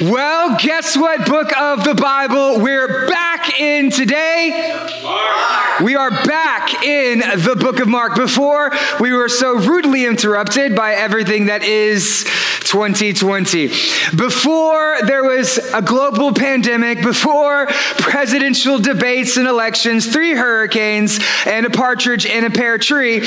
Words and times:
Well, 0.00 0.56
guess 0.60 0.96
what 0.96 1.26
book 1.26 1.56
of 1.58 1.82
the 1.82 1.94
Bible 1.94 2.60
we're 2.60 3.08
back 3.08 3.58
in 3.58 3.90
today? 3.90 4.86
We 5.82 5.96
are 5.96 6.10
back 6.10 6.84
in 6.84 7.18
the 7.18 7.56
book 7.58 7.80
of 7.80 7.88
Mark. 7.88 8.14
Before, 8.14 8.70
we 9.00 9.12
were 9.12 9.28
so 9.28 9.56
rudely 9.56 10.06
interrupted 10.06 10.76
by 10.76 10.94
everything 10.94 11.46
that 11.46 11.64
is 11.64 12.24
2020. 12.68 13.68
Before 14.14 14.98
there 15.06 15.24
was 15.24 15.58
a 15.72 15.80
global 15.80 16.34
pandemic, 16.34 17.02
before 17.02 17.66
presidential 17.96 18.78
debates 18.78 19.36
and 19.38 19.48
elections, 19.48 20.06
three 20.06 20.32
hurricanes, 20.32 21.18
and 21.46 21.64
a 21.64 21.70
partridge 21.70 22.26
in 22.26 22.44
a 22.44 22.50
pear 22.50 22.76
tree, 22.76 23.26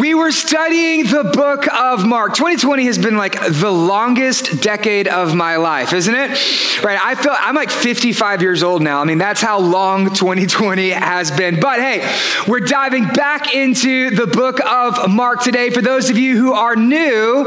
we 0.00 0.14
were 0.14 0.32
studying 0.32 1.04
the 1.04 1.30
book 1.34 1.66
of 1.72 2.06
Mark. 2.06 2.34
2020 2.34 2.86
has 2.86 2.96
been 2.96 3.18
like 3.18 3.38
the 3.50 3.70
longest 3.70 4.62
decade 4.62 5.08
of 5.08 5.34
my 5.34 5.56
life, 5.56 5.67
isn't 5.68 6.14
it? 6.14 6.82
Right? 6.82 6.98
I 7.00 7.14
feel 7.14 7.34
I'm 7.36 7.54
like 7.54 7.70
55 7.70 8.42
years 8.42 8.62
old 8.62 8.82
now. 8.82 9.00
I 9.00 9.04
mean, 9.04 9.18
that's 9.18 9.40
how 9.40 9.58
long 9.58 10.06
2020 10.14 10.90
has 10.90 11.30
been. 11.30 11.60
But 11.60 11.80
hey, 11.80 12.10
we're 12.46 12.60
diving 12.60 13.06
back 13.08 13.54
into 13.54 14.10
the 14.10 14.26
book 14.26 14.60
of 14.64 15.10
Mark 15.10 15.42
today. 15.42 15.70
For 15.70 15.82
those 15.82 16.10
of 16.10 16.18
you 16.18 16.36
who 16.36 16.52
are 16.52 16.76
new, 16.76 17.44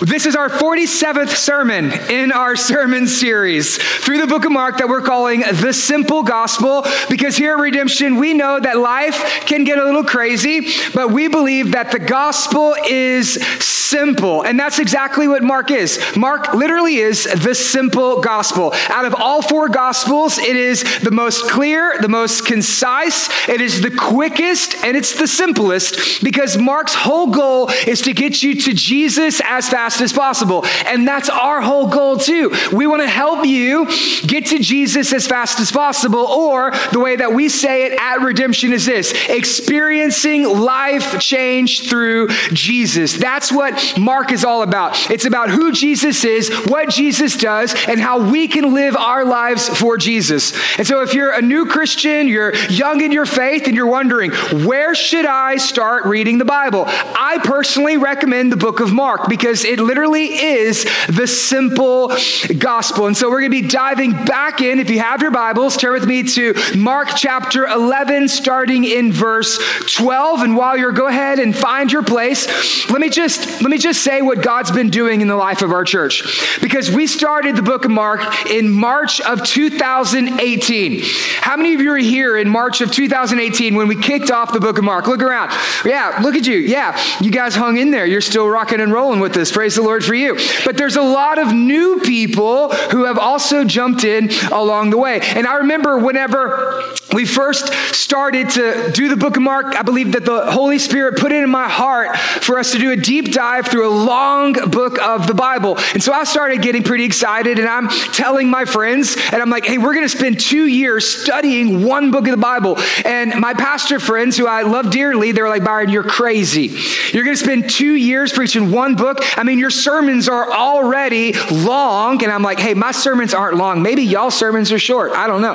this 0.00 0.26
is 0.26 0.36
our 0.36 0.48
47th 0.48 1.30
sermon 1.30 1.90
in 2.10 2.32
our 2.32 2.54
sermon 2.54 3.06
series 3.06 3.78
through 3.78 4.20
the 4.20 4.26
book 4.26 4.44
of 4.44 4.52
Mark 4.52 4.78
that 4.78 4.88
we're 4.88 5.00
calling 5.00 5.40
the 5.40 5.72
simple 5.72 6.22
gospel 6.22 6.84
because 7.08 7.36
here 7.36 7.54
at 7.54 7.58
Redemption, 7.58 8.16
we 8.16 8.34
know 8.34 8.60
that 8.60 8.78
life 8.78 9.42
can 9.46 9.64
get 9.64 9.78
a 9.78 9.84
little 9.84 10.04
crazy, 10.04 10.68
but 10.94 11.10
we 11.10 11.28
believe 11.28 11.72
that 11.72 11.90
the 11.92 11.98
gospel 11.98 12.76
is 12.88 13.34
simple. 13.64 14.42
And 14.42 14.58
that's 14.58 14.78
exactly 14.78 15.26
what 15.26 15.42
Mark 15.42 15.70
is. 15.70 15.98
Mark 16.16 16.54
literally 16.54 16.96
is 16.96 17.24
the 17.42 17.54
simple 17.54 18.20
gospel. 18.20 18.72
Out 18.88 19.04
of 19.04 19.14
all 19.14 19.42
four 19.42 19.68
gospels, 19.68 20.38
it 20.38 20.56
is 20.56 21.00
the 21.00 21.10
most 21.10 21.48
clear, 21.50 21.98
the 22.00 22.08
most 22.08 22.46
concise, 22.46 23.28
it 23.48 23.60
is 23.60 23.80
the 23.80 23.90
quickest, 23.90 24.76
and 24.84 24.96
it's 24.96 25.18
the 25.18 25.26
simplest 25.26 26.22
because 26.22 26.56
Mark's 26.58 26.94
whole 26.94 27.28
goal 27.28 27.70
is 27.86 28.02
to 28.02 28.12
get 28.12 28.42
you 28.42 28.54
to 28.54 28.72
Jesus 28.72 29.40
as 29.44 29.68
fast 29.68 30.00
as 30.00 30.12
possible. 30.12 30.64
And 30.86 31.06
that's 31.06 31.28
our 31.28 31.60
whole 31.60 31.88
goal 31.88 32.16
too. 32.16 32.52
We 32.72 32.86
want 32.86 33.02
to 33.02 33.08
help 33.08 33.46
you 33.46 33.86
get 34.26 34.46
to 34.46 34.58
Jesus 34.58 35.12
as 35.12 35.26
fast 35.26 35.60
as 35.60 35.70
possible, 35.70 36.20
or 36.20 36.72
the 36.92 37.00
way 37.00 37.16
that 37.16 37.32
we 37.32 37.48
say 37.48 37.86
it 37.86 37.98
at 38.00 38.20
Redemption 38.20 38.72
is 38.72 38.86
this 38.86 39.12
experiencing 39.28 40.44
life 40.44 41.20
change 41.20 41.88
through 41.88 42.28
Jesus. 42.52 43.14
That's 43.14 43.52
what 43.52 43.94
Mark 43.98 44.32
is 44.32 44.44
all 44.44 44.62
about. 44.62 45.10
It's 45.10 45.24
about 45.24 45.50
who 45.50 45.72
Jesus 45.72 46.24
is, 46.24 46.50
what 46.66 46.88
Jesus 46.88 47.27
does, 47.36 47.74
and 47.86 48.00
how 48.00 48.30
we 48.30 48.48
can 48.48 48.74
live 48.74 48.96
our 48.96 49.24
lives 49.24 49.68
for 49.68 49.96
Jesus. 49.98 50.52
And 50.78 50.86
so 50.86 51.02
if 51.02 51.14
you're 51.14 51.32
a 51.32 51.42
new 51.42 51.66
Christian, 51.66 52.28
you're 52.28 52.54
young 52.66 53.00
in 53.00 53.12
your 53.12 53.26
faith, 53.26 53.66
and 53.66 53.76
you're 53.76 53.86
wondering, 53.86 54.32
where 54.64 54.94
should 54.94 55.26
I 55.26 55.56
start 55.56 56.04
reading 56.04 56.38
the 56.38 56.44
Bible? 56.44 56.84
I 56.86 57.38
personally 57.42 57.96
recommend 57.96 58.52
the 58.52 58.56
book 58.56 58.80
of 58.80 58.92
Mark 58.92 59.28
because 59.28 59.64
it 59.64 59.80
literally 59.80 60.26
is 60.26 60.84
the 61.08 61.26
simple 61.26 62.12
gospel. 62.58 63.06
And 63.06 63.16
so 63.16 63.30
we're 63.30 63.40
going 63.40 63.52
to 63.52 63.62
be 63.62 63.68
diving 63.68 64.12
back 64.12 64.60
in. 64.60 64.78
If 64.78 64.90
you 64.90 65.00
have 65.00 65.22
your 65.22 65.30
Bibles, 65.30 65.76
turn 65.76 65.92
with 65.92 66.06
me 66.06 66.22
to 66.22 66.54
Mark 66.76 67.08
chapter 67.16 67.66
11, 67.66 68.28
starting 68.28 68.84
in 68.84 69.12
verse 69.12 69.58
12. 69.96 70.42
And 70.42 70.56
while 70.56 70.76
you're, 70.76 70.92
go 70.92 71.06
ahead 71.06 71.38
and 71.38 71.56
find 71.56 71.90
your 71.90 72.02
place, 72.02 72.46
let 72.90 73.00
me 73.00 73.10
just, 73.10 73.60
let 73.60 73.70
me 73.70 73.78
just 73.78 74.02
say 74.02 74.22
what 74.22 74.42
God's 74.42 74.70
been 74.70 74.90
doing 74.90 75.20
in 75.20 75.28
the 75.28 75.36
life 75.36 75.62
of 75.62 75.72
our 75.72 75.84
church. 75.84 76.58
Because 76.60 76.90
we 76.90 77.06
started 77.18 77.56
the 77.56 77.62
book 77.62 77.84
of 77.84 77.90
Mark 77.90 78.20
in 78.48 78.70
March 78.70 79.20
of 79.20 79.42
2018. 79.42 81.02
How 81.40 81.56
many 81.56 81.74
of 81.74 81.80
you 81.80 81.90
are 81.90 81.96
here 81.96 82.36
in 82.36 82.48
March 82.48 82.80
of 82.80 82.92
2018 82.92 83.74
when 83.74 83.88
we 83.88 84.00
kicked 84.00 84.30
off 84.30 84.52
the 84.52 84.60
book 84.60 84.78
of 84.78 84.84
Mark? 84.84 85.08
Look 85.08 85.20
around. 85.20 85.50
Yeah, 85.84 86.20
look 86.22 86.36
at 86.36 86.46
you. 86.46 86.58
Yeah, 86.58 86.96
you 87.20 87.32
guys 87.32 87.56
hung 87.56 87.76
in 87.76 87.90
there. 87.90 88.06
You're 88.06 88.20
still 88.20 88.48
rocking 88.48 88.80
and 88.80 88.92
rolling 88.92 89.18
with 89.18 89.34
this. 89.34 89.50
Praise 89.50 89.74
the 89.74 89.82
Lord 89.82 90.04
for 90.04 90.14
you. 90.14 90.38
But 90.64 90.76
there's 90.76 90.94
a 90.94 91.02
lot 91.02 91.40
of 91.40 91.52
new 91.52 91.98
people 92.04 92.70
who 92.70 93.06
have 93.06 93.18
also 93.18 93.64
jumped 93.64 94.04
in 94.04 94.30
along 94.52 94.90
the 94.90 94.98
way. 94.98 95.20
And 95.20 95.44
I 95.44 95.56
remember 95.56 95.98
whenever 95.98 96.84
we 97.12 97.24
first 97.24 97.72
started 97.94 98.50
to 98.50 98.92
do 98.92 99.08
the 99.08 99.16
book 99.16 99.36
of 99.36 99.42
Mark, 99.42 99.74
I 99.74 99.82
believe 99.82 100.12
that 100.12 100.24
the 100.24 100.52
Holy 100.52 100.78
Spirit 100.78 101.18
put 101.18 101.32
it 101.32 101.42
in 101.42 101.50
my 101.50 101.68
heart 101.68 102.16
for 102.16 102.60
us 102.60 102.70
to 102.72 102.78
do 102.78 102.92
a 102.92 102.96
deep 102.96 103.32
dive 103.32 103.66
through 103.66 103.88
a 103.88 103.90
long 103.90 104.52
book 104.52 105.00
of 105.00 105.26
the 105.26 105.34
Bible. 105.34 105.78
And 105.94 106.02
so 106.02 106.12
I 106.12 106.22
started 106.22 106.62
getting 106.62 106.84
pretty 106.84 107.07
excited 107.08 107.58
and 107.58 107.66
I'm 107.66 107.88
telling 108.12 108.50
my 108.50 108.66
friends, 108.66 109.16
and 109.32 109.40
I'm 109.40 109.48
like, 109.48 109.64
hey, 109.64 109.78
we're 109.78 109.94
going 109.94 110.04
to 110.04 110.16
spend 110.16 110.38
two 110.38 110.66
years 110.66 111.08
studying 111.08 111.82
one 111.84 112.10
book 112.10 112.26
of 112.26 112.32
the 112.32 112.36
Bible. 112.36 112.78
And 113.04 113.40
my 113.40 113.54
pastor 113.54 113.98
friends, 113.98 114.36
who 114.36 114.46
I 114.46 114.62
love 114.62 114.90
dearly, 114.90 115.32
they're 115.32 115.48
like, 115.48 115.64
Byron, 115.64 115.88
you're 115.88 116.04
crazy. 116.04 116.78
You're 117.12 117.24
going 117.24 117.36
to 117.36 117.42
spend 117.42 117.70
two 117.70 117.94
years 117.94 118.30
preaching 118.30 118.70
one 118.70 118.94
book. 118.94 119.18
I 119.38 119.42
mean, 119.42 119.58
your 119.58 119.70
sermons 119.70 120.28
are 120.28 120.52
already 120.52 121.32
long. 121.50 122.22
And 122.22 122.30
I'm 122.30 122.42
like, 122.42 122.58
hey, 122.58 122.74
my 122.74 122.92
sermons 122.92 123.32
aren't 123.32 123.56
long. 123.56 123.82
Maybe 123.82 124.02
y'all 124.02 124.30
sermons 124.30 124.70
are 124.70 124.78
short. 124.78 125.12
I 125.12 125.26
don't 125.26 125.40
know. 125.40 125.54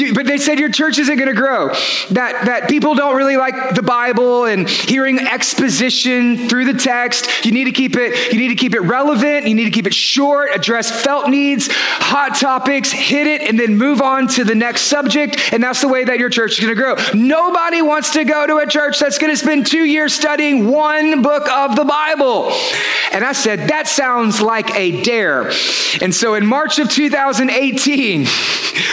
You, 0.00 0.14
but 0.14 0.26
they 0.26 0.38
said 0.38 0.58
your 0.58 0.70
church 0.70 0.98
isn't 0.98 1.16
going 1.16 1.28
to 1.28 1.34
grow. 1.34 1.68
That, 2.10 2.44
that 2.46 2.68
people 2.68 2.94
don't 2.94 3.16
really 3.16 3.36
like 3.36 3.74
the 3.74 3.82
Bible 3.82 4.44
and 4.44 4.68
hearing 4.68 5.18
exposition 5.18 6.48
through 6.48 6.66
the 6.66 6.78
text. 6.78 7.44
You 7.44 7.52
need 7.52 7.64
to 7.64 7.72
keep 7.72 7.96
it, 7.96 8.32
you 8.32 8.38
need 8.38 8.48
to 8.48 8.54
keep 8.54 8.74
it 8.74 8.80
relevant. 8.80 9.46
You 9.46 9.54
need 9.54 9.64
to 9.64 9.70
keep 9.70 9.86
it 9.86 9.94
short, 9.94 10.50
address 10.54 10.90
felt 10.90 11.28
needs, 11.28 11.68
hot 11.70 12.36
topics, 12.36 12.90
hit 12.90 13.26
it, 13.26 13.42
and 13.42 13.58
then 13.58 13.76
move 13.76 14.00
on 14.00 14.28
to 14.28 14.44
the 14.44 14.54
next 14.54 14.82
subject. 14.82 15.52
And 15.52 15.62
that's 15.62 15.80
the 15.80 15.88
way 15.88 16.04
that 16.04 16.18
your 16.18 16.30
church 16.30 16.52
is 16.52 16.60
going 16.64 16.74
to 16.74 16.80
grow. 16.80 16.96
Nobody 17.14 17.82
wants 17.82 18.12
to 18.12 18.24
go 18.24 18.46
to 18.46 18.58
a 18.58 18.66
church 18.66 18.98
that's 18.98 19.18
going 19.18 19.32
to 19.32 19.36
spend 19.36 19.66
two 19.66 19.84
years 19.84 20.14
studying 20.14 20.70
one 20.70 21.22
book 21.22 21.48
of 21.48 21.76
the 21.76 21.84
Bible. 21.84 22.52
And 23.12 23.24
I 23.24 23.32
said, 23.32 23.68
that 23.70 23.86
sounds 23.86 24.40
like 24.40 24.74
a 24.74 25.02
dare. 25.02 25.50
And 26.00 26.14
so 26.14 26.34
in 26.34 26.46
March 26.46 26.78
of 26.78 26.88
2018, 26.88 28.26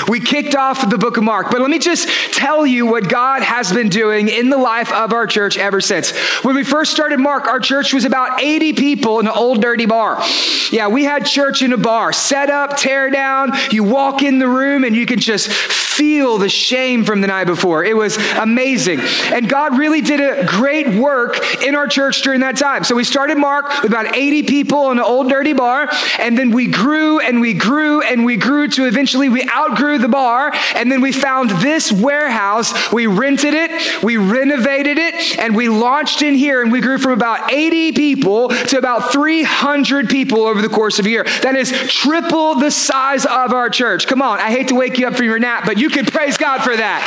we 0.08 0.20
kicked 0.20 0.56
off 0.56 0.90
the 0.92 0.98
book 0.98 1.18
of 1.18 1.24
Mark. 1.24 1.50
But 1.50 1.62
let 1.62 1.70
me 1.70 1.80
just 1.80 2.08
tell 2.34 2.66
you 2.66 2.86
what 2.86 3.10
God 3.10 3.42
has 3.42 3.72
been 3.74 3.90
doing 3.90 4.28
in 4.28 4.50
the 4.50 4.58
life 4.58 4.92
of 4.92 5.14
our 5.14 5.26
church 5.26 5.58
ever 5.58 5.82
since. 5.82 6.12
When 6.44 6.56
we 6.56 6.64
first 6.64 6.92
started 6.92 7.20
Mark, 7.20 7.48
our 7.48 7.60
church 7.60 7.94
was 7.94 8.06
about 8.06 8.42
80 8.42 8.74
people 8.74 9.20
in 9.20 9.28
an 9.28 9.34
old 9.34 9.62
dirty 9.62 9.86
bar. 9.86 10.24
Yeah, 10.72 10.88
we 10.88 11.04
had 11.04 11.26
church 11.26 11.62
in 11.62 11.74
a 11.74 11.78
bar, 11.78 12.14
set 12.14 12.50
up, 12.50 12.78
tear 12.78 13.10
down. 13.10 13.52
You 13.72 13.84
walk 13.84 14.22
in 14.22 14.40
the 14.40 14.48
room 14.48 14.84
and 14.84 14.96
you 14.96 15.06
can 15.06 15.20
just 15.20 15.50
feel 15.50 16.38
the 16.38 16.50
shame 16.50 17.04
from 17.04 17.22
the 17.22 17.28
night 17.28 17.46
before. 17.46 17.84
It 17.84 17.96
was 17.96 18.18
amazing. 18.38 19.00
And 19.32 19.48
God 19.48 19.78
really 19.78 20.02
did 20.02 20.20
a 20.20 20.46
great 20.46 20.88
work 21.00 21.38
in 21.62 21.76
our 21.76 21.88
church 21.88 22.22
during 22.22 22.40
that 22.42 22.58
time. 22.58 22.84
So 22.84 22.96
we 22.96 23.04
started 23.04 23.38
Mark 23.38 23.84
with 23.84 23.92
about 23.92 24.16
80 24.16 24.44
people 24.44 24.92
in 24.92 24.98
an 24.98 25.04
old 25.04 25.30
dirty 25.30 25.54
bar, 25.54 25.90
and 26.20 26.38
then 26.38 26.52
we 26.52 26.68
grew 26.68 27.20
and 27.20 27.42
we 27.42 27.54
grew 27.54 28.02
and 28.02 28.26
we 28.26 28.38
grew 28.38 28.68
to 28.70 28.88
eventually 28.88 29.30
we 29.30 29.48
outgrew 29.50 29.98
the 29.98 30.08
bar, 30.08 30.52
and 30.82 30.92
then 30.92 31.00
we 31.00 31.12
found 31.12 31.52
this 31.52 31.92
warehouse. 31.92 32.92
We 32.92 33.06
rented 33.06 33.54
it, 33.54 34.04
we 34.04 34.18
renovated 34.18 34.98
it, 34.98 35.38
and 35.38 35.56
we 35.56 35.70
launched 35.70 36.24
in 36.24 36.34
here, 36.34 36.64
and 36.64 36.72
we 36.72 36.82
grew 36.82 36.98
from 36.98 37.12
about 37.12 37.54
80 37.54 37.92
people 37.92 38.50
to 38.50 38.80
about 38.80 39.12
300 39.12 40.10
people 40.10 40.42
over 40.42 40.60
the 40.60 40.70
course 40.70 40.98
of 40.98 41.06
a 41.06 41.10
year. 41.10 41.24
That 41.44 41.56
is 41.56 41.72
triple 41.88 42.56
the 42.56 42.72
size 42.72 43.28
of 43.28 43.54
our 43.54 43.70
church. 43.70 44.08
Come 44.08 44.24
on, 44.24 44.40
I 44.40 44.50
hate 44.50 44.70
to 44.70 44.76
wake 44.76 44.98
you 44.98 45.08
up 45.08 45.14
from 45.14 45.28
your 45.28 45.38
nap, 45.38 45.66
but 45.68 45.78
you 45.78 45.90
can 45.90 46.06
praise 46.08 46.38
God 46.38 46.64
for 46.64 46.76
that. 46.76 47.06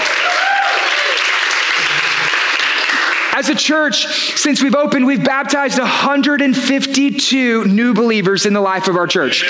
As 3.37 3.49
a 3.49 3.57
church, 3.57 4.39
since 4.39 4.63
we've 4.63 4.77
opened, 4.77 5.05
we've 5.05 5.25
baptized 5.25 5.81
152 5.81 7.65
new 7.65 7.93
believers 7.93 8.47
in 8.47 8.53
the 8.53 8.61
life 8.61 8.87
of 8.87 8.95
our 8.95 9.09
church. 9.09 9.45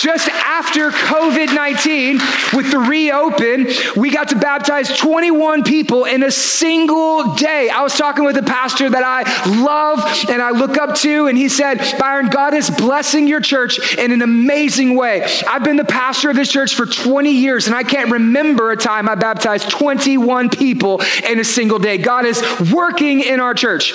Just 0.00 0.28
after 0.28 0.90
COVID 0.90 1.54
19, 1.54 2.18
with 2.54 2.70
the 2.70 2.78
reopen, 2.78 3.68
we 4.00 4.10
got 4.10 4.28
to 4.28 4.36
baptize 4.36 4.96
21 4.98 5.62
people 5.62 6.04
in 6.04 6.22
a 6.22 6.30
single 6.30 7.34
day. 7.34 7.68
I 7.68 7.82
was 7.82 7.96
talking 7.96 8.24
with 8.24 8.36
a 8.36 8.42
pastor 8.42 8.88
that 8.88 9.02
I 9.04 9.22
love 9.62 10.00
and 10.28 10.40
I 10.40 10.50
look 10.50 10.78
up 10.78 10.96
to, 10.96 11.26
and 11.26 11.36
he 11.36 11.48
said, 11.48 11.78
Byron, 11.98 12.28
God 12.28 12.54
is 12.54 12.70
blessing 12.70 13.26
your 13.26 13.40
church 13.40 13.96
in 13.96 14.12
an 14.12 14.22
amazing 14.22 14.96
way. 14.96 15.24
I've 15.46 15.64
been 15.64 15.76
the 15.76 15.84
pastor 15.84 16.30
of 16.30 16.36
this 16.36 16.50
church 16.50 16.74
for 16.74 16.86
20 16.86 17.30
years, 17.30 17.66
and 17.66 17.76
I 17.76 17.82
can't 17.82 18.10
remember 18.10 18.70
a 18.70 18.76
time 18.76 19.08
I 19.08 19.14
baptized 19.14 19.70
21 19.70 20.50
people 20.50 21.02
in 21.28 21.38
a 21.38 21.44
single 21.44 21.78
day. 21.78 21.98
God 21.98 22.24
is 22.24 22.42
working 22.72 23.20
in 23.20 23.40
our 23.40 23.54
church. 23.54 23.92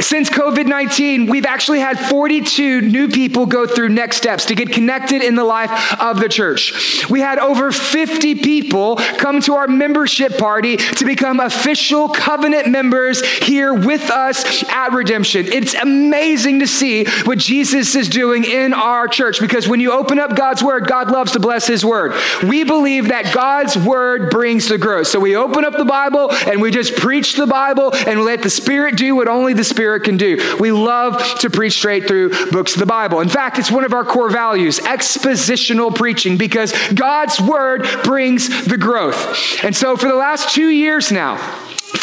Since 0.00 0.30
COVID 0.30 0.66
19, 0.66 1.26
we've 1.26 1.46
actually 1.46 1.80
had 1.80 1.98
42 1.98 2.82
new 2.82 3.08
people 3.08 3.46
go 3.46 3.66
through 3.66 3.88
next 3.88 4.16
steps 4.16 4.46
to 4.46 4.54
get 4.54 4.72
connected 4.72 5.23
in 5.24 5.34
the 5.34 5.44
life 5.44 6.00
of 6.00 6.20
the 6.20 6.28
church. 6.28 7.08
We 7.08 7.20
had 7.20 7.38
over 7.38 7.72
50 7.72 8.36
people 8.36 8.96
come 8.96 9.40
to 9.42 9.54
our 9.54 9.66
membership 9.66 10.38
party 10.38 10.76
to 10.76 11.04
become 11.04 11.40
official 11.40 12.08
covenant 12.08 12.68
members 12.68 13.22
here 13.38 13.74
with 13.74 14.10
us 14.10 14.64
at 14.68 14.92
Redemption. 14.92 15.46
It's 15.46 15.74
amazing 15.74 16.60
to 16.60 16.66
see 16.66 17.06
what 17.24 17.38
Jesus 17.38 17.94
is 17.94 18.08
doing 18.08 18.44
in 18.44 18.72
our 18.72 19.08
church 19.08 19.40
because 19.40 19.68
when 19.68 19.80
you 19.80 19.92
open 19.92 20.18
up 20.18 20.36
God's 20.36 20.62
word, 20.62 20.86
God 20.86 21.10
loves 21.10 21.32
to 21.32 21.40
bless 21.40 21.66
his 21.66 21.84
word. 21.84 22.14
We 22.46 22.64
believe 22.64 23.08
that 23.08 23.34
God's 23.34 23.76
word 23.76 24.30
brings 24.30 24.68
the 24.68 24.78
growth. 24.78 25.06
So 25.06 25.20
we 25.20 25.36
open 25.36 25.64
up 25.64 25.76
the 25.76 25.84
Bible 25.84 26.32
and 26.32 26.60
we 26.60 26.70
just 26.70 26.96
preach 26.96 27.36
the 27.36 27.46
Bible 27.46 27.94
and 27.94 28.24
let 28.24 28.42
the 28.42 28.50
Spirit 28.50 28.96
do 28.96 29.16
what 29.16 29.28
only 29.28 29.52
the 29.54 29.64
Spirit 29.64 30.04
can 30.04 30.16
do. 30.16 30.56
We 30.58 30.72
love 30.72 31.22
to 31.40 31.50
preach 31.50 31.74
straight 31.74 32.06
through 32.06 32.50
books 32.50 32.74
of 32.74 32.80
the 32.80 32.86
Bible. 32.86 33.20
In 33.20 33.28
fact, 33.28 33.58
it's 33.58 33.70
one 33.70 33.84
of 33.84 33.92
our 33.92 34.04
core 34.04 34.30
values, 34.30 34.80
expositional 35.14 35.94
preaching, 35.94 36.36
because 36.36 36.72
God's 36.92 37.40
word 37.40 37.86
brings 38.04 38.66
the 38.66 38.76
growth. 38.76 39.64
And 39.64 39.74
so 39.74 39.96
for 39.96 40.08
the 40.08 40.14
last 40.14 40.54
two 40.54 40.68
years 40.68 41.12
now, 41.12 41.36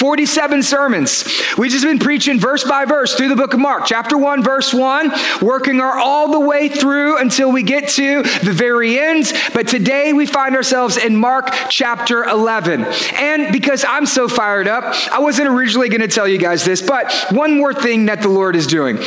47 0.01 0.63
sermons. 0.63 1.25
We've 1.57 1.69
just 1.69 1.85
been 1.85 1.99
preaching 1.99 2.39
verse 2.39 2.63
by 2.63 2.85
verse 2.85 3.13
through 3.13 3.27
the 3.27 3.35
book 3.35 3.53
of 3.53 3.59
Mark, 3.59 3.83
chapter 3.85 4.17
1, 4.17 4.41
verse 4.41 4.73
1, 4.73 5.11
working 5.41 5.79
our 5.79 5.99
all 5.99 6.31
the 6.31 6.39
way 6.39 6.69
through 6.69 7.19
until 7.19 7.51
we 7.51 7.61
get 7.61 7.89
to 7.89 8.23
the 8.23 8.53
very 8.53 8.97
end. 8.97 9.31
But 9.53 9.67
today 9.67 10.13
we 10.13 10.25
find 10.25 10.55
ourselves 10.55 10.97
in 10.97 11.17
Mark 11.17 11.53
chapter 11.69 12.23
11. 12.23 12.85
And 13.15 13.51
because 13.51 13.85
I'm 13.87 14.05
so 14.05 14.27
fired 14.27 14.67
up, 14.67 14.83
I 15.11 15.19
wasn't 15.19 15.49
originally 15.49 15.89
going 15.89 16.01
to 16.01 16.07
tell 16.07 16.27
you 16.27 16.37
guys 16.37 16.63
this, 16.63 16.81
but 16.81 17.13
one 17.31 17.57
more 17.57 17.73
thing 17.73 18.05
that 18.05 18.21
the 18.21 18.29
Lord 18.29 18.55
is 18.55 18.67
doing 18.67 18.97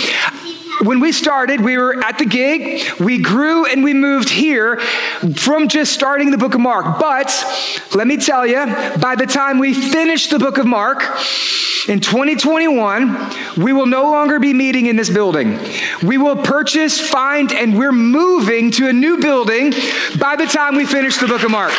when 0.82 1.00
we 1.00 1.12
started, 1.12 1.60
we 1.60 1.78
were 1.78 2.02
at 2.02 2.18
the 2.18 2.24
gig, 2.24 2.82
we 3.00 3.18
grew 3.18 3.66
and 3.66 3.84
we 3.84 3.94
moved 3.94 4.28
here 4.28 4.78
from 5.36 5.68
just 5.68 5.92
starting 5.92 6.30
the 6.30 6.38
book 6.38 6.54
of 6.54 6.60
Mark. 6.60 6.98
But 6.98 7.32
let 7.94 8.06
me 8.06 8.16
tell 8.16 8.46
you, 8.46 8.64
by 9.00 9.14
the 9.16 9.26
time 9.26 9.58
we 9.58 9.74
finish 9.74 10.28
the 10.28 10.38
book 10.38 10.58
of 10.58 10.66
Mark 10.66 11.02
in 11.88 12.00
2021, 12.00 13.62
we 13.62 13.72
will 13.72 13.86
no 13.86 14.04
longer 14.04 14.40
be 14.40 14.52
meeting 14.52 14.86
in 14.86 14.96
this 14.96 15.10
building. 15.10 15.58
We 16.02 16.18
will 16.18 16.36
purchase, 16.36 17.00
find, 17.00 17.52
and 17.52 17.78
we're 17.78 17.92
moving 17.92 18.70
to 18.72 18.88
a 18.88 18.92
new 18.92 19.18
building 19.18 19.72
by 20.18 20.36
the 20.36 20.46
time 20.46 20.76
we 20.76 20.86
finish 20.86 21.18
the 21.18 21.26
book 21.26 21.42
of 21.42 21.50
Mark. 21.50 21.72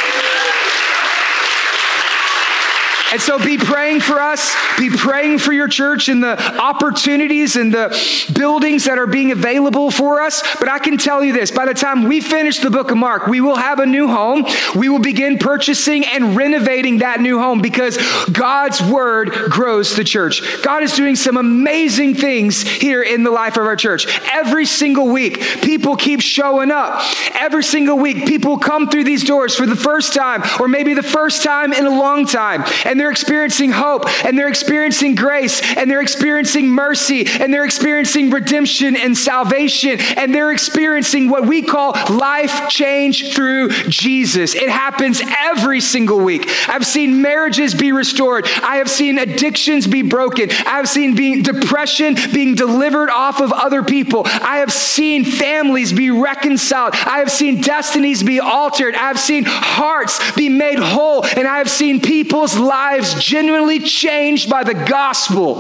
And 3.12 3.22
so 3.22 3.38
be 3.38 3.58
praying 3.58 4.02
for 4.02 4.20
us, 4.20 4.54
be 4.78 4.90
praying 4.90 5.40
for 5.40 5.54
your 5.54 5.68
church 5.68 6.10
and 6.10 6.24
the 6.24 6.60
opportunities 6.60 7.56
and 7.56 7.74
the 7.74 7.96
buildings 8.34 8.86
that 8.86 8.98
are 8.98 9.08
being 9.08 9.32
available 9.32 9.92
for 9.92 10.22
us. 10.22 10.44
But 10.60 10.70
I 10.70 10.80
can 10.80 10.98
tell 10.98 11.24
you 11.24 11.32
this 11.32 11.52
by 11.52 11.66
the 11.66 11.74
time 11.74 12.04
we 12.04 12.20
finish 12.20 12.60
the 12.60 12.70
book 12.70 12.92
of 12.92 12.98
Mark, 12.98 13.28
we 13.28 13.42
will 13.42 13.56
have 13.56 13.80
a 13.80 13.86
new 13.86 14.08
home. 14.08 14.46
We 14.76 14.90
will 14.90 15.00
begin 15.00 15.38
purchasing 15.38 16.06
and 16.06 16.36
renovating 16.36 17.00
that 17.00 17.22
new 17.22 17.40
home 17.40 17.62
because 17.62 17.98
God's 18.32 18.82
word 18.82 19.32
grows 19.50 19.96
the 19.96 20.04
church. 20.04 20.42
God 20.64 20.84
is 20.84 20.94
doing 20.94 21.16
some 21.16 21.38
amazing 21.38 22.16
things 22.16 22.64
here 22.64 23.04
in 23.04 23.24
the 23.24 23.32
life 23.32 23.58
of 23.58 23.66
our 23.66 23.76
church. 23.76 24.08
Every 24.32 24.66
single 24.66 25.08
week, 25.08 25.40
people 25.62 25.96
keep 25.96 26.22
showing 26.22 26.72
up. 26.72 27.02
Every 27.34 27.64
single 27.64 27.98
week, 27.98 28.26
people 28.26 28.58
come 28.58 28.90
through 28.90 29.04
these 29.06 29.24
doors 29.24 29.56
for 29.56 29.66
the 29.66 29.76
first 29.76 30.14
time 30.14 30.44
or 30.60 30.68
maybe 30.68 30.94
the 30.94 31.04
first 31.04 31.44
time 31.44 31.72
in 31.72 31.86
a 31.86 31.90
long 31.90 32.26
time. 32.26 32.64
And 32.84 33.00
experiencing 33.12 33.72
hope 33.72 34.08
and 34.26 34.38
they're 34.38 34.50
experiencing 34.50 35.16
grace 35.16 35.62
and 35.76 35.90
they're 35.90 36.02
experiencing 36.02 36.70
mercy 36.70 37.26
and 37.28 37.54
they're 37.54 37.66
experiencing 37.66 38.30
redemption 38.30 38.96
and 38.96 39.18
salvation 39.18 40.00
and 40.18 40.34
they're 40.34 40.52
experiencing 40.52 41.30
what 41.30 41.48
we 41.48 41.62
call 41.62 41.94
life 42.10 42.70
change 42.70 43.34
through 43.34 43.70
Jesus. 43.90 44.56
It 44.56 44.70
happens 44.70 45.22
every 45.40 45.82
single 45.82 46.20
week. 46.20 46.50
I've 46.68 46.86
seen 46.86 47.22
marriages 47.22 47.74
be 47.74 47.92
restored. 47.92 48.48
I 48.64 48.78
have 48.78 48.90
seen 48.90 49.18
addictions 49.18 49.88
be 49.88 50.02
broken. 50.02 50.52
I 50.52 50.78
have 50.78 50.90
seen 50.90 51.16
being 51.16 51.42
depression 51.42 52.16
being 52.34 52.56
delivered 52.56 53.10
off 53.10 53.42
of 53.42 53.52
other 53.52 53.84
people. 53.84 54.24
I 54.26 54.58
have 54.58 54.72
seen 54.72 55.26
families 55.26 55.94
be 55.94 56.12
reconciled. 56.12 56.94
I 56.94 57.20
have 57.20 57.32
seen 57.32 57.62
destinies 57.62 58.24
be 58.24 58.40
altered. 58.40 58.96
I 58.96 59.08
have 59.08 59.20
seen 59.20 59.44
hearts 59.46 60.20
be 60.34 60.50
made 60.50 60.80
whole 60.80 61.26
and 61.26 61.48
I 61.48 61.58
have 61.58 61.70
seen 61.70 62.02
people's 62.02 62.58
lives 62.58 62.85
lives 62.92 63.16
genuinely 63.16 63.80
changed 63.80 64.50
by 64.50 64.64
the 64.64 64.74
gospel. 64.74 65.58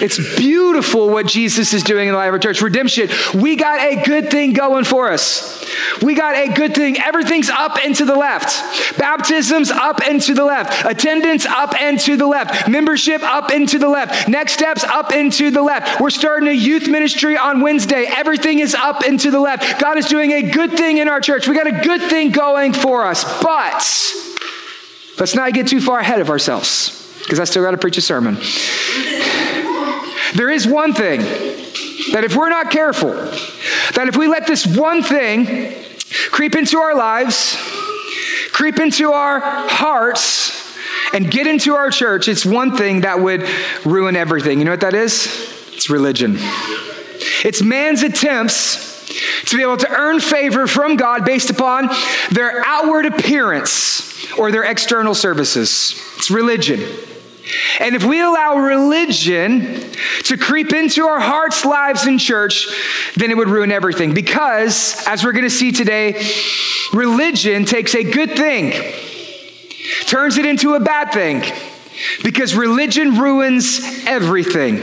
It's 0.00 0.18
beautiful 0.36 1.08
what 1.08 1.26
Jesus 1.26 1.72
is 1.72 1.82
doing 1.82 2.08
in 2.08 2.12
the 2.12 2.18
life 2.18 2.28
of 2.28 2.34
our 2.34 2.38
church. 2.38 2.60
Redemption, 2.60 3.08
we 3.34 3.56
got 3.56 3.80
a 3.80 4.02
good 4.04 4.30
thing 4.30 4.52
going 4.52 4.84
for 4.84 5.10
us. 5.10 5.64
We 6.02 6.14
got 6.14 6.34
a 6.34 6.52
good 6.52 6.74
thing. 6.74 6.98
Everything's 6.98 7.50
up 7.50 7.78
and 7.84 7.94
to 7.96 8.04
the 8.04 8.16
left. 8.16 8.98
Baptisms 8.98 9.70
up 9.70 10.00
and 10.06 10.20
to 10.22 10.34
the 10.34 10.44
left. 10.44 10.84
Attendance 10.84 11.46
up 11.46 11.74
and 11.80 11.98
to 12.00 12.16
the 12.16 12.26
left. 12.26 12.68
Membership 12.68 13.22
up 13.22 13.50
and 13.50 13.68
to 13.68 13.78
the 13.78 13.88
left. 13.88 14.28
Next 14.28 14.52
steps 14.54 14.84
up 14.84 15.12
and 15.12 15.32
to 15.34 15.50
the 15.50 15.62
left. 15.62 16.00
We're 16.00 16.10
starting 16.10 16.48
a 16.48 16.52
youth 16.52 16.88
ministry 16.88 17.36
on 17.36 17.60
Wednesday. 17.60 18.06
Everything 18.08 18.58
is 18.58 18.74
up 18.74 19.02
and 19.02 19.18
to 19.20 19.30
the 19.30 19.40
left. 19.40 19.80
God 19.80 19.96
is 19.96 20.06
doing 20.06 20.32
a 20.32 20.50
good 20.50 20.72
thing 20.72 20.98
in 20.98 21.08
our 21.08 21.20
church. 21.20 21.46
We 21.46 21.54
got 21.54 21.68
a 21.68 21.84
good 21.84 22.02
thing 22.10 22.32
going 22.32 22.72
for 22.72 23.04
us. 23.04 23.24
But 23.42 23.84
Let's 25.18 25.34
not 25.34 25.52
get 25.52 25.68
too 25.68 25.80
far 25.80 26.00
ahead 26.00 26.20
of 26.20 26.30
ourselves, 26.30 27.18
because 27.22 27.38
I 27.38 27.44
still 27.44 27.62
got 27.62 27.70
to 27.70 27.78
preach 27.78 27.96
a 27.98 28.00
sermon. 28.00 28.36
There 30.34 30.50
is 30.50 30.66
one 30.66 30.92
thing 30.92 31.20
that 32.12 32.22
if 32.24 32.34
we're 32.36 32.48
not 32.48 32.70
careful, 32.70 33.12
that 33.12 34.06
if 34.08 34.16
we 34.16 34.26
let 34.26 34.46
this 34.46 34.66
one 34.66 35.02
thing 35.02 35.74
creep 36.30 36.56
into 36.56 36.78
our 36.78 36.96
lives, 36.96 37.56
creep 38.52 38.78
into 38.78 39.12
our 39.12 39.40
hearts, 39.40 40.76
and 41.12 41.30
get 41.30 41.46
into 41.46 41.74
our 41.74 41.90
church, 41.90 42.26
it's 42.26 42.44
one 42.44 42.76
thing 42.76 43.02
that 43.02 43.20
would 43.20 43.48
ruin 43.84 44.16
everything. 44.16 44.58
You 44.58 44.64
know 44.64 44.72
what 44.72 44.80
that 44.80 44.94
is? 44.94 45.26
It's 45.72 45.88
religion. 45.88 46.36
It's 47.44 47.62
man's 47.62 48.02
attempts 48.02 49.06
to 49.46 49.56
be 49.56 49.62
able 49.62 49.76
to 49.76 49.90
earn 49.90 50.18
favor 50.18 50.66
from 50.66 50.96
God 50.96 51.24
based 51.24 51.50
upon 51.50 51.88
their 52.32 52.64
outward 52.64 53.06
appearance 53.06 54.03
or 54.38 54.50
their 54.50 54.64
external 54.64 55.14
services. 55.14 56.00
It's 56.16 56.30
religion. 56.30 56.80
And 57.78 57.94
if 57.94 58.04
we 58.04 58.20
allow 58.20 58.56
religion 58.56 59.82
to 60.24 60.36
creep 60.38 60.72
into 60.72 61.04
our 61.04 61.20
hearts, 61.20 61.64
lives, 61.64 62.06
and 62.06 62.18
church, 62.18 62.68
then 63.16 63.30
it 63.30 63.36
would 63.36 63.48
ruin 63.48 63.70
everything. 63.70 64.14
Because, 64.14 65.04
as 65.06 65.24
we're 65.24 65.32
going 65.32 65.44
to 65.44 65.50
see 65.50 65.70
today, 65.70 66.24
religion 66.92 67.64
takes 67.64 67.94
a 67.94 68.02
good 68.02 68.36
thing, 68.36 68.72
turns 70.06 70.38
it 70.38 70.46
into 70.46 70.74
a 70.74 70.80
bad 70.80 71.12
thing. 71.12 71.42
Because 72.22 72.54
religion 72.54 73.18
ruins 73.18 73.80
everything. 74.06 74.76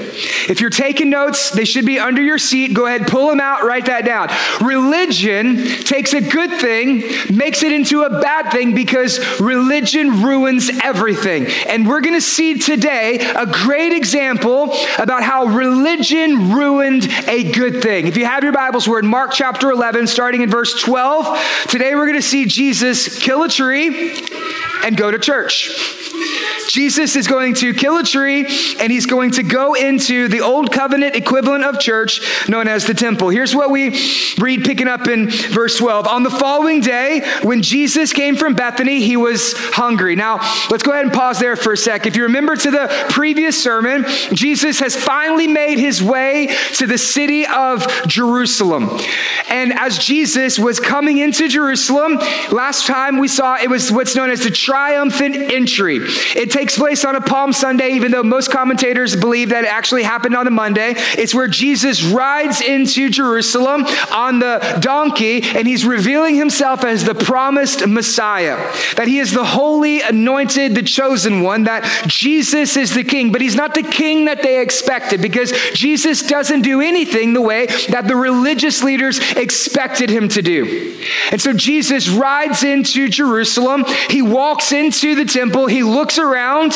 If 0.50 0.62
you're 0.62 0.70
taking 0.70 1.10
notes, 1.10 1.52
they 1.52 1.66
should 1.66 1.86
be 1.86 2.00
under 2.00 2.22
your 2.22 2.38
seat. 2.38 2.74
Go 2.74 2.86
ahead, 2.86 3.08
pull 3.08 3.30
them 3.30 3.40
out, 3.40 3.64
write 3.64 3.86
that 3.88 4.06
down. 4.06 4.30
Religion 4.66 5.58
takes 5.84 6.14
a 6.14 6.22
good 6.22 6.60
thing, 6.60 7.04
makes 7.36 7.64
it 7.64 7.72
into 7.72 8.04
a 8.04 8.22
bad 8.22 8.52
thing 8.52 8.74
because 8.74 9.40
religion 9.40 10.24
ruins 10.24 10.70
everything. 10.84 11.48
And 11.68 11.88
we're 11.88 12.02
going 12.02 12.16
to 12.16 12.22
see 12.22 12.60
today 12.60 13.20
a 13.20 13.46
great 13.46 13.94
example 13.94 14.74
about 14.98 15.24
how 15.24 15.46
religion 15.46 16.52
ruined 16.54 17.08
a 17.28 17.52
good 17.52 17.82
thing. 17.82 18.08
If 18.08 18.18
you 18.18 18.26
have 18.26 18.44
your 18.44 18.54
Bibles, 18.54 18.88
we're 18.88 19.00
in 19.00 19.08
Mark 19.08 19.32
chapter 19.34 19.70
11, 19.72 20.08
starting 20.08 20.42
in 20.42 20.50
verse 20.50 20.80
12. 20.82 21.68
Today 21.68 21.96
we're 21.96 22.06
going 22.06 22.20
to 22.20 22.22
see 22.22 22.46
Jesus 22.46 23.20
kill 23.20 23.44
a 23.44 23.50
tree 23.50 24.18
and 24.84 24.98
go 24.98 25.12
to 25.12 25.20
church. 25.20 25.72
Jesus 26.70 27.01
is 27.02 27.28
going 27.28 27.56
to 27.56 27.74
kill 27.74 27.98
a 27.98 28.04
tree 28.04 28.46
and 28.80 28.92
he's 28.92 29.06
going 29.06 29.32
to 29.32 29.44
go 29.44 29.74
into 29.74 30.28
the 30.28 30.42
old 30.42 30.72
covenant 30.72 31.16
equivalent 31.16 31.64
of 31.64 31.80
church 31.80 32.22
known 32.48 32.68
as 32.68 32.86
the 32.86 32.94
temple. 32.94 33.30
Here's 33.30 33.56
what 33.56 33.72
we 33.72 34.00
read 34.38 34.64
picking 34.64 34.88
up 34.88 35.08
in 35.08 35.30
verse 35.30 35.78
12. 35.78 36.08
On 36.08 36.24
the 36.24 36.30
following 36.30 36.82
day, 36.82 37.22
when 37.44 37.62
Jesus 37.62 38.14
came 38.14 38.36
from 38.36 38.54
Bethany, 38.54 39.02
he 39.02 39.18
was 39.18 39.54
hungry. 39.56 40.16
Now, 40.16 40.38
let's 40.70 40.84
go 40.84 40.92
ahead 40.92 41.06
and 41.06 41.14
pause 41.14 41.40
there 41.40 41.56
for 41.56 41.74
a 41.74 41.78
sec. 41.78 42.06
If 42.06 42.16
you 42.16 42.24
remember 42.24 42.56
to 42.56 42.72
the 42.72 43.06
previous 43.10 43.62
sermon, 43.62 44.06
Jesus 44.34 44.80
has 44.80 44.96
finally 44.96 45.48
made 45.48 45.80
his 45.80 46.04
way 46.04 46.56
to 46.76 46.88
the 46.88 46.98
city 46.98 47.46
of 47.48 47.88
Jerusalem. 48.08 48.90
And 49.50 49.74
as 49.74 49.98
Jesus 49.98 50.60
was 50.60 50.80
coming 50.80 51.18
into 51.18 51.48
Jerusalem, 51.48 52.18
last 52.52 52.86
time 52.86 53.18
we 53.18 53.28
saw 53.28 53.56
it 53.56 53.70
was 53.70 53.92
what's 53.92 54.16
known 54.16 54.30
as 54.30 54.44
the 54.44 54.52
triumphant 54.52 55.36
entry. 55.36 56.00
It 56.36 56.52
takes 56.52 56.78
place 56.78 56.91
on 57.06 57.16
a 57.16 57.22
Palm 57.22 57.54
Sunday, 57.54 57.92
even 57.92 58.12
though 58.12 58.24
most 58.24 58.52
commentators 58.52 59.16
believe 59.16 59.50
that 59.50 59.64
it 59.64 59.68
actually 59.68 60.04
happened 60.04 60.36
on 60.36 60.46
a 60.48 60.52
Monday. 60.52 60.94
It's 61.18 61.34
where 61.34 61.48
Jesus 61.48 62.04
rides 62.04 62.62
into 62.62 63.10
Jerusalem 63.10 63.86
on 64.12 64.40
the 64.40 64.78
donkey 64.82 65.42
and 65.44 65.68
he's 65.68 65.86
revealing 65.86 66.36
himself 66.36 66.84
as 66.84 67.06
the 67.06 67.16
promised 67.16 67.88
Messiah, 67.88 68.58
that 68.96 69.08
he 69.08 69.20
is 69.20 69.32
the 69.32 69.46
holy, 69.46 70.02
anointed, 70.02 70.76
the 70.76 70.84
chosen 70.84 71.42
one, 71.42 71.64
that 71.64 71.84
Jesus 72.08 72.76
is 72.76 72.94
the 72.94 73.04
king, 73.04 73.32
but 73.32 73.42
he's 73.42 73.56
not 73.56 73.74
the 73.74 73.84
king 73.84 74.26
that 74.26 74.42
they 74.42 74.62
expected 74.62 75.22
because 75.22 75.52
Jesus 75.74 76.24
doesn't 76.24 76.62
do 76.62 76.82
anything 76.82 77.34
the 77.34 77.42
way 77.42 77.68
that 77.90 78.08
the 78.08 78.16
religious 78.16 78.84
leaders 78.84 79.20
expected 79.32 80.10
him 80.10 80.28
to 80.30 80.42
do. 80.42 80.98
And 81.32 81.42
so 81.42 81.54
Jesus 81.54 82.10
rides 82.10 82.64
into 82.64 83.08
Jerusalem, 83.08 83.86
he 84.10 84.22
walks 84.22 84.72
into 84.72 85.16
the 85.16 85.26
temple, 85.26 85.68
he 85.68 85.84
looks 85.84 86.18
around, 86.18 86.74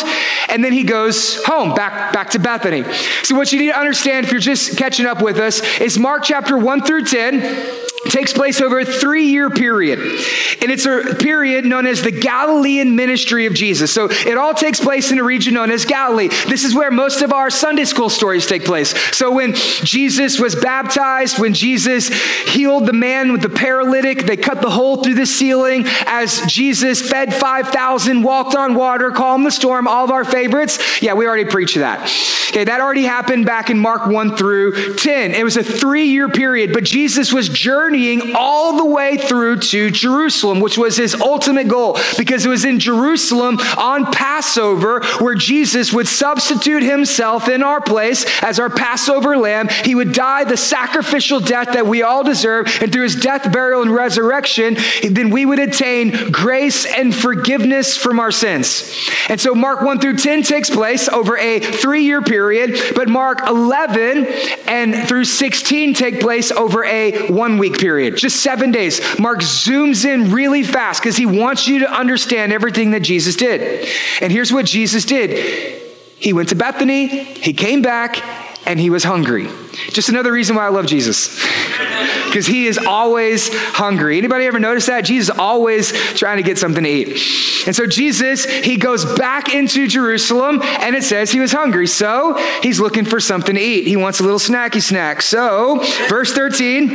and 0.50 0.64
then 0.64 0.74
he 0.74 0.84
goes 0.84 1.44
home, 1.46 1.74
back, 1.76 2.14
back 2.14 2.32
to 2.32 2.40
Bethany. 2.40 2.84
So, 3.24 3.36
what 3.36 3.52
you 3.52 3.60
need 3.60 3.72
to 3.72 3.80
understand 3.80 4.26
if 4.26 4.32
you're 4.32 4.42
just 4.42 4.78
catching 4.78 5.06
up 5.06 5.22
with 5.22 5.38
us 5.38 5.62
is 5.80 5.98
Mark 5.98 6.24
chapter 6.24 6.58
1 6.58 6.84
through 6.84 7.06
10 7.06 7.84
takes 8.10 8.34
place 8.34 8.62
over 8.62 8.80
a 8.80 8.86
three 8.86 9.26
year 9.26 9.50
period. 9.50 10.00
And 10.00 10.72
it's 10.72 10.86
a 10.86 11.16
period 11.16 11.66
known 11.66 11.86
as 11.86 12.02
the 12.02 12.12
Galilean 12.12 12.96
ministry 12.96 13.46
of 13.46 13.54
Jesus. 13.54 13.92
So 13.92 14.08
it 14.10 14.38
all 14.38 14.54
takes 14.54 14.80
place 14.80 15.12
in 15.12 15.20
a 15.20 15.24
region 15.24 15.54
known 15.54 15.72
as 15.72 15.86
Galilee. 15.86 16.30
This 16.48 16.64
is 16.64 16.74
where 16.74 16.92
most 16.92 17.22
of 17.22 17.34
our 17.34 17.50
Sunday 17.50 17.86
school 17.86 18.10
stories 18.10 18.46
take 18.46 18.66
place. 18.66 18.96
So 19.16 19.32
when 19.32 19.54
Jesus 19.54 20.40
was 20.40 20.56
baptized, 20.56 21.40
when 21.40 21.54
Jesus 21.54 22.08
healed 22.48 22.86
the 22.86 22.94
man 22.94 23.32
with 23.32 23.42
the 23.42 23.50
paralytic, 23.50 24.26
they 24.26 24.38
cut 24.38 24.62
the 24.62 24.70
hole 24.70 25.04
through 25.04 25.16
the 25.16 25.26
ceiling. 25.26 25.84
As 26.06 26.42
Jesus 26.42 27.08
fed 27.08 27.34
5,000, 27.34 28.24
walked 28.24 28.56
on 28.56 28.76
water, 28.76 29.12
calmed 29.12 29.46
the 29.46 29.52
storm, 29.52 29.88
all 29.96 30.04
of 30.04 30.12
our 30.12 30.26
favorites. 30.26 31.02
Yeah, 31.02 31.14
we 31.14 31.26
already 31.26 31.46
preached 31.46 31.76
that. 31.76 32.02
Okay, 32.50 32.64
that 32.64 32.80
already 32.80 33.04
happened 33.04 33.46
back 33.46 33.70
in 33.70 33.80
Mark 33.80 34.08
1 34.08 34.38
through 34.38 34.96
10. 34.96 35.34
It 35.34 35.44
was 35.44 35.58
a 35.58 35.64
three 35.64 36.06
year 36.06 36.30
period, 36.30 36.74
but 36.74 36.84
Jesus 36.84 37.34
was 37.34 37.50
journeying 37.50 38.36
all 38.36 38.78
the 38.78 38.86
way 38.86 39.18
through 39.18 39.60
to 39.60 39.90
Jerusalem, 39.92 40.60
which 40.60 40.78
was 40.78 40.96
his 40.96 41.16
ultimate 41.16 41.68
goal, 41.68 41.98
because 42.18 42.46
it 42.46 42.50
was 42.50 42.66
in 42.66 42.80
Jerusalem 42.80 43.58
on 43.78 44.12
Passover 44.12 45.02
where 45.20 45.36
Jesus 45.36 45.94
would 45.94 46.08
substitute 46.08 46.84
himself 46.84 47.48
in 47.48 47.64
our 47.64 47.82
place 47.82 48.26
as 48.42 48.60
our 48.60 48.70
Passover 48.70 49.38
lamb. 49.38 49.68
He 49.70 49.96
would 49.96 50.14
die 50.14 50.44
the 50.44 50.58
sacrificial 50.58 51.40
death 51.40 51.74
that 51.74 51.88
we 51.88 52.04
all 52.04 52.24
deserve, 52.24 52.68
and 52.82 52.92
through 52.92 53.04
his 53.04 53.16
death, 53.16 53.52
burial, 53.52 53.82
and 53.82 53.92
resurrection, 53.92 54.78
then 55.10 55.30
we 55.30 55.46
would 55.46 55.60
attain 55.60 56.32
grace 56.32 56.86
and 56.86 57.14
forgiveness 57.14 57.98
from 57.98 58.20
our 58.20 58.32
sins. 58.32 58.92
And 59.30 59.40
so 59.40 59.56
Mark 59.56 59.82
1 59.86 60.00
through 60.00 60.18
10 60.18 60.42
takes 60.42 60.70
place 60.70 61.08
over 61.08 61.38
a 61.38 61.60
three 61.60 62.04
year 62.04 62.22
period, 62.22 62.94
but 62.96 63.08
Mark 63.08 63.48
11 63.48 64.26
and 64.68 65.08
through 65.08 65.26
16 65.26 65.94
take 65.94 66.20
place 66.20 66.52
over 66.52 66.84
a 66.84 67.28
one 67.28 67.58
week 67.58 67.78
period 67.78 68.18
just 68.18 68.42
seven 68.42 68.72
days. 68.72 69.00
Mark 69.20 69.40
zooms 69.40 70.04
in 70.04 70.32
really 70.32 70.64
fast 70.64 71.02
because 71.02 71.16
he 71.16 71.26
wants 71.26 71.68
you 71.68 71.80
to 71.80 71.92
understand 71.92 72.52
everything 72.52 72.92
that 72.92 73.02
Jesus 73.02 73.36
did. 73.36 73.88
And 74.22 74.32
here's 74.32 74.52
what 74.52 74.66
Jesus 74.66 75.06
did 75.06 75.82
He 76.18 76.34
went 76.34 76.50
to 76.50 76.56
Bethany, 76.56 77.08
he 77.08 77.54
came 77.54 77.82
back, 77.82 78.22
and 78.66 78.80
he 78.80 78.90
was 78.90 79.04
hungry. 79.04 79.48
Just 79.90 80.10
another 80.10 80.32
reason 80.32 80.56
why 80.56 80.66
I 80.66 80.70
love 80.70 80.88
Jesus. 80.88 81.40
Because 82.36 82.48
he 82.48 82.68
is 82.68 82.78
always 82.78 83.48
hungry. 83.54 84.18
Anybody 84.18 84.44
ever 84.44 84.60
notice 84.60 84.88
that? 84.88 85.06
Jesus 85.06 85.34
is 85.34 85.40
always 85.40 85.94
trying 86.16 86.36
to 86.36 86.44
get 86.44 86.58
something 86.58 86.84
to 86.84 86.90
eat. 86.90 87.66
And 87.66 87.74
so 87.74 87.88
Jesus, 87.88 88.44
he 88.44 88.76
goes 88.76 89.06
back 89.06 89.54
into 89.54 89.88
Jerusalem 89.88 90.60
and 90.62 90.98
it 90.98 91.06
says 91.06 91.32
he 91.32 91.40
was 91.40 91.54
hungry. 91.54 91.88
So 91.88 92.38
he's 92.62 92.82
looking 92.82 93.06
for 93.06 93.22
something 93.22 93.56
to 93.56 93.62
eat. 93.62 93.88
He 93.88 93.96
wants 93.96 94.20
a 94.20 94.24
little 94.24 94.38
snacky 94.38 94.82
snack. 94.82 95.22
So, 95.22 95.80
verse 96.10 96.34
13, 96.34 96.90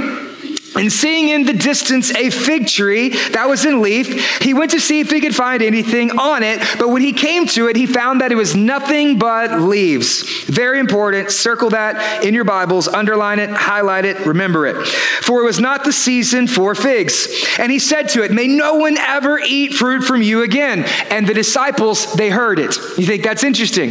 and 0.77 0.93
seeing 0.93 1.29
in 1.31 1.45
the 1.45 1.53
distance 1.53 2.15
a 2.15 2.31
fig 2.31 2.67
tree 2.67 3.11
that 3.31 3.49
was 3.49 3.65
in 3.65 3.81
leaf, 3.81 4.41
he 4.41 4.55
went 4.55 4.71
to 4.71 4.81
see 4.81 5.01
if 5.01 5.11
he 5.11 5.21
could 5.21 5.35
find 5.35 5.63
anything 5.63 6.19
on 6.19 6.43
it. 6.43 6.61
But 6.79 6.91
when 6.91 7.03
he 7.03 7.13
came 7.13 7.47
to 7.49 7.69
it, 7.69 7.77
he 7.77 7.87
found 7.87 8.21
that 8.21 8.31
it 8.31 8.37
was 8.37 8.55
nothing 8.55 9.19
but 9.19 9.61
leaves. 9.61 10.45
Very 10.45 10.79
important. 10.79 11.31
Circle 11.31 11.71
that 11.71 12.25
in 12.25 12.35
your 12.35 12.45
Bibles, 12.45 12.87
underline 12.89 13.39
it, 13.39 13.51
highlight 13.51 14.05
it, 14.05 14.25
remember 14.27 14.67
it. 14.67 14.87
For 14.87 15.41
it 15.41 15.45
was 15.45 15.61
not 15.61 15.85
the 15.85 15.93
season 15.93 16.47
for 16.47 16.75
figs. 16.75 17.29
And 17.59 17.73
he 17.73 17.79
said 17.79 18.09
to 18.11 18.23
it, 18.23 18.31
May 18.31 18.47
no 18.47 18.75
one 18.75 18.97
ever 18.99 19.41
eat 19.41 19.75
fruit 19.75 20.05
from 20.05 20.23
you 20.23 20.43
again. 20.43 20.85
And 21.11 21.27
the 21.27 21.35
disciples, 21.35 22.13
they 22.15 22.31
heard 22.31 22.59
it. 22.59 22.77
You 22.97 23.07
think 23.07 23.23
that's 23.23 23.45
interesting? 23.45 23.91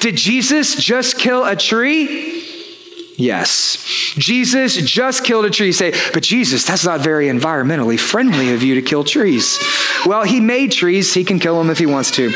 Did 0.00 0.16
Jesus 0.16 0.76
just 0.76 1.18
kill 1.18 1.44
a 1.44 1.54
tree? 1.54 2.43
Yes. 3.16 3.76
Jesus 4.16 4.76
just 4.76 5.24
killed 5.24 5.44
a 5.44 5.50
tree. 5.50 5.66
You 5.66 5.72
say, 5.72 5.92
but 6.12 6.22
Jesus, 6.22 6.64
that's 6.64 6.84
not 6.84 7.00
very 7.00 7.28
environmentally 7.28 7.98
friendly 7.98 8.52
of 8.52 8.62
you 8.62 8.74
to 8.74 8.82
kill 8.82 9.04
trees. 9.04 9.58
Well, 10.04 10.24
he 10.24 10.40
made 10.40 10.72
trees. 10.72 11.14
He 11.14 11.24
can 11.24 11.38
kill 11.38 11.56
them 11.58 11.70
if 11.70 11.78
he 11.78 11.86
wants 11.86 12.10
to. 12.12 12.32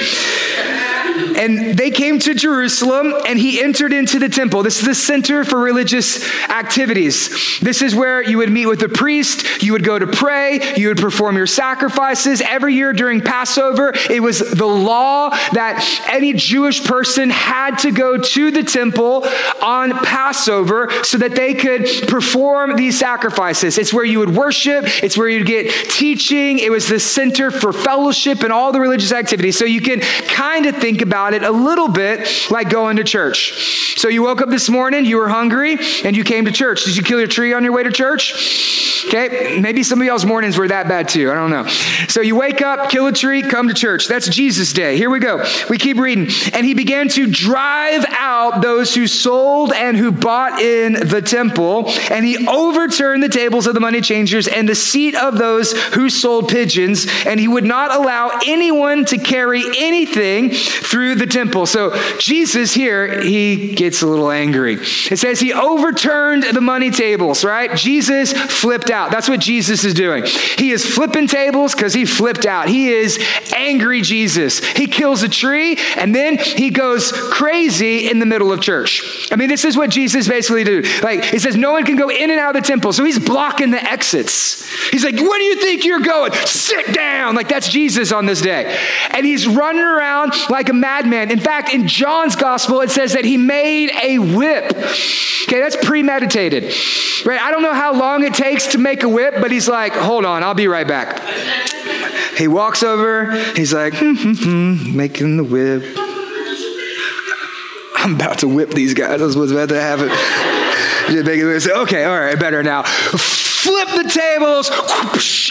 And 1.18 1.76
they 1.76 1.90
came 1.90 2.18
to 2.20 2.34
Jerusalem 2.34 3.14
and 3.26 3.38
he 3.38 3.60
entered 3.60 3.92
into 3.92 4.18
the 4.18 4.28
temple. 4.28 4.62
This 4.62 4.80
is 4.80 4.86
the 4.86 4.94
center 4.94 5.44
for 5.44 5.58
religious 5.58 6.24
activities. 6.48 7.58
This 7.60 7.82
is 7.82 7.94
where 7.94 8.22
you 8.22 8.38
would 8.38 8.50
meet 8.50 8.66
with 8.66 8.80
the 8.80 8.88
priest, 8.88 9.62
you 9.62 9.72
would 9.72 9.84
go 9.84 9.98
to 9.98 10.06
pray, 10.06 10.74
you 10.76 10.88
would 10.88 10.98
perform 10.98 11.36
your 11.36 11.46
sacrifices. 11.46 12.40
Every 12.40 12.74
year 12.74 12.92
during 12.92 13.20
Passover, 13.20 13.92
it 14.10 14.22
was 14.22 14.38
the 14.38 14.66
law 14.66 15.30
that 15.52 15.84
any 16.08 16.32
Jewish 16.32 16.84
person 16.84 17.30
had 17.30 17.78
to 17.78 17.90
go 17.90 18.18
to 18.18 18.50
the 18.50 18.62
temple 18.62 19.26
on 19.62 19.92
Passover 20.04 20.90
so 21.02 21.18
that 21.18 21.34
they 21.34 21.54
could 21.54 21.86
perform 22.08 22.76
these 22.76 22.98
sacrifices. 22.98 23.78
It's 23.78 23.92
where 23.92 24.04
you 24.04 24.18
would 24.20 24.34
worship, 24.34 24.84
it's 25.02 25.16
where 25.16 25.28
you'd 25.28 25.46
get 25.46 25.90
teaching. 25.90 26.58
It 26.58 26.70
was 26.70 26.88
the 26.88 27.00
center 27.00 27.50
for 27.50 27.72
fellowship 27.72 28.42
and 28.42 28.52
all 28.52 28.72
the 28.72 28.80
religious 28.80 29.12
activities. 29.12 29.58
So 29.58 29.64
you 29.64 29.80
can 29.80 30.00
kind 30.00 30.66
of 30.66 30.76
think 30.76 31.02
about 31.02 31.07
it 31.34 31.42
a 31.42 31.50
little 31.50 31.88
bit 31.88 32.28
like 32.50 32.70
going 32.70 32.96
to 32.96 33.04
church. 33.04 33.96
So 33.98 34.08
you 34.08 34.22
woke 34.22 34.40
up 34.40 34.48
this 34.48 34.68
morning, 34.68 35.04
you 35.04 35.16
were 35.16 35.28
hungry, 35.28 35.76
and 36.04 36.16
you 36.16 36.24
came 36.24 36.44
to 36.44 36.52
church. 36.52 36.84
Did 36.84 36.96
you 36.96 37.02
kill 37.02 37.18
your 37.18 37.28
tree 37.28 37.52
on 37.52 37.64
your 37.64 37.72
way 37.72 37.82
to 37.82 37.90
church? 37.90 39.04
Okay, 39.08 39.58
maybe 39.60 39.82
some 39.82 40.00
of 40.00 40.06
y'all's 40.06 40.26
mornings 40.26 40.58
were 40.58 40.68
that 40.68 40.88
bad 40.88 41.08
too. 41.08 41.30
I 41.30 41.34
don't 41.34 41.50
know. 41.50 41.66
So 42.08 42.20
you 42.20 42.36
wake 42.36 42.62
up, 42.62 42.90
kill 42.90 43.06
a 43.06 43.12
tree, 43.12 43.42
come 43.42 43.68
to 43.68 43.74
church. 43.74 44.06
That's 44.08 44.28
Jesus' 44.28 44.72
day. 44.72 44.96
Here 44.96 45.08
we 45.08 45.18
go. 45.18 45.44
We 45.70 45.78
keep 45.78 45.98
reading. 45.98 46.28
And 46.52 46.66
he 46.66 46.74
began 46.74 47.08
to 47.10 47.26
drive 47.26 48.04
out 48.10 48.60
those 48.60 48.94
who 48.94 49.06
sold 49.06 49.72
and 49.72 49.96
who 49.96 50.12
bought 50.12 50.60
in 50.60 50.92
the 50.92 51.22
temple, 51.22 51.88
and 52.10 52.24
he 52.24 52.46
overturned 52.46 53.22
the 53.22 53.28
tables 53.28 53.66
of 53.66 53.74
the 53.74 53.80
money 53.80 54.00
changers 54.00 54.48
and 54.48 54.68
the 54.68 54.74
seat 54.74 55.14
of 55.14 55.38
those 55.38 55.72
who 55.94 56.10
sold 56.10 56.48
pigeons, 56.48 57.06
and 57.24 57.40
he 57.40 57.48
would 57.48 57.64
not 57.64 57.94
allow 57.94 58.38
anyone 58.46 59.04
to 59.06 59.18
carry 59.18 59.62
anything 59.78 60.50
through 60.50 60.97
the 61.14 61.26
temple. 61.26 61.66
So 61.66 61.96
Jesus 62.18 62.72
here, 62.74 63.22
he 63.22 63.74
gets 63.74 64.02
a 64.02 64.06
little 64.06 64.30
angry. 64.30 64.74
It 64.74 65.18
says 65.18 65.40
he 65.40 65.52
overturned 65.52 66.44
the 66.44 66.60
money 66.60 66.90
tables, 66.90 67.44
right? 67.44 67.74
Jesus 67.76 68.32
flipped 68.32 68.90
out. 68.90 69.10
That's 69.10 69.28
what 69.28 69.40
Jesus 69.40 69.84
is 69.84 69.94
doing. 69.94 70.24
He 70.26 70.72
is 70.72 70.84
flipping 70.84 71.26
tables 71.26 71.74
because 71.74 71.94
he 71.94 72.04
flipped 72.04 72.46
out. 72.46 72.68
He 72.68 72.92
is 72.92 73.18
angry 73.54 74.02
Jesus. 74.02 74.60
He 74.60 74.86
kills 74.86 75.22
a 75.22 75.28
tree 75.28 75.78
and 75.96 76.14
then 76.14 76.38
he 76.38 76.70
goes 76.70 77.12
crazy 77.12 78.10
in 78.10 78.18
the 78.18 78.26
middle 78.26 78.52
of 78.52 78.60
church. 78.60 79.28
I 79.30 79.36
mean, 79.36 79.48
this 79.48 79.64
is 79.64 79.76
what 79.76 79.90
Jesus 79.90 80.28
basically 80.28 80.64
did. 80.64 80.86
Like 81.02 81.32
it 81.32 81.40
says 81.40 81.56
no 81.56 81.72
one 81.72 81.84
can 81.84 81.96
go 81.96 82.08
in 82.08 82.30
and 82.30 82.40
out 82.40 82.54
of 82.56 82.62
the 82.62 82.66
temple. 82.66 82.92
So 82.92 83.04
he's 83.04 83.18
blocking 83.18 83.70
the 83.70 83.82
exits. 83.82 84.64
He's 84.90 85.04
like, 85.04 85.16
"Where 85.16 85.38
do 85.38 85.44
you 85.44 85.60
think 85.60 85.84
you're 85.84 86.00
going? 86.00 86.32
Sit 86.46 86.92
down." 86.92 87.34
Like 87.34 87.48
that's 87.48 87.68
Jesus 87.68 88.12
on 88.12 88.26
this 88.26 88.40
day. 88.40 88.76
And 89.10 89.24
he's 89.24 89.46
running 89.46 89.82
around 89.82 90.34
like 90.50 90.68
a 90.68 90.72
madman. 90.80 91.30
In 91.30 91.40
fact, 91.40 91.72
in 91.72 91.86
John's 91.86 92.36
gospel, 92.36 92.80
it 92.80 92.90
says 92.90 93.12
that 93.12 93.24
he 93.24 93.36
made 93.36 93.90
a 94.02 94.18
whip. 94.18 94.72
Okay, 94.74 95.60
that's 95.60 95.76
premeditated. 95.76 96.64
Right? 97.26 97.40
I 97.40 97.50
don't 97.50 97.62
know 97.62 97.74
how 97.74 97.94
long 97.94 98.24
it 98.24 98.34
takes 98.34 98.68
to 98.68 98.78
make 98.78 99.02
a 99.02 99.08
whip, 99.08 99.34
but 99.40 99.50
he's 99.50 99.68
like, 99.68 99.92
hold 99.92 100.24
on, 100.24 100.42
I'll 100.42 100.54
be 100.54 100.68
right 100.68 100.86
back. 100.86 101.20
He 102.36 102.48
walks 102.48 102.82
over, 102.82 103.32
he's 103.54 103.72
like, 103.72 103.94
hmm, 103.94 104.14
hmm, 104.14 104.32
hmm, 104.34 104.96
making 104.96 105.36
the 105.36 105.44
whip. 105.44 105.82
I'm 107.96 108.14
about 108.14 108.38
to 108.38 108.48
whip 108.48 108.70
these 108.70 108.94
guys. 108.94 109.20
That's 109.20 109.34
what's 109.34 109.50
about 109.50 109.70
to 109.70 109.80
happen. 109.80 110.08
okay, 111.82 112.04
all 112.04 112.18
right, 112.18 112.38
better 112.38 112.62
now 112.62 112.84
flip 113.68 114.04
the 114.04 114.08
tables, 114.08 114.70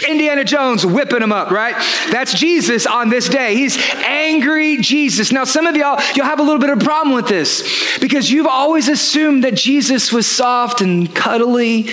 Indiana 0.08 0.44
Jones 0.44 0.84
whipping 0.84 1.20
them 1.20 1.30
up, 1.30 1.50
right? 1.52 1.76
That's 2.10 2.34
Jesus 2.34 2.84
on 2.84 3.10
this 3.10 3.28
day. 3.28 3.54
He's 3.54 3.78
angry 4.04 4.78
Jesus. 4.78 5.30
Now, 5.30 5.44
some 5.44 5.66
of 5.66 5.76
y'all, 5.76 6.00
you'll 6.14 6.26
have 6.26 6.40
a 6.40 6.42
little 6.42 6.58
bit 6.58 6.70
of 6.70 6.80
problem 6.80 7.14
with 7.14 7.28
this 7.28 7.98
because 8.00 8.30
you've 8.30 8.46
always 8.46 8.88
assumed 8.88 9.44
that 9.44 9.54
Jesus 9.54 10.12
was 10.12 10.26
soft 10.26 10.80
and 10.80 11.14
cuddly 11.14 11.88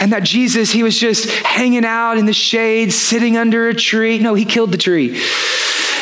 and 0.00 0.12
that 0.12 0.22
Jesus, 0.22 0.70
he 0.70 0.82
was 0.82 0.96
just 0.98 1.28
hanging 1.28 1.84
out 1.84 2.16
in 2.16 2.24
the 2.24 2.32
shade, 2.32 2.90
sitting 2.92 3.36
under 3.36 3.68
a 3.68 3.74
tree. 3.74 4.18
No, 4.18 4.34
he 4.34 4.46
killed 4.46 4.72
the 4.72 4.78
tree. 4.78 5.20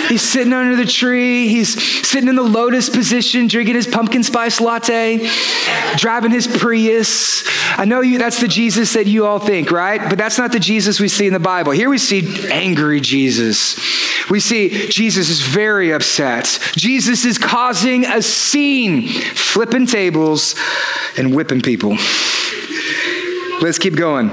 He's 0.08 0.22
sitting 0.22 0.52
under 0.52 0.76
the 0.76 0.86
tree. 0.90 1.48
He's 1.48 2.06
sitting 2.06 2.28
in 2.28 2.36
the 2.36 2.42
lotus 2.42 2.88
position, 2.88 3.46
drinking 3.46 3.74
his 3.74 3.86
pumpkin 3.86 4.22
spice 4.22 4.60
latte, 4.60 5.28
driving 5.96 6.30
his 6.30 6.46
Prius. 6.46 7.44
I 7.78 7.84
know 7.84 8.00
you, 8.00 8.18
that's 8.18 8.40
the 8.40 8.48
Jesus 8.48 8.94
that 8.94 9.06
you 9.06 9.26
all 9.26 9.38
think, 9.38 9.70
right? 9.70 10.08
But 10.08 10.18
that's 10.18 10.38
not 10.38 10.52
the 10.52 10.60
Jesus 10.60 11.00
we 11.00 11.08
see 11.08 11.26
in 11.26 11.32
the 11.32 11.38
Bible. 11.38 11.72
Here 11.72 11.90
we 11.90 11.98
see 11.98 12.48
angry 12.50 13.00
Jesus. 13.00 13.78
We 14.30 14.40
see 14.40 14.88
Jesus 14.88 15.28
is 15.28 15.40
very 15.40 15.92
upset. 15.92 16.58
Jesus 16.76 17.24
is 17.24 17.38
causing 17.38 18.04
a 18.04 18.22
scene, 18.22 19.08
flipping 19.08 19.86
tables 19.86 20.54
and 21.16 21.34
whipping 21.34 21.60
people. 21.60 21.96
Let's 23.60 23.78
keep 23.78 23.96
going. 23.96 24.30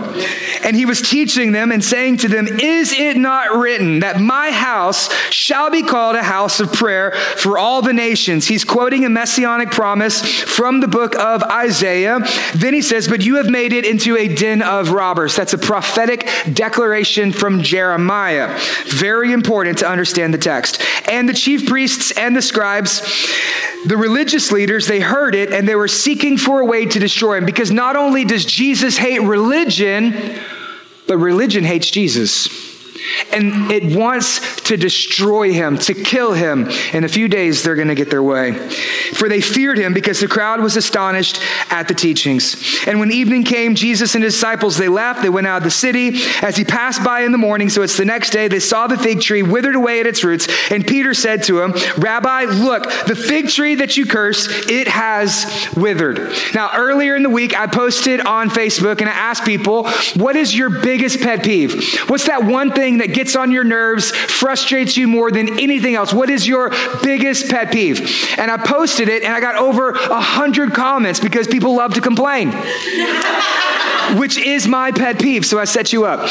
And 0.65 0.75
he 0.75 0.86
was 0.86 1.00
teaching 1.00 1.51
them 1.51 1.72
and 1.72 1.84
saying 1.84 2.17
to 2.17 2.27
them, 2.27 2.48
Is 2.48 2.91
it 2.91 3.17
not 3.17 3.55
written 3.55 4.00
that 4.00 4.19
my 4.19 4.50
house 4.50 5.13
shall 5.29 5.69
be 5.69 5.84
called 5.84 6.15
a 6.15 6.24
house 6.24 6.60
of 6.60 6.74
prayer 6.74 7.12
for 7.12 7.60
all 7.60 7.84
the 7.84 7.93
nations? 7.93 8.48
He's 8.48 8.65
quoting 8.65 9.05
a 9.05 9.10
messianic 9.10 9.69
promise 9.69 10.24
from 10.41 10.79
the 10.79 10.88
book 10.88 11.15
of 11.15 11.43
Isaiah. 11.43 12.19
Then 12.55 12.74
he 12.74 12.81
says, 12.81 13.07
But 13.07 13.24
you 13.24 13.36
have 13.36 13.48
made 13.48 13.74
it 13.74 13.86
into 13.86 14.17
a 14.17 14.27
den 14.27 14.63
of 14.63 14.91
robbers. 14.91 15.36
That's 15.36 15.53
a 15.53 15.60
prophetic 15.60 16.27
declaration 16.51 17.31
from 17.31 17.62
Jeremiah. 17.62 18.60
Very 18.88 19.34
important 19.34 19.77
to 19.79 19.88
understand 19.88 20.34
the 20.34 20.39
text. 20.39 20.81
And 21.07 21.29
the 21.29 21.34
chief 21.34 21.67
priests 21.67 22.12
and 22.17 22.36
the 22.36 22.41
scribes, 22.41 23.01
the 23.86 23.98
religious 23.98 24.51
leaders, 24.51 24.88
they 24.88 25.00
heard 25.00 25.36
it 25.36 25.51
and 25.51 25.67
they 25.67 25.75
were 25.75 25.88
seeking 25.88 26.38
for 26.38 26.62
a 26.62 26.65
way 26.65 26.88
to 26.88 27.00
destroy 27.00 27.38
him 27.38 27.45
because 27.45 27.69
not 27.69 27.95
only 27.95 28.25
does 28.25 28.45
Jesus 28.45 28.98
hate 28.98 29.22
religion, 29.22 30.39
but 31.07 31.17
religion 31.17 31.63
hates 31.63 31.89
Jesus. 31.89 32.75
And 33.32 33.72
it 33.72 33.96
wants 33.98 34.62
to 34.64 34.78
destroy 34.78 35.52
him, 35.52 35.78
to 35.80 35.94
kill 35.94 36.34
him. 36.34 36.70
In 36.94 37.04
a 37.04 37.08
few 37.08 37.28
days, 37.28 37.64
they're 37.64 37.75
going 37.75 37.90
to 37.90 37.96
get 37.96 38.10
their 38.10 38.24
way. 38.24 38.54
For 39.14 39.28
they 39.28 39.42
feared 39.42 39.78
him 39.78 39.94
because 39.94 40.20
the 40.20 40.28
crowd 40.28 40.62
was 40.62 40.78
astonished 40.78 41.40
at 41.70 41.88
the 41.88 41.94
teachings. 41.94 42.80
And 42.88 43.00
when 43.00 43.12
evening 43.12 43.44
came, 43.44 43.75
Jesus 43.75 44.16
and 44.16 44.24
his 44.24 44.34
disciples, 44.34 44.78
they 44.78 44.88
left. 44.88 45.22
They 45.22 45.30
went 45.30 45.48
out 45.48 45.58
of 45.58 45.64
the 45.64 45.72
city. 45.72 46.20
As 46.42 46.56
he 46.58 46.64
passed 46.64 47.04
by 47.04 47.22
in 47.22 47.32
the 47.32 47.38
morning, 47.38 47.70
so 47.70 47.82
it's 47.82 47.98
the 47.98 48.06
next 48.06 48.30
day, 48.30 48.48
they 48.48 48.60
saw 48.60 48.88
the 48.88 48.98
fig 48.98 49.22
tree 49.22 49.44
withered 49.44 49.75
away 49.75 50.00
at 50.00 50.08
its 50.08 50.24
roots. 50.24 50.48
And 50.72 50.86
Peter 50.86 51.14
said 51.14 51.44
to 51.44 51.62
him, 51.62 51.74
Rabbi, 51.98 52.44
look, 52.46 52.84
the 53.08 53.16
fig 53.16 53.50
tree 53.50 53.75
that 53.75 53.98
you 53.98 54.06
curse, 54.06 54.48
it 54.70 54.88
has 54.88 55.68
withered. 55.75 56.34
Now, 56.54 56.72
earlier 56.75 57.16
in 57.16 57.24
the 57.24 57.30
week, 57.30 57.58
I 57.58 57.68
posted 57.68 58.22
on 58.22 58.50
Facebook 58.50 59.00
and 59.02 59.10
I 59.10 59.14
asked 59.14 59.46
people, 59.46 59.90
what 60.16 60.36
is 60.36 60.56
your 60.56 60.70
biggest 60.70 61.20
pet 61.20 61.44
peeve? 61.44 62.00
What's 62.08 62.28
that 62.28 62.44
one 62.44 62.72
thing 62.72 62.85
thing 62.86 63.00
that 63.00 63.13
gets 63.15 63.36
on 63.36 63.51
your 63.51 63.63
nerves, 63.63 64.12
frustrates 64.12 64.96
you 64.96 65.08
more 65.08 65.32
than 65.32 65.60
anything 65.60 65.96
else? 65.96 66.13
What 66.13 66.30
is 66.30 66.48
your 66.48 66.70
biggest 67.01 67.50
pet 67.50 67.72
peeve? 67.72 68.00
And 68.38 68.51
I 68.51 68.58
posted 68.58 69.10
it 69.10 69.24
and 69.24 69.34
I 69.34 69.39
got 69.39 69.56
over 69.56 69.89
a 69.89 70.22
hundred 70.22 70.74
comments 70.74 71.20
because 71.20 71.48
people 71.48 71.75
love 71.75 71.96
to 71.96 72.01
complain, 72.01 72.51
which 74.20 74.38
is 74.38 74.68
my 74.68 74.92
pet 74.92 75.20
peeve. 75.20 75.46
So 75.48 75.58
I 75.58 75.65
set 75.65 75.92
you 75.94 76.06
up. 76.06 76.30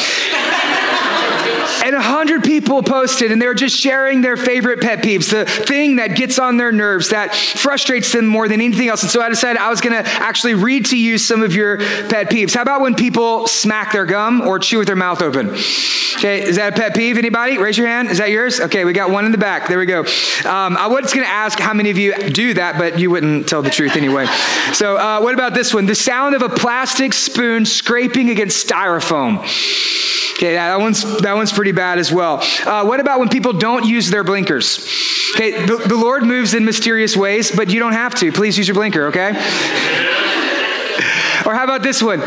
And 1.84 1.94
a 1.94 2.00
hundred 2.00 2.44
people 2.44 2.82
posted, 2.82 3.30
and 3.30 3.42
they're 3.42 3.52
just 3.52 3.76
sharing 3.76 4.22
their 4.22 4.38
favorite 4.38 4.80
pet 4.80 5.00
peeves, 5.00 5.30
the 5.30 5.44
thing 5.44 5.96
that 5.96 6.16
gets 6.16 6.38
on 6.38 6.56
their 6.56 6.72
nerves, 6.72 7.10
that 7.10 7.34
frustrates 7.34 8.10
them 8.10 8.26
more 8.26 8.48
than 8.48 8.62
anything 8.62 8.88
else. 8.88 9.02
And 9.02 9.10
so 9.10 9.20
I 9.20 9.28
decided 9.28 9.60
I 9.60 9.68
was 9.68 9.82
going 9.82 10.02
to 10.02 10.08
actually 10.08 10.54
read 10.54 10.86
to 10.86 10.98
you 10.98 11.18
some 11.18 11.42
of 11.42 11.54
your 11.54 11.76
pet 11.76 12.30
peeves. 12.30 12.54
How 12.54 12.62
about 12.62 12.80
when 12.80 12.94
people 12.94 13.46
smack 13.48 13.92
their 13.92 14.06
gum 14.06 14.40
or 14.40 14.58
chew 14.58 14.78
with 14.78 14.86
their 14.86 14.96
mouth 14.96 15.20
open? 15.20 15.50
Okay, 15.50 16.42
is 16.42 16.56
that 16.56 16.72
a 16.72 16.76
pet 16.76 16.94
peeve? 16.94 17.18
Anybody? 17.18 17.58
Raise 17.58 17.76
your 17.76 17.86
hand. 17.86 18.08
Is 18.08 18.16
that 18.16 18.30
yours? 18.30 18.60
Okay, 18.60 18.86
we 18.86 18.94
got 18.94 19.10
one 19.10 19.26
in 19.26 19.32
the 19.32 19.36
back. 19.36 19.68
There 19.68 19.78
we 19.78 19.84
go. 19.84 20.00
Um, 20.00 20.78
I 20.78 20.86
was 20.86 21.12
going 21.12 21.26
to 21.26 21.30
ask 21.30 21.58
how 21.58 21.74
many 21.74 21.90
of 21.90 21.98
you 21.98 22.14
do 22.30 22.54
that, 22.54 22.78
but 22.78 22.98
you 22.98 23.10
wouldn't 23.10 23.46
tell 23.46 23.60
the 23.60 23.68
truth 23.68 23.94
anyway. 23.94 24.24
So, 24.72 24.96
uh, 24.96 25.20
what 25.20 25.34
about 25.34 25.52
this 25.52 25.74
one? 25.74 25.84
The 25.84 25.94
sound 25.94 26.34
of 26.34 26.40
a 26.40 26.48
plastic 26.48 27.12
spoon 27.12 27.66
scraping 27.66 28.30
against 28.30 28.66
styrofoam. 28.66 29.44
Okay, 30.34 30.54
that 30.54 30.80
one's 30.80 31.02
that 31.20 31.34
one's 31.34 31.52
pretty 31.52 31.70
bad 31.74 31.98
as 31.98 32.12
well. 32.12 32.42
Uh, 32.64 32.84
what 32.84 33.00
about 33.00 33.18
when 33.20 33.28
people 33.28 33.52
don't 33.52 33.84
use 33.84 34.08
their 34.10 34.24
blinkers? 34.24 34.78
Okay, 35.34 35.66
the, 35.66 35.76
the 35.76 35.96
Lord 35.96 36.22
moves 36.22 36.54
in 36.54 36.64
mysterious 36.64 37.14
ways, 37.16 37.50
but 37.50 37.70
you 37.70 37.80
don't 37.80 37.92
have 37.92 38.14
to. 38.16 38.32
Please 38.32 38.56
use 38.56 38.68
your 38.68 38.76
blinker, 38.76 39.08
okay? 39.08 39.30
or 41.46 41.54
how 41.54 41.64
about 41.64 41.82
this 41.82 42.02
one? 42.02 42.20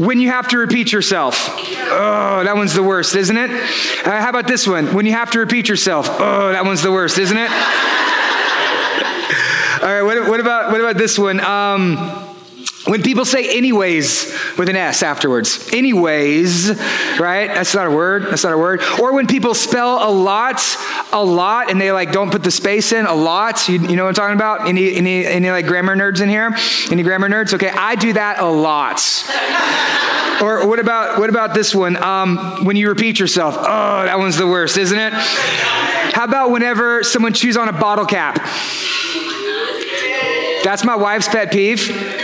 When 0.00 0.20
you 0.20 0.30
have 0.30 0.48
to 0.48 0.58
repeat 0.58 0.92
yourself. 0.92 1.48
Oh, 1.48 2.42
that 2.44 2.56
one's 2.56 2.74
the 2.74 2.82
worst, 2.82 3.14
isn't 3.14 3.36
it? 3.36 3.50
Uh, 3.50 4.20
how 4.20 4.30
about 4.30 4.46
this 4.46 4.66
one? 4.66 4.94
When 4.94 5.04
you 5.06 5.12
have 5.12 5.30
to 5.32 5.38
repeat 5.38 5.68
yourself. 5.68 6.08
Oh, 6.08 6.52
that 6.52 6.64
one's 6.64 6.82
the 6.82 6.90
worst, 6.90 7.18
isn't 7.18 7.36
it? 7.36 7.50
All 9.82 9.92
right, 9.92 10.02
what, 10.02 10.28
what, 10.28 10.40
about 10.40 10.72
what 10.72 10.80
about 10.80 10.96
this 10.96 11.18
one? 11.18 11.38
Um, 11.40 12.25
when 12.86 13.02
people 13.02 13.24
say 13.24 13.56
anyways 13.56 14.32
with 14.56 14.68
an 14.68 14.76
S 14.76 15.02
afterwards, 15.02 15.68
anyways, 15.72 16.70
right? 17.18 17.48
That's 17.48 17.74
not 17.74 17.88
a 17.88 17.90
word. 17.90 18.26
That's 18.26 18.44
not 18.44 18.52
a 18.52 18.58
word. 18.58 18.80
Or 19.00 19.12
when 19.12 19.26
people 19.26 19.54
spell 19.54 20.08
a 20.08 20.12
lot, 20.12 20.62
a 21.12 21.22
lot, 21.22 21.70
and 21.70 21.80
they 21.80 21.90
like 21.90 22.12
don't 22.12 22.30
put 22.30 22.44
the 22.44 22.50
space 22.50 22.92
in, 22.92 23.06
a 23.06 23.14
lot. 23.14 23.68
You, 23.68 23.80
you 23.80 23.96
know 23.96 24.04
what 24.04 24.10
I'm 24.10 24.14
talking 24.14 24.36
about? 24.36 24.68
Any, 24.68 24.94
any, 24.94 25.26
any 25.26 25.50
like 25.50 25.66
grammar 25.66 25.96
nerds 25.96 26.20
in 26.20 26.28
here? 26.28 26.54
Any 26.90 27.02
grammar 27.02 27.28
nerds? 27.28 27.54
Okay, 27.54 27.70
I 27.70 27.96
do 27.96 28.12
that 28.12 28.38
a 28.38 28.46
lot. 28.46 29.00
or 30.40 30.68
what 30.68 30.78
about 30.78 31.18
what 31.18 31.28
about 31.28 31.54
this 31.54 31.74
one? 31.74 31.96
Um, 31.96 32.64
when 32.64 32.76
you 32.76 32.88
repeat 32.88 33.18
yourself, 33.18 33.56
oh, 33.58 33.62
that 34.04 34.18
one's 34.18 34.36
the 34.36 34.46
worst, 34.46 34.78
isn't 34.78 34.98
it? 34.98 35.12
How 35.12 36.24
about 36.24 36.52
whenever 36.52 37.02
someone 37.02 37.32
chews 37.32 37.56
on 37.56 37.68
a 37.68 37.72
bottle 37.72 38.06
cap? 38.06 38.36
That's 40.62 40.84
my 40.84 40.96
wife's 40.96 41.28
pet 41.28 41.50
peeve 41.50 42.15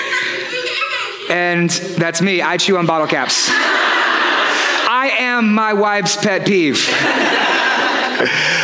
and 1.33 1.71
that's 1.71 2.21
me. 2.21 2.43
I 2.43 2.59
chew 2.59 2.77
on 2.77 2.85
bottle 2.85 3.07
caps. 3.07 3.49
I 3.49 5.17
am 5.19 5.55
my 5.55 5.73
wife's 5.73 6.15
pet 6.15 6.47
peeve. 6.47 6.87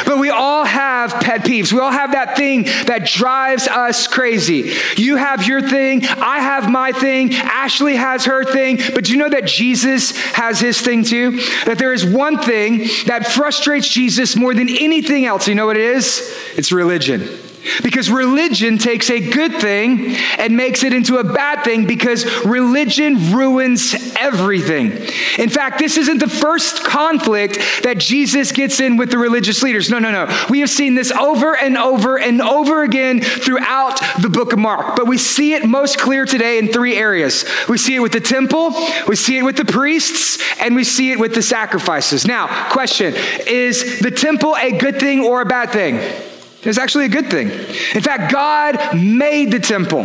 but 0.06 0.18
we 0.18 0.28
all 0.28 0.64
have 0.64 1.14
pet 1.14 1.40
peeves. 1.40 1.72
We 1.72 1.80
all 1.80 1.90
have 1.90 2.12
that 2.12 2.36
thing 2.36 2.64
that 2.86 3.06
drives 3.06 3.66
us 3.68 4.06
crazy. 4.06 4.74
You 4.96 5.16
have 5.16 5.46
your 5.46 5.62
thing, 5.62 6.04
I 6.04 6.40
have 6.40 6.70
my 6.70 6.92
thing, 6.92 7.34
Ashley 7.34 7.96
has 7.96 8.26
her 8.26 8.44
thing, 8.44 8.76
but 8.94 9.04
do 9.04 9.12
you 9.12 9.18
know 9.18 9.30
that 9.30 9.46
Jesus 9.46 10.14
has 10.32 10.60
his 10.60 10.78
thing 10.78 11.04
too? 11.04 11.40
That 11.64 11.78
there 11.78 11.94
is 11.94 12.04
one 12.04 12.38
thing 12.38 12.80
that 13.06 13.28
frustrates 13.28 13.88
Jesus 13.88 14.36
more 14.36 14.52
than 14.52 14.68
anything 14.68 15.24
else. 15.24 15.48
You 15.48 15.54
know 15.54 15.66
what 15.66 15.78
it 15.78 15.96
is? 15.96 16.36
It's 16.54 16.70
religion. 16.70 17.47
Because 17.82 18.10
religion 18.10 18.78
takes 18.78 19.10
a 19.10 19.20
good 19.20 19.54
thing 19.56 20.16
and 20.38 20.56
makes 20.56 20.82
it 20.82 20.92
into 20.92 21.18
a 21.18 21.24
bad 21.24 21.64
thing 21.64 21.86
because 21.86 22.24
religion 22.44 23.32
ruins 23.32 23.94
everything. 24.16 24.92
In 25.38 25.48
fact, 25.48 25.78
this 25.78 25.96
isn't 25.96 26.18
the 26.18 26.28
first 26.28 26.84
conflict 26.84 27.58
that 27.82 27.98
Jesus 27.98 28.52
gets 28.52 28.80
in 28.80 28.96
with 28.96 29.10
the 29.10 29.18
religious 29.18 29.62
leaders. 29.62 29.90
No, 29.90 29.98
no, 29.98 30.10
no. 30.10 30.46
We 30.50 30.60
have 30.60 30.70
seen 30.70 30.94
this 30.94 31.10
over 31.12 31.56
and 31.56 31.76
over 31.76 32.18
and 32.18 32.40
over 32.40 32.82
again 32.82 33.20
throughout 33.20 34.00
the 34.20 34.28
book 34.28 34.52
of 34.52 34.58
Mark. 34.58 34.96
But 34.96 35.06
we 35.06 35.18
see 35.18 35.54
it 35.54 35.64
most 35.64 35.98
clear 35.98 36.24
today 36.24 36.58
in 36.58 36.68
three 36.68 36.96
areas. 36.96 37.44
We 37.68 37.78
see 37.78 37.94
it 37.94 38.00
with 38.00 38.12
the 38.12 38.20
temple, 38.20 38.74
we 39.06 39.16
see 39.16 39.38
it 39.38 39.42
with 39.42 39.56
the 39.56 39.64
priests, 39.64 40.38
and 40.60 40.74
we 40.74 40.84
see 40.84 41.12
it 41.12 41.18
with 41.18 41.34
the 41.34 41.42
sacrifices. 41.42 42.26
Now, 42.26 42.70
question 42.70 43.14
Is 43.46 44.00
the 44.00 44.10
temple 44.10 44.56
a 44.56 44.76
good 44.76 45.00
thing 45.00 45.24
or 45.24 45.40
a 45.40 45.46
bad 45.46 45.70
thing? 45.70 46.27
It's 46.68 46.78
actually 46.78 47.06
a 47.06 47.08
good 47.08 47.30
thing. 47.30 47.48
In 47.48 48.02
fact, 48.02 48.30
God 48.30 48.94
made 48.94 49.50
the 49.50 49.58
temple. 49.58 50.00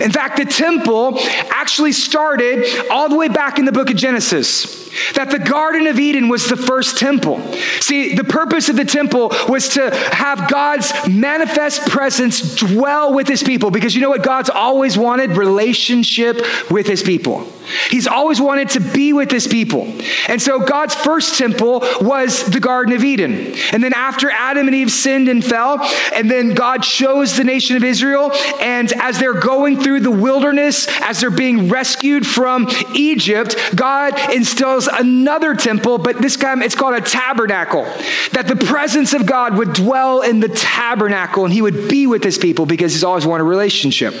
In 0.00 0.10
fact, 0.10 0.38
the 0.38 0.44
temple 0.44 1.18
actually 1.50 1.92
started 1.92 2.66
all 2.90 3.08
the 3.08 3.16
way 3.16 3.28
back 3.28 3.60
in 3.60 3.64
the 3.64 3.72
book 3.72 3.90
of 3.90 3.96
Genesis 3.96 4.80
that 5.14 5.30
the 5.30 5.38
Garden 5.38 5.86
of 5.86 5.98
Eden 5.98 6.28
was 6.28 6.48
the 6.48 6.56
first 6.56 6.98
temple. 6.98 7.40
See, 7.80 8.14
the 8.14 8.24
purpose 8.24 8.68
of 8.68 8.76
the 8.76 8.84
temple 8.84 9.32
was 9.48 9.68
to 9.70 9.94
have 10.12 10.50
God's 10.50 10.92
manifest 11.08 11.88
presence 11.88 12.56
dwell 12.56 13.14
with 13.14 13.28
his 13.28 13.42
people 13.42 13.70
because 13.70 13.94
you 13.94 14.00
know 14.00 14.10
what 14.10 14.24
God's 14.24 14.50
always 14.50 14.98
wanted? 14.98 15.36
Relationship 15.36 16.44
with 16.70 16.86
his 16.86 17.02
people. 17.02 17.46
He's 17.90 18.06
always 18.06 18.40
wanted 18.40 18.70
to 18.70 18.80
be 18.80 19.12
with 19.12 19.30
his 19.30 19.46
people. 19.46 19.92
And 20.28 20.40
so 20.40 20.60
God's 20.60 20.94
first 20.94 21.38
temple 21.38 21.80
was 22.00 22.44
the 22.44 22.60
Garden 22.60 22.94
of 22.94 23.04
Eden. 23.04 23.54
And 23.72 23.82
then 23.82 23.92
after 23.92 24.30
Adam 24.30 24.66
and 24.66 24.74
Eve 24.74 24.90
sinned 24.90 25.28
and 25.28 25.44
fell, 25.44 25.80
And 26.12 26.30
then 26.30 26.54
God 26.54 26.82
chose 26.82 27.36
the 27.36 27.44
nation 27.44 27.76
of 27.76 27.84
Israel. 27.84 28.32
And 28.60 28.92
as 28.94 29.18
they're 29.18 29.40
going 29.40 29.80
through 29.80 30.00
the 30.00 30.10
wilderness, 30.10 30.86
as 31.00 31.20
they're 31.20 31.30
being 31.30 31.68
rescued 31.68 32.26
from 32.26 32.68
Egypt, 32.94 33.56
God 33.74 34.18
instills 34.32 34.86
another 34.86 35.54
temple, 35.54 35.98
but 35.98 36.18
this 36.18 36.36
time 36.36 36.62
it's 36.62 36.74
called 36.74 36.94
a 36.94 37.00
tabernacle. 37.00 37.84
That 38.32 38.46
the 38.46 38.56
presence 38.56 39.14
of 39.14 39.26
God 39.26 39.56
would 39.56 39.72
dwell 39.72 40.22
in 40.22 40.40
the 40.40 40.48
tabernacle 40.48 41.44
and 41.44 41.52
he 41.52 41.62
would 41.62 41.88
be 41.88 42.06
with 42.06 42.24
his 42.24 42.38
people 42.38 42.66
because 42.66 42.92
he's 42.92 43.04
always 43.04 43.26
wanted 43.26 43.42
a 43.42 43.46
relationship. 43.46 44.14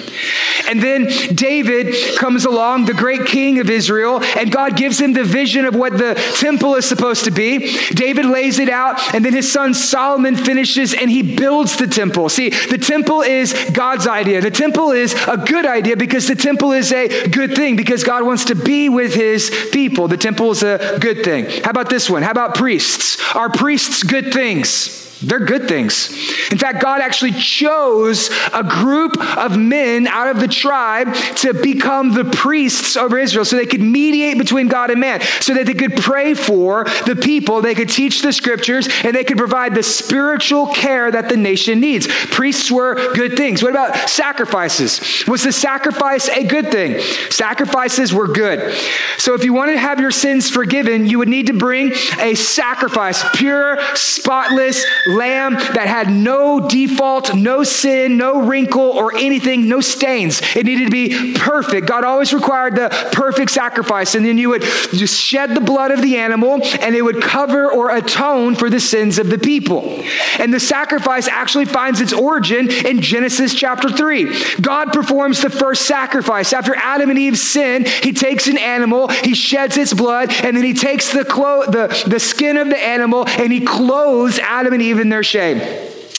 And 0.68 0.82
then 0.82 1.08
David 1.34 1.94
comes 2.16 2.44
along, 2.44 2.84
the 2.84 2.94
great 2.94 3.26
king 3.26 3.39
of 3.48 3.70
Israel, 3.70 4.22
and 4.22 4.52
God 4.52 4.76
gives 4.76 5.00
him 5.00 5.12
the 5.12 5.24
vision 5.24 5.64
of 5.64 5.74
what 5.74 5.96
the 5.96 6.14
temple 6.38 6.74
is 6.74 6.86
supposed 6.86 7.24
to 7.24 7.30
be. 7.30 7.76
David 7.90 8.26
lays 8.26 8.58
it 8.58 8.68
out, 8.68 9.14
and 9.14 9.24
then 9.24 9.32
his 9.32 9.50
son 9.50 9.74
Solomon 9.74 10.36
finishes 10.36 10.94
and 10.94 11.10
he 11.10 11.36
builds 11.36 11.76
the 11.76 11.86
temple. 11.86 12.28
See, 12.28 12.50
the 12.50 12.78
temple 12.78 13.22
is 13.22 13.52
God's 13.72 14.06
idea. 14.06 14.40
The 14.40 14.50
temple 14.50 14.92
is 14.92 15.14
a 15.26 15.36
good 15.36 15.66
idea 15.66 15.96
because 15.96 16.28
the 16.28 16.34
temple 16.36 16.72
is 16.72 16.92
a 16.92 17.28
good 17.28 17.54
thing 17.56 17.76
because 17.76 18.04
God 18.04 18.24
wants 18.24 18.46
to 18.46 18.54
be 18.54 18.88
with 18.88 19.14
his 19.14 19.50
people. 19.72 20.08
The 20.08 20.16
temple 20.16 20.50
is 20.50 20.62
a 20.62 20.98
good 21.00 21.24
thing. 21.24 21.46
How 21.64 21.70
about 21.70 21.90
this 21.90 22.08
one? 22.08 22.22
How 22.22 22.30
about 22.30 22.54
priests? 22.54 23.18
Are 23.34 23.50
priests 23.50 24.02
good 24.02 24.32
things? 24.32 25.09
They're 25.22 25.40
good 25.40 25.68
things. 25.68 26.10
In 26.50 26.58
fact, 26.58 26.82
God 26.82 27.00
actually 27.00 27.32
chose 27.32 28.30
a 28.54 28.62
group 28.62 29.20
of 29.36 29.58
men 29.58 30.06
out 30.06 30.28
of 30.28 30.40
the 30.40 30.48
tribe 30.48 31.14
to 31.36 31.52
become 31.52 32.14
the 32.14 32.24
priests 32.24 32.96
over 32.96 33.18
Israel 33.18 33.44
so 33.44 33.56
they 33.56 33.66
could 33.66 33.82
mediate 33.82 34.38
between 34.38 34.68
God 34.68 34.90
and 34.90 35.00
man, 35.00 35.20
so 35.40 35.54
that 35.54 35.66
they 35.66 35.74
could 35.74 35.96
pray 35.96 36.34
for 36.34 36.84
the 37.06 37.16
people, 37.16 37.60
they 37.60 37.74
could 37.74 37.90
teach 37.90 38.22
the 38.22 38.32
scriptures, 38.32 38.88
and 39.04 39.14
they 39.14 39.24
could 39.24 39.36
provide 39.36 39.74
the 39.74 39.82
spiritual 39.82 40.68
care 40.68 41.10
that 41.10 41.28
the 41.28 41.36
nation 41.36 41.80
needs. 41.80 42.06
Priests 42.08 42.70
were 42.70 42.94
good 43.14 43.36
things. 43.36 43.62
What 43.62 43.72
about 43.72 44.08
sacrifices? 44.08 45.24
Was 45.26 45.42
the 45.42 45.52
sacrifice 45.52 46.28
a 46.28 46.44
good 46.44 46.70
thing? 46.70 47.00
Sacrifices 47.30 48.14
were 48.14 48.28
good. 48.28 48.74
So 49.18 49.34
if 49.34 49.44
you 49.44 49.52
wanted 49.52 49.72
to 49.72 49.78
have 49.78 50.00
your 50.00 50.10
sins 50.10 50.48
forgiven, 50.48 51.06
you 51.06 51.18
would 51.18 51.28
need 51.28 51.48
to 51.48 51.52
bring 51.52 51.92
a 52.18 52.34
sacrifice, 52.34 53.22
pure, 53.34 53.78
spotless, 53.94 54.84
lamb 55.16 55.54
that 55.54 55.86
had 55.86 56.10
no 56.10 56.60
default, 56.60 57.34
no 57.34 57.62
sin, 57.62 58.16
no 58.16 58.42
wrinkle, 58.42 58.90
or 58.90 59.14
anything, 59.14 59.68
no 59.68 59.80
stains. 59.80 60.40
It 60.56 60.66
needed 60.66 60.84
to 60.84 60.90
be 60.90 61.34
perfect. 61.34 61.86
God 61.86 62.04
always 62.04 62.32
required 62.32 62.76
the 62.76 62.88
perfect 63.12 63.50
sacrifice. 63.50 64.14
And 64.14 64.24
then 64.24 64.38
you 64.38 64.50
would 64.50 64.62
just 64.62 65.20
shed 65.20 65.54
the 65.54 65.60
blood 65.60 65.90
of 65.90 66.02
the 66.02 66.18
animal, 66.18 66.60
and 66.80 66.94
it 66.94 67.02
would 67.02 67.22
cover 67.22 67.70
or 67.70 67.90
atone 67.90 68.54
for 68.54 68.70
the 68.70 68.80
sins 68.80 69.18
of 69.18 69.28
the 69.28 69.38
people. 69.38 70.02
And 70.38 70.52
the 70.52 70.60
sacrifice 70.60 71.28
actually 71.28 71.66
finds 71.66 72.00
its 72.00 72.12
origin 72.12 72.70
in 72.70 73.00
Genesis 73.00 73.54
chapter 73.54 73.90
3. 73.90 74.60
God 74.60 74.92
performs 74.92 75.42
the 75.42 75.50
first 75.50 75.86
sacrifice. 75.86 76.52
After 76.52 76.74
Adam 76.76 77.10
and 77.10 77.18
Eve 77.18 77.38
sin, 77.38 77.84
he 77.84 78.12
takes 78.12 78.46
an 78.46 78.58
animal, 78.58 79.08
he 79.08 79.34
sheds 79.34 79.76
its 79.76 79.92
blood, 79.92 80.32
and 80.42 80.56
then 80.56 80.64
he 80.64 80.74
takes 80.74 81.12
the, 81.12 81.24
clo- 81.24 81.66
the, 81.66 82.04
the 82.06 82.20
skin 82.20 82.56
of 82.56 82.68
the 82.68 82.78
animal 82.78 83.26
and 83.28 83.52
he 83.52 83.60
clothes 83.60 84.38
Adam 84.38 84.72
and 84.72 84.82
Eve 84.82 84.99
in 85.00 85.08
their 85.08 85.22
shame 85.22 85.58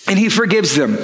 and 0.07 0.17
he 0.17 0.29
forgives 0.29 0.75
them. 0.75 0.97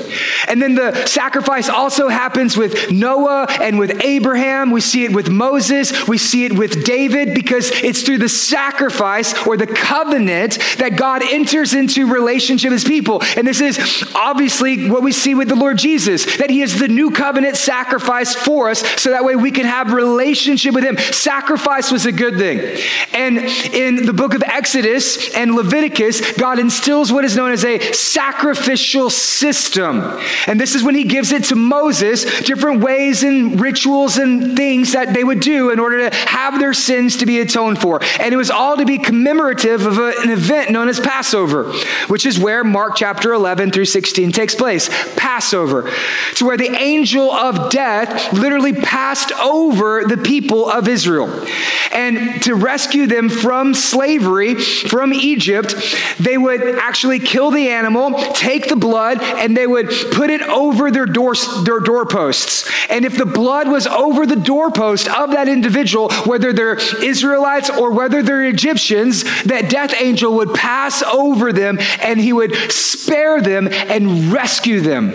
And 0.48 0.62
then 0.62 0.76
the 0.76 1.06
sacrifice 1.06 1.70
also 1.70 2.10
happens 2.10 2.58
with 2.58 2.92
Noah 2.92 3.46
and 3.62 3.78
with 3.78 4.04
Abraham. 4.04 4.72
We 4.72 4.82
see 4.82 5.06
it 5.06 5.14
with 5.14 5.30
Moses. 5.30 6.08
We 6.08 6.18
see 6.18 6.46
it 6.46 6.58
with 6.58 6.84
David 6.84 7.36
because 7.36 7.70
it's 7.72 8.02
through 8.02 8.18
the 8.18 8.30
sacrifice 8.30 9.46
or 9.46 9.56
the 9.56 9.68
covenant 9.68 10.58
that 10.80 10.98
God 10.98 11.22
enters 11.24 11.74
into 11.74 12.12
relationship 12.12 12.72
with 12.72 12.86
people. 12.86 13.22
And 13.36 13.48
this 13.48 13.62
is 13.62 14.04
obviously 14.16 14.90
what 14.90 15.04
we 15.04 15.12
see 15.12 15.36
with 15.36 15.48
the 15.48 15.56
Lord 15.56 15.78
Jesus, 15.78 16.38
that 16.38 16.50
he 16.50 16.62
is 16.62 16.80
the 16.80 16.88
new 16.88 17.12
covenant 17.12 17.56
sacrifice 17.56 18.36
for 18.36 18.70
us 18.70 18.80
so 19.00 19.12
that 19.12 19.24
way 19.24 19.36
we 19.36 19.52
can 19.52 19.66
have 19.66 19.94
relationship 19.94 20.74
with 20.74 20.84
him. 20.84 20.98
Sacrifice 20.98 21.92
was 21.92 22.06
a 22.08 22.12
good 22.12 22.38
thing. 22.38 22.82
And 23.14 23.38
in 23.74 24.08
the 24.08 24.14
book 24.14 24.34
of 24.34 24.44
Exodus 24.44 25.36
and 25.36 25.56
Leviticus, 25.56 26.34
God 26.34 26.58
instills 26.58 27.14
what 27.14 27.26
is 27.26 27.36
known 27.36 27.52
as 27.52 27.64
a 27.64 27.94
sacrificial 27.94 28.87
system. 29.10 30.02
And 30.48 30.60
this 30.60 30.76
is 30.76 30.84
when 30.84 30.96
he 30.96 31.04
gives 31.04 31.32
it 31.32 31.46
to 31.46 31.56
Moses, 31.56 32.24
different 32.42 32.82
ways 32.82 33.24
and 33.24 33.60
rituals 33.60 34.18
and 34.18 34.56
things 34.56 34.94
that 34.94 35.14
they 35.14 35.24
would 35.24 35.40
do 35.40 35.72
in 35.72 35.80
order 35.80 36.10
to 36.10 36.16
have 36.16 36.60
their 36.60 36.74
sins 36.74 37.18
to 37.18 37.26
be 37.26 37.40
atoned 37.40 37.80
for. 37.82 38.00
And 38.20 38.34
it 38.34 38.38
was 38.38 38.50
all 38.50 38.78
to 38.78 38.86
be 38.86 38.98
commemorative 38.98 39.86
of 39.86 39.98
a, 39.98 40.14
an 40.22 40.30
event 40.30 40.72
known 40.72 40.90
as 40.90 41.00
Passover, 41.00 41.72
which 42.08 42.26
is 42.26 42.40
where 42.40 42.64
Mark 42.64 42.94
chapter 42.96 43.34
11 43.34 43.72
through 43.72 43.86
16 43.86 44.32
takes 44.32 44.56
place. 44.56 44.90
Passover. 45.16 45.92
To 46.36 46.46
where 46.46 46.58
the 46.58 46.76
angel 46.76 47.32
of 47.32 47.70
death 47.70 48.32
literally 48.34 48.74
passed 48.74 49.32
over 49.34 50.06
the 50.06 50.18
people 50.18 50.70
of 50.70 50.88
Israel. 50.88 51.46
And 51.92 52.42
to 52.44 52.56
rescue 52.56 53.08
them 53.08 53.30
from 53.30 53.74
slavery, 53.74 54.56
from 54.56 55.14
Egypt, 55.14 55.76
they 56.20 56.38
would 56.38 56.62
actually 56.62 57.20
kill 57.20 57.52
the 57.52 57.70
animal, 57.70 58.12
take 58.34 58.70
the 58.70 58.76
blood 58.80 59.22
and 59.22 59.56
they 59.56 59.68
would 59.68 59.90
put 60.12 60.30
it 60.30 60.42
over 60.42 60.92
their, 60.92 61.06
door, 61.06 61.34
their 61.64 61.80
doorposts. 61.80 62.70
And 62.90 63.06
if 63.06 63.18
the 63.18 63.26
blood 63.26 63.68
was 63.68 63.88
over 63.88 64.26
the 64.26 64.36
doorpost 64.36 65.08
of 65.10 65.32
that 65.32 65.48
individual, 65.48 66.12
whether 66.26 66.54
they're 66.54 66.78
Israelites 67.04 67.70
or 67.70 67.92
whether 67.92 68.22
they're 68.24 68.46
Egyptians, 68.46 69.24
that 69.44 69.70
death 69.70 69.94
angel 70.00 70.36
would 70.36 70.54
pass 70.54 71.04
over 71.04 71.52
them 71.52 71.78
and 72.02 72.20
he 72.20 72.34
would 72.34 72.56
spare 72.72 73.42
them 73.42 73.68
and 73.72 74.32
rescue 74.32 74.82
them. 74.82 75.14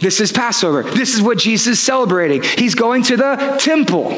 This 0.00 0.20
is 0.20 0.30
Passover. 0.30 0.82
This 0.82 1.14
is 1.14 1.22
what 1.22 1.38
Jesus 1.38 1.78
is 1.78 1.80
celebrating. 1.80 2.42
He's 2.42 2.74
going 2.74 3.02
to 3.04 3.16
the 3.16 3.56
temple. 3.58 4.10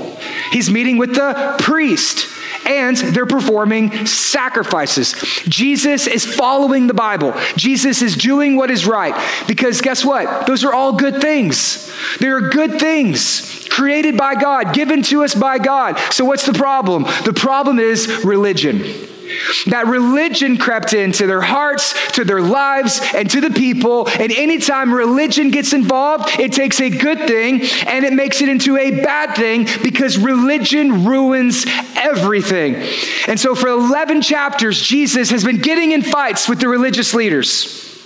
He's 0.50 0.70
meeting 0.70 0.98
with 0.98 1.14
the 1.14 1.56
priest 1.60 2.37
and 2.68 2.96
they're 2.96 3.26
performing 3.26 4.06
sacrifices. 4.06 5.12
Jesus 5.44 6.06
is 6.06 6.24
following 6.24 6.86
the 6.86 6.94
Bible. 6.94 7.34
Jesus 7.56 8.02
is 8.02 8.16
doing 8.16 8.56
what 8.56 8.70
is 8.70 8.86
right 8.86 9.14
because 9.48 9.80
guess 9.80 10.04
what? 10.04 10.46
Those 10.46 10.64
are 10.64 10.74
all 10.74 10.92
good 10.92 11.20
things. 11.20 11.90
They're 12.20 12.50
good 12.50 12.78
things 12.78 13.66
created 13.68 14.16
by 14.16 14.34
God, 14.34 14.74
given 14.74 15.02
to 15.04 15.22
us 15.22 15.34
by 15.34 15.58
God. 15.58 15.98
So 16.12 16.24
what's 16.24 16.44
the 16.44 16.52
problem? 16.52 17.04
The 17.24 17.32
problem 17.32 17.78
is 17.78 18.24
religion. 18.24 19.08
That 19.66 19.86
religion 19.86 20.56
crept 20.56 20.92
into 20.92 21.26
their 21.26 21.40
hearts, 21.40 21.94
to 22.12 22.24
their 22.24 22.40
lives, 22.40 23.00
and 23.14 23.30
to 23.30 23.40
the 23.40 23.50
people. 23.50 24.08
And 24.08 24.32
anytime 24.32 24.92
religion 24.92 25.50
gets 25.50 25.72
involved, 25.72 26.38
it 26.38 26.52
takes 26.52 26.80
a 26.80 26.90
good 26.90 27.26
thing 27.26 27.62
and 27.86 28.04
it 28.04 28.12
makes 28.12 28.40
it 28.40 28.48
into 28.48 28.76
a 28.76 28.90
bad 29.02 29.36
thing 29.36 29.66
because 29.82 30.18
religion 30.18 31.04
ruins 31.04 31.64
everything. 31.96 32.76
And 33.26 33.38
so 33.38 33.54
for 33.54 33.68
11 33.68 34.22
chapters, 34.22 34.80
Jesus 34.80 35.30
has 35.30 35.44
been 35.44 35.58
getting 35.58 35.92
in 35.92 36.02
fights 36.02 36.48
with 36.48 36.60
the 36.60 36.68
religious 36.68 37.14
leaders 37.14 37.97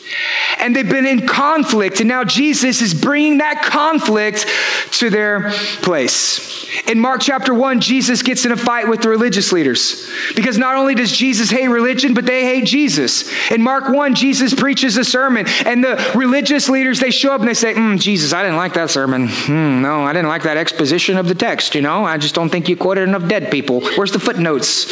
and 0.58 0.74
they've 0.74 0.88
been 0.88 1.06
in 1.06 1.26
conflict, 1.26 2.00
and 2.00 2.08
now 2.08 2.24
Jesus 2.24 2.80
is 2.80 2.94
bringing 2.94 3.38
that 3.38 3.62
conflict 3.62 4.46
to 4.92 5.10
their 5.10 5.50
place. 5.82 6.62
In 6.86 7.00
Mark 7.00 7.20
chapter 7.20 7.52
1, 7.52 7.80
Jesus 7.80 8.22
gets 8.22 8.44
in 8.44 8.52
a 8.52 8.56
fight 8.56 8.88
with 8.88 9.02
the 9.02 9.08
religious 9.08 9.52
leaders 9.52 10.10
because 10.34 10.56
not 10.58 10.76
only 10.76 10.94
does 10.94 11.12
Jesus 11.12 11.50
hate 11.50 11.68
religion, 11.68 12.14
but 12.14 12.26
they 12.26 12.44
hate 12.44 12.64
Jesus. 12.64 13.30
In 13.50 13.62
Mark 13.62 13.88
1, 13.88 14.14
Jesus 14.14 14.54
preaches 14.54 14.96
a 14.96 15.04
sermon, 15.04 15.46
and 15.66 15.82
the 15.82 16.12
religious 16.14 16.68
leaders 16.68 17.00
they 17.00 17.10
show 17.10 17.34
up 17.34 17.40
and 17.40 17.48
they 17.48 17.54
say, 17.54 17.74
mm, 17.74 18.00
Jesus, 18.00 18.32
I 18.32 18.42
didn't 18.42 18.56
like 18.56 18.74
that 18.74 18.90
sermon. 18.90 19.28
Mm, 19.28 19.80
no, 19.80 20.04
I 20.04 20.12
didn't 20.12 20.28
like 20.28 20.44
that 20.44 20.56
exposition 20.56 21.16
of 21.16 21.28
the 21.28 21.34
text, 21.34 21.74
you 21.74 21.82
know? 21.82 22.04
I 22.04 22.18
just 22.18 22.34
don't 22.34 22.48
think 22.48 22.68
you 22.68 22.76
quoted 22.76 23.08
enough 23.08 23.28
dead 23.28 23.50
people. 23.50 23.80
Where's 23.96 24.12
the 24.12 24.20
footnotes? 24.20 24.86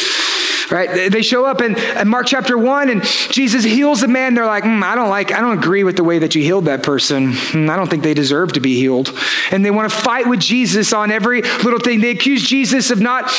Right? 0.70 1.11
They 1.11 1.22
show 1.22 1.44
up 1.44 1.61
in, 1.61 1.76
in 1.78 2.09
Mark 2.09 2.26
chapter 2.26 2.56
1 2.56 2.90
and 2.90 3.02
Jesus 3.02 3.64
heals 3.64 4.02
a 4.02 4.09
man. 4.09 4.35
They're 4.35 4.46
like, 4.46 4.64
mm, 4.64 4.83
I 4.83 4.94
don't 4.94 5.09
like, 5.09 5.33
I 5.33 5.40
don't 5.40 5.59
agree 5.59 5.85
with 5.85 5.96
the 5.96 6.04
way 6.04 6.18
that 6.20 6.35
you 6.35 6.42
healed 6.42 6.66
that 6.66 6.83
person. 6.83 7.33
Mm, 7.33 7.68
I 7.68 7.76
don't 7.76 7.88
think 7.88 8.02
they 8.02 8.14
deserve 8.14 8.52
to 8.54 8.61
be 8.61 8.74
healed. 8.76 9.16
And 9.50 9.64
they 9.64 9.70
want 9.70 9.90
to 9.90 9.96
fight 9.96 10.28
with 10.28 10.40
Jesus 10.40 10.92
on 10.92 11.11
every 11.11 11.42
little 11.42 11.80
thing. 11.80 12.00
They 12.00 12.11
accuse 12.11 12.42
Jesus 12.42 12.90
of 12.90 13.00
not, 13.00 13.33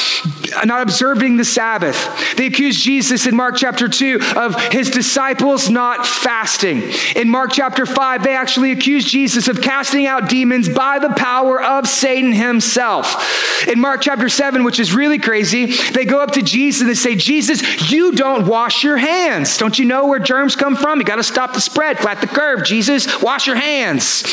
not 0.66 0.82
observing 0.82 1.38
the 1.38 1.46
Sabbath. 1.46 2.36
They 2.36 2.48
accuse 2.48 2.80
Jesus 2.80 3.26
in 3.26 3.36
Mark 3.36 3.56
chapter 3.56 3.88
2 3.88 4.20
of 4.36 4.60
his 4.72 4.90
disciples 4.90 5.70
not 5.70 6.06
fasting. 6.06 6.84
In 7.16 7.30
Mark 7.30 7.52
chapter 7.54 7.86
5, 7.86 8.24
they 8.24 8.36
actually 8.36 8.72
accuse 8.72 9.06
Jesus 9.06 9.48
of 9.48 9.62
casting 9.62 10.06
out 10.06 10.30
demons 10.30 10.68
by 10.68 11.00
the 11.00 11.10
power 11.10 11.62
of 11.62 11.88
Satan 11.88 12.34
himself. 12.34 13.68
In 13.68 13.80
Mark 13.80 14.02
chapter 14.02 14.30
7, 14.30 14.64
which 14.64 14.80
is 14.80 14.94
really 14.94 15.20
crazy, 15.20 15.68
they 15.92 16.06
go 16.06 16.20
up 16.20 16.32
to 16.32 16.42
Jesus 16.42 16.82
and 16.82 16.90
they 16.90 16.96
say, 16.96 17.16
Jesus, 17.24 17.92
you 17.92 18.12
don't 18.12 18.48
wash 18.48 18.84
your 18.84 18.98
hands. 18.98 19.58
Don't 19.58 19.78
you 19.78 19.86
know 19.86 20.08
where 20.08 20.20
germs 20.20 20.56
come 20.56 20.76
from? 20.76 21.00
You 21.00 21.06
got 21.06 21.18
to 21.18 21.24
stop 21.24 21.54
the 21.54 21.62
spread, 21.62 22.00
flat 22.00 22.22
the 22.22 22.28
curve. 22.28 22.64
Jesus, 22.64 23.22
wash 23.22 23.48
your 23.48 23.56
hands. 23.56 24.24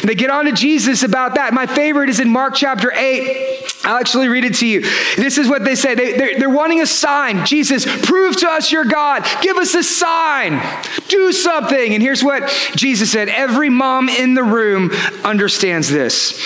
And 0.00 0.08
they 0.08 0.14
get 0.14 0.30
on 0.30 0.46
to 0.46 0.52
Jesus 0.52 1.02
about 1.02 1.34
that. 1.34 1.52
My 1.52 1.66
favorite 1.66 2.08
is 2.08 2.20
in 2.20 2.28
Mark 2.28 2.54
chapter 2.54 2.92
8. 2.92 3.60
I'll 3.84 3.96
actually 3.96 4.28
read 4.28 4.44
it 4.44 4.54
to 4.56 4.66
you. 4.66 4.80
This 5.16 5.38
is 5.38 5.48
what 5.48 5.64
they 5.64 5.74
say. 5.74 5.94
They, 5.94 6.16
they're, 6.16 6.38
they're 6.38 6.50
wanting 6.50 6.80
a 6.80 6.86
sign. 6.86 7.44
Jesus, 7.44 7.84
prove 8.06 8.36
to 8.36 8.48
us 8.48 8.72
your 8.72 8.84
God. 8.84 9.26
Give 9.42 9.56
us 9.56 9.74
a 9.74 9.82
sign. 9.82 10.60
Do 11.08 11.32
something. 11.32 11.94
And 11.94 12.02
here's 12.02 12.24
what 12.24 12.48
Jesus 12.76 13.10
said 13.10 13.28
Every 13.28 13.70
mom 13.70 14.08
in 14.08 14.34
the 14.34 14.44
room 14.44 14.90
understands 15.24 15.88
this. 15.88 16.38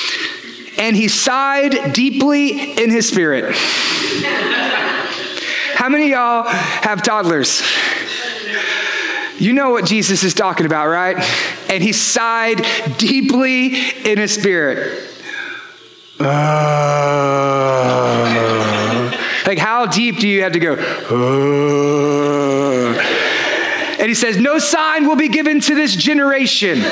And 0.76 0.96
he 0.96 1.08
sighed 1.08 1.92
deeply 1.92 2.72
in 2.72 2.90
his 2.90 3.08
spirit. 3.08 3.54
How 5.84 5.90
many 5.90 6.08
y'all 6.12 6.44
have 6.44 7.02
toddlers? 7.02 7.62
You 9.38 9.52
know 9.52 9.68
what 9.68 9.84
Jesus 9.84 10.24
is 10.24 10.32
talking 10.32 10.64
about, 10.64 10.86
right? 10.86 11.18
And 11.68 11.82
he 11.82 11.92
sighed 11.92 12.64
deeply 12.96 13.74
in 14.02 14.16
his 14.16 14.32
spirit. 14.32 14.98
Uh, 16.18 16.24
like, 19.46 19.58
how 19.58 19.84
deep 19.84 20.20
do 20.20 20.26
you 20.26 20.40
have 20.40 20.52
to 20.52 20.58
go? 20.58 20.72
Uh, 21.10 22.98
and 23.98 24.08
he 24.08 24.14
says, 24.14 24.38
No 24.38 24.58
sign 24.58 25.06
will 25.06 25.16
be 25.16 25.28
given 25.28 25.60
to 25.60 25.74
this 25.74 25.94
generation. 25.94 26.82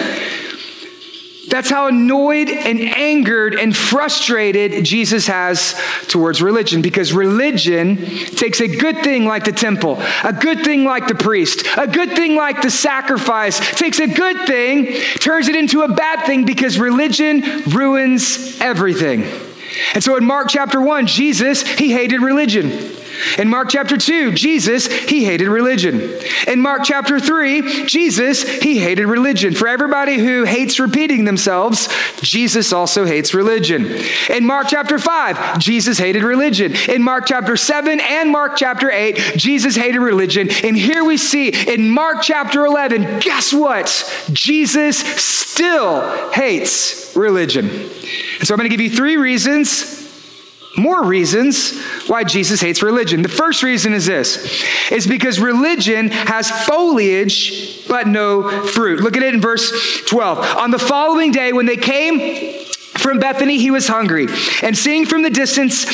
That's 1.53 1.69
how 1.69 1.89
annoyed 1.89 2.49
and 2.49 2.81
angered 2.81 3.57
and 3.57 3.77
frustrated 3.77 4.87
Jesus 4.87 5.27
has 5.27 5.79
towards 6.09 6.41
religion 6.41 6.81
because 6.81 7.13
religion 7.13 7.99
takes 7.99 8.63
a 8.63 8.75
good 8.75 9.03
thing 9.03 9.27
like 9.27 9.45
the 9.45 9.53
temple, 9.53 10.01
a 10.25 10.33
good 10.33 10.65
thing 10.65 10.87
like 10.87 11.09
the 11.09 11.15
priest, 11.15 11.67
a 11.77 11.87
good 11.87 12.13
thing 12.13 12.37
like 12.37 12.63
the 12.63 12.71
sacrifice, 12.71 13.59
takes 13.73 14.01
a 14.01 14.07
good 14.07 14.47
thing, 14.47 14.99
turns 15.21 15.49
it 15.49 15.55
into 15.55 15.83
a 15.83 15.93
bad 15.93 16.25
thing 16.25 16.47
because 16.47 16.79
religion 16.79 17.43
ruins 17.65 18.59
everything. 18.59 19.23
And 19.93 20.03
so 20.03 20.17
in 20.17 20.25
Mark 20.25 20.49
chapter 20.49 20.81
1, 20.81 21.07
Jesus, 21.07 21.61
he 21.63 21.93
hated 21.93 22.23
religion. 22.23 22.71
In 23.39 23.49
Mark 23.49 23.69
chapter 23.71 23.97
2, 23.97 24.33
Jesus, 24.33 24.87
he 24.87 25.25
hated 25.25 25.49
religion. 25.49 26.19
In 26.47 26.61
Mark 26.61 26.83
chapter 26.85 27.19
3, 27.21 27.87
Jesus, 27.87 28.43
he 28.43 28.79
hated 28.79 29.07
religion. 29.07 29.55
For 29.55 29.69
everybody 29.69 30.19
who 30.19 30.45
hates 30.45 30.79
repeating 30.79 31.25
themselves, 31.25 31.89
Jesus 32.21 32.73
also 32.73 33.05
hates 33.05 33.35
religion. 33.35 33.87
In 34.31 34.45
Mark 34.45 34.67
chapter 34.69 34.99
5, 34.99 35.59
Jesus 35.59 35.99
hated 35.99 36.23
religion. 36.23 36.75
In 36.89 37.03
Mark 37.03 37.27
chapter 37.27 37.57
7 37.57 38.01
and 38.01 38.31
Mark 38.31 38.57
chapter 38.57 38.91
8, 38.91 39.17
Jesus 39.37 39.77
hated 39.77 40.01
religion. 40.01 40.49
And 40.65 40.77
here 40.77 41.05
we 41.05 41.17
see 41.17 41.49
in 41.73 41.91
Mark 41.91 42.19
chapter 42.23 42.65
11, 42.67 43.21
guess 43.21 43.53
what? 43.53 44.29
Jesus 44.33 44.99
still 44.99 46.31
hates 46.31 47.15
religion. 47.17 47.69
And 47.69 48.47
so 48.47 48.55
I'm 48.55 48.59
going 48.59 48.71
to 48.71 48.77
give 48.77 48.81
you 48.81 48.91
three 48.91 49.17
reasons 49.17 50.02
more 50.77 51.05
reasons 51.05 51.79
why 52.07 52.25
Jesus 52.25 52.61
hates 52.61 52.83
religion. 52.83 53.23
The 53.23 53.29
first 53.29 53.63
reason 53.63 53.93
is 53.93 54.07
this 54.07 54.65
is 54.91 55.07
because 55.07 55.39
religion 55.39 56.09
has 56.11 56.51
foliage 56.51 57.87
but 57.89 58.07
no 58.07 58.67
fruit. 58.69 59.01
Look 59.01 59.17
at 59.17 59.23
it 59.23 59.35
in 59.35 59.41
verse 59.41 60.03
12. 60.07 60.57
On 60.57 60.71
the 60.71 60.79
following 60.79 61.31
day 61.31 61.53
when 61.53 61.67
they 61.67 61.77
came 61.77 62.62
from 63.03 63.19
Bethany, 63.19 63.59
he 63.59 63.71
was 63.71 63.89
hungry. 63.89 64.29
And 64.63 64.77
seeing 64.77 65.07
from 65.07 65.23
the 65.23 65.31
distance 65.31 65.85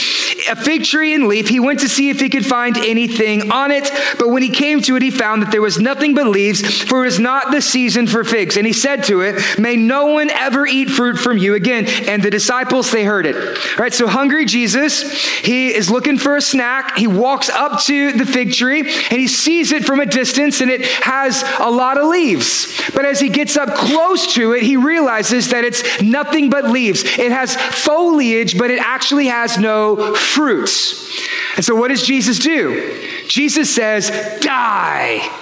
a 0.48 0.56
fig 0.56 0.84
tree 0.84 1.14
and 1.14 1.26
leaf, 1.26 1.48
he 1.48 1.60
went 1.60 1.80
to 1.80 1.88
see 1.88 2.10
if 2.10 2.20
he 2.20 2.28
could 2.28 2.46
find 2.46 2.76
anything 2.76 3.50
on 3.50 3.70
it. 3.70 3.90
But 4.18 4.28
when 4.28 4.42
he 4.42 4.50
came 4.50 4.80
to 4.82 4.96
it, 4.96 5.02
he 5.02 5.10
found 5.10 5.42
that 5.42 5.50
there 5.50 5.62
was 5.62 5.78
nothing 5.78 6.14
but 6.14 6.26
leaves, 6.26 6.82
for 6.82 7.02
it 7.02 7.06
was 7.06 7.18
not 7.18 7.50
the 7.50 7.62
season 7.62 8.06
for 8.06 8.24
figs. 8.24 8.56
And 8.56 8.66
he 8.66 8.72
said 8.72 9.04
to 9.04 9.22
it, 9.22 9.58
May 9.58 9.76
no 9.76 10.06
one 10.06 10.30
ever 10.30 10.66
eat 10.66 10.90
fruit 10.90 11.18
from 11.18 11.38
you 11.38 11.54
again. 11.54 11.86
And 11.86 12.22
the 12.22 12.30
disciples, 12.30 12.90
they 12.90 13.04
heard 13.04 13.26
it. 13.26 13.36
All 13.36 13.78
right, 13.78 13.92
so 13.92 14.06
hungry 14.06 14.44
Jesus, 14.44 15.24
he 15.38 15.74
is 15.74 15.90
looking 15.90 16.18
for 16.18 16.36
a 16.36 16.40
snack. 16.42 16.96
He 16.96 17.06
walks 17.06 17.48
up 17.48 17.80
to 17.82 18.12
the 18.12 18.26
fig 18.26 18.52
tree 18.52 18.80
and 18.80 19.20
he 19.20 19.26
sees 19.26 19.72
it 19.72 19.84
from 19.84 20.00
a 20.00 20.06
distance 20.06 20.60
and 20.60 20.70
it 20.70 20.84
has 20.84 21.42
a 21.58 21.70
lot 21.70 21.98
of 21.98 22.08
leaves. 22.08 22.80
But 22.94 23.04
as 23.04 23.20
he 23.20 23.28
gets 23.28 23.56
up 23.56 23.74
close 23.74 24.34
to 24.34 24.52
it, 24.52 24.62
he 24.62 24.76
realizes 24.76 25.50
that 25.50 25.64
it's 25.64 26.02
nothing 26.02 26.50
but 26.50 26.64
leaves 26.64 26.97
leaves. 27.02 27.18
It 27.18 27.32
has 27.32 27.56
foliage, 27.56 28.58
but 28.58 28.70
it 28.70 28.80
actually 28.80 29.26
has 29.26 29.58
no 29.58 30.14
fruits. 30.14 31.18
And 31.56 31.64
so, 31.64 31.74
what 31.74 31.88
does 31.88 32.02
Jesus 32.02 32.38
do? 32.38 33.06
Jesus 33.28 33.74
says, 33.74 34.10
Die. 34.40 35.34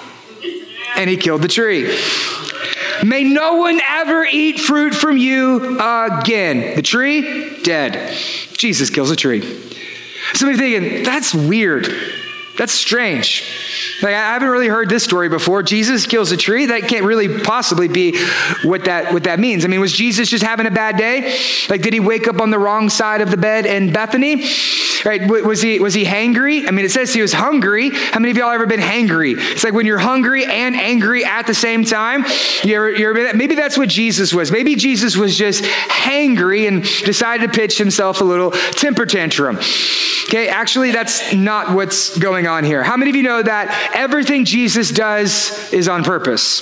And 0.97 1.11
he 1.11 1.17
killed 1.17 1.43
the 1.43 1.49
tree. 1.49 1.99
May 3.05 3.25
no 3.25 3.57
one 3.57 3.81
ever 3.87 4.25
eat 4.25 4.59
fruit 4.59 4.95
from 4.95 5.19
you 5.19 5.79
again. 5.79 6.75
The 6.75 6.83
tree, 6.83 7.63
dead. 7.63 8.15
Jesus 8.57 8.89
kills 8.89 9.11
a 9.11 9.17
tree. 9.17 9.43
Somebody 10.33 10.59
thinking, 10.59 11.05
that's 11.05 11.35
weird. 11.35 11.95
That's 12.57 12.73
strange. 12.73 13.45
Like, 14.03 14.15
I 14.15 14.33
haven't 14.33 14.49
really 14.49 14.69
heard 14.69 14.89
this 14.89 15.05
story 15.05 15.29
before. 15.29 15.63
Jesus 15.63 16.07
kills 16.07 16.33
a 16.33 16.37
tree. 16.37 16.67
That 16.67 16.83
can't 16.83 17.05
really 17.05 17.41
possibly 17.41 17.89
be 17.89 18.19
what 18.63 18.85
that, 18.85 19.13
what 19.13 19.25
that 19.25 19.39
means. 19.39 19.65
I 19.65 19.69
mean, 19.69 19.81
was 19.81 19.93
Jesus 19.93 20.29
just 20.29 20.45
having 20.45 20.67
a 20.67 20.71
bad 20.71 20.97
day? 20.97 21.39
Like, 21.69 21.83
did 21.83 21.93
he 21.93 22.01
wake 22.01 22.29
up 22.29 22.41
on 22.41 22.51
the 22.51 22.59
wrong 22.59 22.89
side 22.89 23.21
of 23.21 23.31
the 23.31 23.37
bed 23.37 23.67
in 23.67 23.93
Bethany? 23.93 24.43
Right? 25.05 25.29
Was 25.29 25.63
he, 25.63 25.79
was 25.79 25.95
he 25.95 26.05
hangry? 26.05 26.67
I 26.67 26.71
mean, 26.71 26.85
it 26.85 26.91
says 26.91 27.13
he 27.13 27.23
was 27.23 27.33
hungry. 27.33 27.91
How 27.91 28.21
many 28.21 28.31
of 28.31 28.37
y'all 28.37 28.51
ever 28.51 28.67
been 28.67 28.81
hangry? 28.81 29.35
It's 29.37 29.65
like 29.65 29.73
when 29.73 29.87
you're 29.87 29.99
hungry 29.99 30.45
and 30.45 30.77
angry 30.77 31.25
at 31.25 31.47
the 31.47 31.55
same 31.55 31.85
time. 31.85 32.25
You 32.63 32.77
ever, 32.77 32.93
you 32.93 33.11
ever 33.11 33.37
maybe 33.37 33.55
that's 33.55 33.77
what 33.77 33.89
Jesus 33.89 34.33
was. 34.33 34.51
Maybe 34.51 34.75
Jesus 34.75 35.17
was 35.17 35.37
just 35.37 35.65
hangry 35.65 36.69
and 36.69 36.83
decided 36.83 37.53
to 37.53 37.59
pitch 37.59 37.79
himself 37.79 38.21
a 38.21 38.25
little 38.25 38.51
temper 38.51 39.07
tantrum. 39.07 39.59
Okay, 40.29 40.49
actually, 40.49 40.91
that's 40.91 41.33
not 41.33 41.73
what's 41.73 42.19
going 42.19 42.49
on 42.49 42.65
here. 42.65 42.83
How 42.83 42.97
many 42.97 43.11
of 43.11 43.17
you 43.17 43.23
know 43.23 43.43
that 43.43 43.93
everything 43.95 44.45
Jesus 44.45 44.91
does 44.91 45.73
is 45.73 45.89
on 45.89 46.03
purpose. 46.03 46.61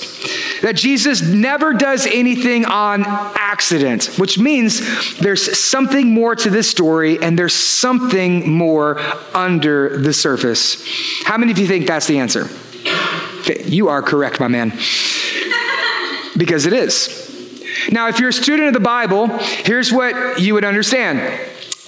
That 0.61 0.75
Jesus 0.75 1.21
never 1.21 1.73
does 1.73 2.05
anything 2.05 2.65
on 2.65 3.03
accident, 3.05 4.05
which 4.17 4.37
means 4.37 5.17
there's 5.17 5.57
something 5.57 6.13
more 6.13 6.35
to 6.35 6.49
this 6.49 6.69
story 6.69 7.21
and 7.21 7.37
there's 7.39 7.55
something 7.55 8.24
more 8.33 8.99
under 9.33 9.97
the 9.97 10.13
surface. 10.13 10.83
How 11.23 11.37
many 11.37 11.51
of 11.51 11.57
you 11.57 11.67
think 11.67 11.87
that's 11.87 12.07
the 12.07 12.19
answer? 12.19 12.49
You 13.63 13.89
are 13.89 14.01
correct, 14.01 14.39
my 14.39 14.47
man. 14.47 14.71
Because 16.37 16.65
it 16.65 16.73
is. 16.73 17.21
Now, 17.91 18.07
if 18.07 18.19
you're 18.19 18.29
a 18.29 18.33
student 18.33 18.67
of 18.69 18.73
the 18.73 18.79
Bible, 18.79 19.27
here's 19.27 19.91
what 19.93 20.39
you 20.39 20.53
would 20.53 20.65
understand 20.65 21.19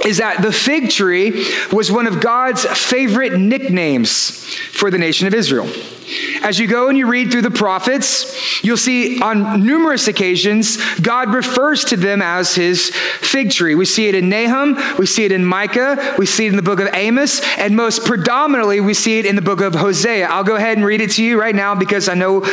is 0.06 0.18
that 0.18 0.42
the 0.42 0.52
fig 0.52 0.92
tree 0.92 1.46
was 1.72 1.92
one 1.92 2.08
of 2.08 2.22
God's 2.22 2.66
favorite 2.66 3.38
nicknames 3.38 4.54
for 4.72 4.92
the 4.92 4.98
nation 4.98 5.28
of 5.28 5.34
Israel. 5.34 5.68
As 6.44 6.60
you 6.60 6.68
go 6.68 6.90
and 6.90 6.98
you 6.98 7.08
read 7.08 7.32
through 7.32 7.42
the 7.42 7.52
prophets, 7.52 8.64
you'll 8.64 8.78
see 8.78 9.22
on 9.22 9.64
numerous 9.64 10.08
occasions 10.08 10.78
God 11.00 11.34
refers 11.34 11.86
to 11.86 11.98
them 11.98 12.22
as 12.22 12.56
his 12.56 12.90
fig 12.90 13.52
tree. 13.52 13.76
We 13.76 13.86
see 13.86 14.08
it 14.08 14.16
in 14.16 14.30
Nahum, 14.30 14.78
we 14.98 15.06
see 15.06 15.26
it 15.26 15.32
in 15.32 15.46
Micah, 15.46 16.16
we 16.18 16.26
see 16.26 16.46
it 16.46 16.50
in 16.50 16.56
the 16.56 16.62
book 16.62 16.80
of 16.80 16.90
Amos, 16.94 17.42
and 17.58 17.76
most 17.76 18.06
predominantly 18.06 18.80
we 18.80 18.94
see 18.94 19.20
it 19.20 19.26
in 19.26 19.36
the 19.36 19.42
book 19.42 19.62
of 19.62 19.76
Hosea. 19.76 20.28
I'll 20.28 20.44
go 20.44 20.56
ahead 20.56 20.78
and 20.78 20.86
read 20.86 21.02
it 21.02 21.12
to 21.12 21.24
you 21.24 21.40
right 21.40 21.56
now 21.56 21.76
because 21.76 22.10
I 22.10 22.14
know 22.14 22.46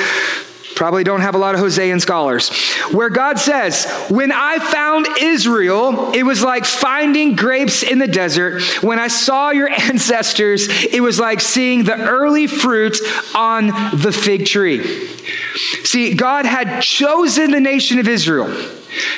Probably 0.75 1.05
don't 1.05 1.21
have 1.21 1.35
a 1.35 1.39
lot 1.39 1.55
of 1.55 1.61
Hosean 1.61 2.01
scholars. 2.01 2.51
Where 2.91 3.11
God 3.11 3.39
says, 3.39 3.87
When 4.11 4.33
I 4.33 4.59
found 4.59 5.07
Israel, 5.21 6.13
it 6.13 6.25
was 6.25 6.43
like 6.43 6.65
finding 6.65 7.37
grapes 7.37 7.83
in 7.83 7.99
the 7.99 8.09
desert. 8.09 8.63
When 8.83 8.99
I 8.99 9.09
saw 9.09 9.51
your 9.51 9.71
ancestors, 9.71 10.67
it 10.69 11.01
was 11.01 11.21
like 11.21 11.41
seeing 11.41 11.85
the 11.85 11.97
early 11.97 12.47
fruit 12.47 12.99
on 13.35 13.69
the 13.97 14.13
fig 14.13 14.47
tree. 14.47 15.09
See, 15.85 16.15
God 16.15 16.47
had 16.47 16.81
chosen 16.81 17.51
the 17.51 17.61
nation 17.61 17.99
of 17.99 18.09
Israel 18.09 18.53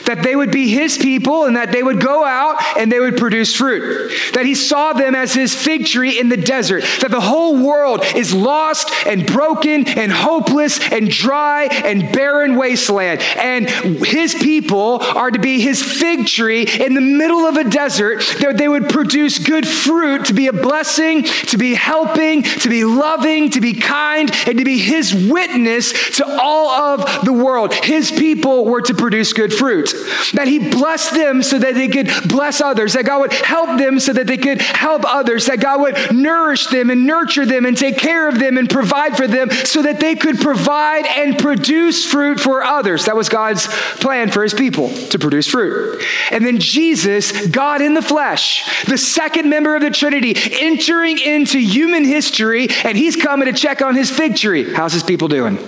that 0.04 0.22
they 0.22 0.36
would 0.36 0.50
be 0.50 0.68
his 0.68 0.98
people 0.98 1.44
and 1.44 1.56
that 1.56 1.72
they 1.72 1.82
would 1.82 2.00
go 2.00 2.24
out 2.24 2.62
and 2.76 2.90
they 2.90 3.00
would 3.00 3.16
produce 3.16 3.54
fruit. 3.54 4.12
That 4.34 4.46
he 4.46 4.54
saw 4.54 4.92
them 4.92 5.14
as 5.14 5.34
his 5.34 5.54
fig 5.54 5.86
tree 5.86 6.18
in 6.18 6.28
the 6.28 6.36
desert. 6.36 6.84
That 7.00 7.10
the 7.10 7.20
whole 7.20 7.56
world 7.64 8.02
is 8.14 8.32
lost 8.34 8.90
and 9.06 9.26
broken 9.26 9.86
and 9.88 10.12
hopeless 10.12 10.80
and 10.92 11.10
dry 11.10 11.64
and 11.64 12.12
barren 12.12 12.56
wasteland. 12.56 13.20
And 13.20 13.68
his 14.04 14.34
people 14.34 14.98
are 15.02 15.30
to 15.30 15.38
be 15.38 15.60
his 15.60 15.82
fig 15.82 16.26
tree 16.26 16.66
in 16.66 16.94
the 16.94 17.00
middle 17.00 17.40
of 17.40 17.56
a 17.56 17.64
desert 17.64 18.22
that 18.40 18.56
they 18.58 18.68
would 18.68 18.88
produce 18.88 19.38
good 19.38 19.66
fruit 19.66 20.26
to 20.26 20.34
be 20.34 20.46
a 20.46 20.52
blessing, 20.52 21.24
to 21.24 21.58
be 21.58 21.74
helping, 21.74 22.42
to 22.42 22.68
be 22.68 22.84
loving, 22.84 23.50
to 23.50 23.60
be 23.60 23.74
kind, 23.74 24.30
and 24.46 24.58
to 24.58 24.64
be 24.64 24.78
his 24.78 25.14
witness 25.14 26.16
to 26.16 26.26
all 26.40 26.68
of 26.70 27.24
the 27.24 27.32
world. 27.32 27.74
His 27.74 28.10
people 28.10 28.64
were 28.64 28.82
to 28.82 28.94
produce 28.94 29.32
good 29.32 29.52
fruit 29.52 29.65
fruit. 29.66 29.92
that 30.34 30.46
He 30.46 30.70
blessed 30.70 31.12
them 31.14 31.42
so 31.42 31.58
that 31.58 31.74
they 31.74 31.88
could 31.88 32.08
bless 32.28 32.60
others, 32.60 32.92
that 32.92 33.04
God 33.04 33.18
would 33.18 33.32
help 33.32 33.78
them 33.78 33.98
so 33.98 34.12
that 34.12 34.28
they 34.28 34.36
could 34.36 34.60
help 34.60 35.02
others, 35.04 35.46
that 35.46 35.60
God 35.60 35.80
would 35.80 36.14
nourish 36.14 36.68
them 36.68 36.88
and 36.90 37.04
nurture 37.04 37.44
them 37.44 37.66
and 37.66 37.76
take 37.76 37.98
care 37.98 38.28
of 38.28 38.38
them 38.38 38.58
and 38.58 38.70
provide 38.70 39.16
for 39.16 39.26
them 39.26 39.50
so 39.50 39.82
that 39.82 39.98
they 39.98 40.14
could 40.14 40.38
provide 40.38 41.04
and 41.04 41.36
produce 41.36 42.06
fruit 42.06 42.38
for 42.38 42.62
others. 42.62 43.06
That 43.06 43.16
was 43.16 43.28
God's 43.28 43.66
plan 43.96 44.30
for 44.30 44.44
His 44.44 44.54
people 44.54 44.88
to 45.08 45.18
produce 45.18 45.48
fruit. 45.48 46.00
And 46.30 46.46
then 46.46 46.60
Jesus, 46.60 47.48
God 47.48 47.82
in 47.82 47.94
the 47.94 48.02
flesh, 48.02 48.84
the 48.84 48.98
second 48.98 49.50
member 49.50 49.74
of 49.74 49.82
the 49.82 49.90
Trinity, 49.90 50.36
entering 50.60 51.18
into 51.18 51.58
human 51.58 52.04
history, 52.04 52.68
and 52.84 52.96
He's 52.96 53.16
coming 53.16 53.52
to 53.52 53.52
check 53.52 53.82
on 53.82 53.96
His 53.96 54.12
fig 54.12 54.36
tree. 54.36 54.72
How's 54.72 54.92
His 54.92 55.02
people 55.02 55.26
doing? 55.26 55.58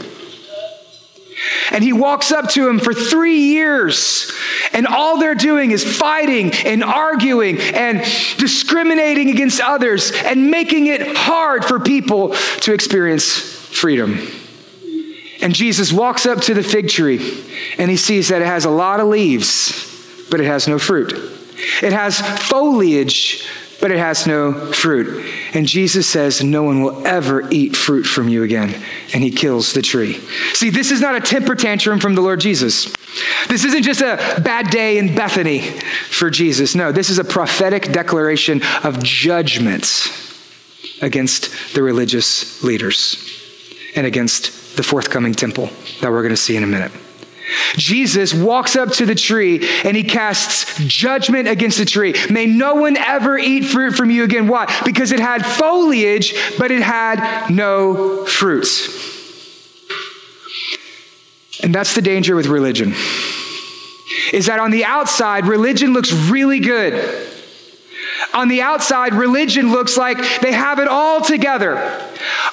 And 1.70 1.84
he 1.84 1.92
walks 1.92 2.32
up 2.32 2.50
to 2.50 2.68
him 2.68 2.78
for 2.78 2.92
three 2.92 3.38
years. 3.38 4.32
And 4.72 4.86
all 4.86 5.18
they're 5.18 5.34
doing 5.34 5.70
is 5.70 5.84
fighting 5.84 6.52
and 6.64 6.82
arguing 6.82 7.58
and 7.58 8.00
discriminating 8.38 9.30
against 9.30 9.60
others 9.60 10.12
and 10.12 10.50
making 10.50 10.86
it 10.86 11.16
hard 11.16 11.64
for 11.64 11.78
people 11.80 12.34
to 12.60 12.72
experience 12.72 13.38
freedom. 13.38 14.18
And 15.40 15.54
Jesus 15.54 15.92
walks 15.92 16.26
up 16.26 16.40
to 16.42 16.54
the 16.54 16.62
fig 16.62 16.88
tree 16.88 17.44
and 17.78 17.90
he 17.90 17.96
sees 17.96 18.28
that 18.28 18.42
it 18.42 18.46
has 18.46 18.64
a 18.64 18.70
lot 18.70 19.00
of 19.00 19.06
leaves, 19.06 20.26
but 20.30 20.40
it 20.40 20.46
has 20.46 20.66
no 20.66 20.78
fruit. 20.78 21.12
It 21.82 21.92
has 21.92 22.20
foliage, 22.48 23.48
but 23.80 23.90
it 23.90 23.98
has 23.98 24.26
no 24.26 24.52
fruit. 24.72 25.24
And 25.54 25.66
Jesus 25.66 26.06
says, 26.06 26.42
No 26.42 26.62
one 26.64 26.82
will 26.82 27.06
ever 27.06 27.48
eat 27.50 27.76
fruit 27.76 28.04
from 28.04 28.28
you 28.28 28.42
again. 28.42 28.74
And 29.14 29.22
he 29.22 29.30
kills 29.30 29.72
the 29.72 29.82
tree. 29.82 30.14
See, 30.54 30.70
this 30.70 30.90
is 30.90 31.00
not 31.00 31.14
a 31.14 31.20
temper 31.20 31.54
tantrum 31.54 32.00
from 32.00 32.14
the 32.14 32.20
Lord 32.20 32.40
Jesus. 32.40 32.92
This 33.48 33.64
isn't 33.64 33.82
just 33.82 34.00
a 34.00 34.40
bad 34.44 34.70
day 34.70 34.98
in 34.98 35.14
Bethany 35.14 35.60
for 36.10 36.30
Jesus. 36.30 36.74
No, 36.74 36.92
this 36.92 37.10
is 37.10 37.18
a 37.18 37.24
prophetic 37.24 37.92
declaration 37.92 38.62
of 38.82 39.02
judgments 39.02 40.26
against 41.00 41.74
the 41.74 41.82
religious 41.82 42.62
leaders 42.64 43.24
and 43.94 44.06
against 44.06 44.76
the 44.76 44.82
forthcoming 44.82 45.34
temple 45.34 45.70
that 46.00 46.10
we're 46.10 46.22
going 46.22 46.30
to 46.30 46.36
see 46.36 46.56
in 46.56 46.64
a 46.64 46.66
minute. 46.66 46.92
Jesus 47.76 48.34
walks 48.34 48.76
up 48.76 48.90
to 48.92 49.06
the 49.06 49.14
tree 49.14 49.66
and 49.84 49.96
he 49.96 50.04
casts 50.04 50.78
judgment 50.86 51.48
against 51.48 51.78
the 51.78 51.84
tree. 51.84 52.14
May 52.30 52.46
no 52.46 52.74
one 52.74 52.96
ever 52.96 53.38
eat 53.38 53.64
fruit 53.64 53.94
from 53.94 54.10
you 54.10 54.24
again. 54.24 54.48
Why? 54.48 54.72
Because 54.84 55.12
it 55.12 55.20
had 55.20 55.44
foliage, 55.44 56.34
but 56.58 56.70
it 56.70 56.82
had 56.82 57.50
no 57.50 58.26
fruits. 58.26 59.06
And 61.62 61.74
that's 61.74 61.94
the 61.94 62.02
danger 62.02 62.36
with 62.36 62.46
religion. 62.46 62.94
Is 64.32 64.46
that 64.46 64.58
on 64.60 64.70
the 64.70 64.84
outside, 64.84 65.46
religion 65.46 65.92
looks 65.92 66.12
really 66.12 66.60
good. 66.60 67.27
On 68.34 68.48
the 68.48 68.60
outside, 68.60 69.14
religion 69.14 69.72
looks 69.72 69.96
like 69.96 70.18
they 70.40 70.52
have 70.52 70.78
it 70.78 70.88
all 70.88 71.22
together. 71.22 71.76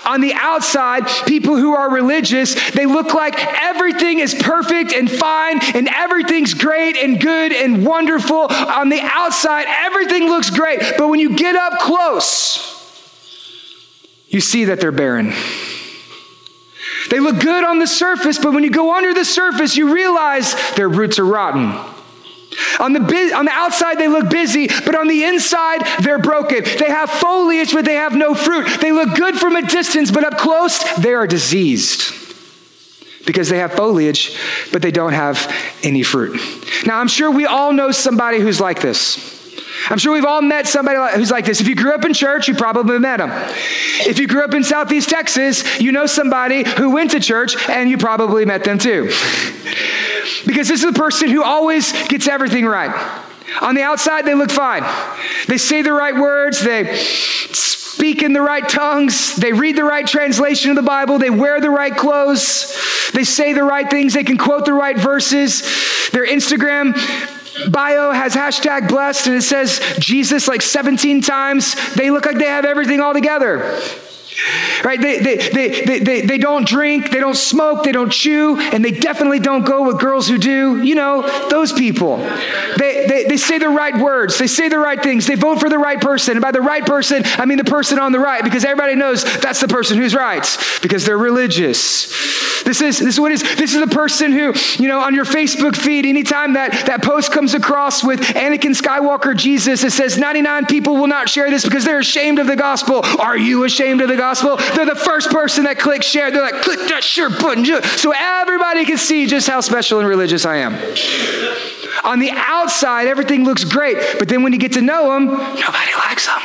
On 0.06 0.22
the 0.22 0.34
outside, 0.34 1.06
people 1.26 1.58
who 1.58 1.74
are 1.74 1.90
religious, 1.92 2.56
they 2.72 2.86
look 2.86 3.14
like 3.14 3.36
everything 3.38 4.20
is 4.20 4.34
perfect 4.34 4.94
and 4.94 5.12
fine 5.12 5.60
and 5.76 5.90
everything's 5.90 6.54
great 6.54 6.96
and 6.96 7.20
good 7.20 7.52
and 7.52 7.86
wonderful. 7.86 8.48
On 8.48 8.90
the 8.90 9.02
outside, 9.02 9.66
everything 9.68 10.28
looks 10.28 10.50
great. 10.50 10.80
But 10.98 11.10
when 11.10 11.20
you 11.20 11.36
get 11.36 11.56
up 11.56 11.80
close, 11.80 12.72
you 14.30 14.40
see 14.40 14.66
that 14.66 14.80
they're 14.80 14.92
barren. 14.92 15.34
They 17.10 17.20
look 17.20 17.40
good 17.40 17.64
on 17.64 17.80
the 17.80 17.88
surface, 17.88 18.40
but 18.40 18.54
when 18.54 18.64
you 18.64 18.72
go 18.72 18.96
under 18.96 19.14
the 19.14 19.26
surface, 19.26 19.76
you 19.76 19.94
realize 19.94 20.56
their 20.76 20.90
roots 20.90 21.20
are 21.20 21.26
rotten. 21.26 21.95
On 22.80 22.94
the, 22.94 23.00
on 23.36 23.46
the 23.46 23.52
outside, 23.52 23.98
they 23.98 24.08
look 24.08 24.30
busy, 24.30 24.68
but 24.68 24.96
on 24.96 25.08
the 25.08 25.24
inside, 25.24 25.82
they're 26.02 26.20
broken. 26.20 26.64
They 26.64 26.90
have 26.90 27.10
foliage, 27.10 27.74
but 27.74 27.86
they 27.86 27.96
have 27.96 28.16
no 28.16 28.34
fruit. 28.34 28.68
They 28.82 28.92
look 28.92 29.16
good 29.16 29.36
from 29.36 29.56
a 29.56 29.62
distance, 29.62 30.12
but 30.12 30.24
up 30.24 30.38
close, 30.38 30.84
they 30.96 31.14
are 31.14 31.28
diseased 31.28 32.14
because 33.26 33.50
they 33.50 33.58
have 33.58 33.74
foliage, 33.74 34.38
but 34.72 34.82
they 34.82 34.92
don't 34.92 35.14
have 35.14 35.52
any 35.84 36.04
fruit. 36.04 36.40
Now, 36.86 37.00
I'm 37.00 37.08
sure 37.08 37.32
we 37.32 37.46
all 37.46 37.74
know 37.74 37.92
somebody 37.92 38.40
who's 38.40 38.62
like 38.62 38.82
this. 38.82 39.36
I'm 39.90 39.98
sure 39.98 40.14
we've 40.14 40.26
all 40.26 40.42
met 40.42 40.68
somebody 40.68 40.98
who's 41.16 41.32
like 41.32 41.46
this. 41.46 41.62
If 41.62 41.68
you 41.68 41.76
grew 41.76 41.94
up 41.94 42.06
in 42.06 42.14
church, 42.14 42.48
you 42.48 42.56
probably 42.56 42.98
met 43.00 43.18
them. 43.18 43.30
If 44.08 44.20
you 44.20 44.28
grew 44.28 44.44
up 44.44 44.54
in 44.54 44.64
Southeast 44.64 45.10
Texas, 45.10 45.80
you 45.80 45.92
know 45.92 46.06
somebody 46.06 46.68
who 46.68 46.90
went 46.90 47.12
to 47.12 47.20
church 47.20 47.56
and 47.70 47.90
you 47.90 47.98
probably 47.98 48.46
met 48.46 48.64
them 48.64 48.78
too. 48.78 49.06
Because 50.46 50.68
this 50.68 50.84
is 50.84 50.94
the 50.94 51.00
person 51.00 51.30
who 51.30 51.44
always 51.44 51.92
gets 52.08 52.28
everything 52.28 52.66
right. 52.66 52.92
On 53.62 53.76
the 53.76 53.84
outside, 53.84 54.26
they 54.26 54.34
look 54.34 54.52
fine. 54.52 54.84
They 55.48 55.58
say 55.58 55.82
the 55.82 55.94
right 55.94 56.16
words, 56.16 56.62
they 56.62 56.96
speak 56.98 58.24
in 58.24 58.34
the 58.34 58.42
right 58.42 58.68
tongues, 58.68 59.36
they 59.36 59.54
read 59.54 59.78
the 59.78 59.84
right 59.84 60.06
translation 60.06 60.72
of 60.72 60.76
the 60.76 60.82
Bible, 60.82 61.20
they 61.20 61.30
wear 61.30 61.62
the 61.62 61.70
right 61.70 61.96
clothes, 61.96 63.10
they 63.14 63.24
say 63.24 63.54
the 63.54 63.64
right 63.64 63.90
things, 63.90 64.14
they 64.14 64.24
can 64.24 64.38
quote 64.38 64.66
the 64.66 64.74
right 64.74 64.98
verses. 64.98 65.62
Their 66.12 66.26
Instagram 66.26 66.94
bio 67.70 68.12
has 68.12 68.36
hashtag 68.36 68.88
blessed 68.90 69.28
and 69.28 69.36
it 69.38 69.42
says 69.44 69.80
Jesus 70.00 70.48
like 70.48 70.62
17 70.62 71.22
times. 71.22 71.76
They 71.96 72.12
look 72.12 72.26
like 72.26 72.38
they 72.38 72.46
have 72.46 72.66
everything 72.66 73.02
all 73.02 73.14
together. 73.14 73.80
Right? 74.84 75.02
They, 75.02 75.20
they, 75.20 75.36
they, 75.38 75.86
they, 75.86 76.00
they, 76.00 76.22
they 76.22 76.38
don't 76.38 76.68
drink, 76.68 77.12
they 77.12 77.20
don't 77.20 77.36
smoke, 77.36 77.84
they 77.84 77.92
don't 77.92 78.12
chew, 78.12 78.60
and 78.60 78.84
they 78.84 78.92
definitely 78.92 79.40
don't 79.40 79.66
go 79.66 79.86
with 79.88 80.00
girls 80.00 80.28
who 80.28 80.38
do. 80.38 80.84
You 80.84 80.96
know, 80.96 81.50
those 81.50 81.72
people. 81.72 82.18
They, 82.78 83.06
they, 83.08 83.24
they 83.26 83.38
say 83.38 83.58
the 83.58 83.70
right 83.70 83.98
words, 83.98 84.38
they 84.38 84.48
say 84.48 84.70
the 84.70 84.80
right 84.80 85.02
things, 85.02 85.28
they 85.28 85.36
vote 85.36 85.60
for 85.60 85.70
the 85.70 85.78
right 85.78 86.00
person. 86.00 86.34
And 86.34 86.42
by 86.42 86.52
the 86.52 86.62
right 86.62 86.86
person, 86.86 87.24
I 87.38 87.46
mean 87.46 87.58
the 87.58 87.64
person 87.64 88.00
on 88.00 88.12
the 88.12 88.20
right, 88.20 88.44
because 88.44 88.66
everybody 88.66 88.96
knows 88.96 89.24
that's 89.24 89.62
the 89.62 89.68
person 89.68 89.98
who's 89.98 90.16
right, 90.16 90.46
because 90.82 91.06
they're 91.06 91.18
religious. 91.18 92.06
This 92.64 92.82
is, 92.82 93.00
this 93.00 93.14
is 93.16 93.20
what 93.20 93.32
is, 93.32 93.44
this 93.44 93.74
is 93.76 93.80
the 93.80 93.94
person 93.94 94.32
who, 94.32 94.54
you 94.78 94.88
know, 94.88 95.00
on 95.00 95.14
your 95.14 95.26
Facebook 95.26 95.76
feed, 95.76 96.06
anytime 96.06 96.54
that, 96.54 96.88
that 96.88 97.04
post 97.04 97.32
comes 97.32 97.54
across 97.54 98.04
with 98.04 98.22
Anakin 98.22 98.76
Skywalker 98.76 99.36
Jesus, 99.36 99.84
it 99.84 99.92
says 99.92 100.18
99 100.18 100.66
people 100.66 100.96
will 100.96 101.08
not 101.08 101.30
share 101.30 101.50
this 101.50 101.64
because 101.64 101.86
they're 101.86 102.00
ashamed 102.00 102.40
of 102.40 102.48
the 102.48 102.56
gospel. 102.56 103.02
Are 103.20 103.38
you 103.38 103.64
ashamed 103.66 104.02
of 104.02 104.08
the 104.08 104.16
gospel? 104.16 104.25
Gospel, 104.26 104.58
they're 104.76 104.86
the 104.88 104.96
first 104.96 105.30
person 105.30 105.66
that 105.66 105.78
clicks 105.78 106.06
share. 106.08 106.32
They're 106.32 106.42
like, 106.42 106.64
click 106.64 106.80
that 106.90 107.04
share 107.04 107.30
button 107.30 107.64
so 107.98 108.12
everybody 108.12 108.84
can 108.86 108.98
see 108.98 109.28
just 109.28 109.48
how 109.48 109.62
special 109.62 110.00
and 110.00 110.08
religious 110.08 110.46
I 110.46 110.58
am. 110.58 110.74
On 112.04 112.20
the 112.20 112.32
outside, 112.34 113.08
everything 113.08 113.44
looks 113.44 113.64
great, 113.64 113.98
but 114.18 114.28
then 114.28 114.42
when 114.42 114.52
you 114.52 114.60
get 114.60 114.74
to 114.74 114.82
know 114.82 115.14
them, 115.14 115.26
nobody 115.28 115.94
likes 116.08 116.26
them. 116.26 116.42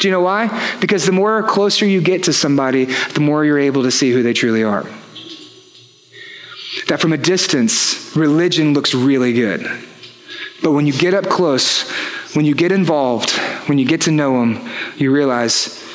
Do 0.00 0.08
you 0.08 0.12
know 0.12 0.20
why? 0.20 0.76
Because 0.78 1.06
the 1.06 1.12
more 1.12 1.42
closer 1.42 1.86
you 1.86 2.02
get 2.02 2.24
to 2.24 2.32
somebody, 2.32 2.84
the 2.84 3.20
more 3.20 3.44
you're 3.44 3.58
able 3.58 3.82
to 3.84 3.90
see 3.90 4.12
who 4.12 4.22
they 4.22 4.34
truly 4.34 4.62
are. 4.62 4.84
That 6.88 7.00
from 7.00 7.14
a 7.14 7.18
distance, 7.18 8.14
religion 8.14 8.74
looks 8.74 8.94
really 8.94 9.32
good. 9.32 9.62
But 10.62 10.72
when 10.72 10.86
you 10.86 10.92
get 10.92 11.14
up 11.14 11.28
close, 11.28 11.90
when 12.34 12.44
you 12.44 12.54
get 12.54 12.72
involved, 12.72 13.30
when 13.68 13.78
you 13.78 13.86
get 13.86 14.02
to 14.02 14.10
know 14.10 14.38
them, 14.38 14.70
you 14.96 15.10
realize 15.10 15.85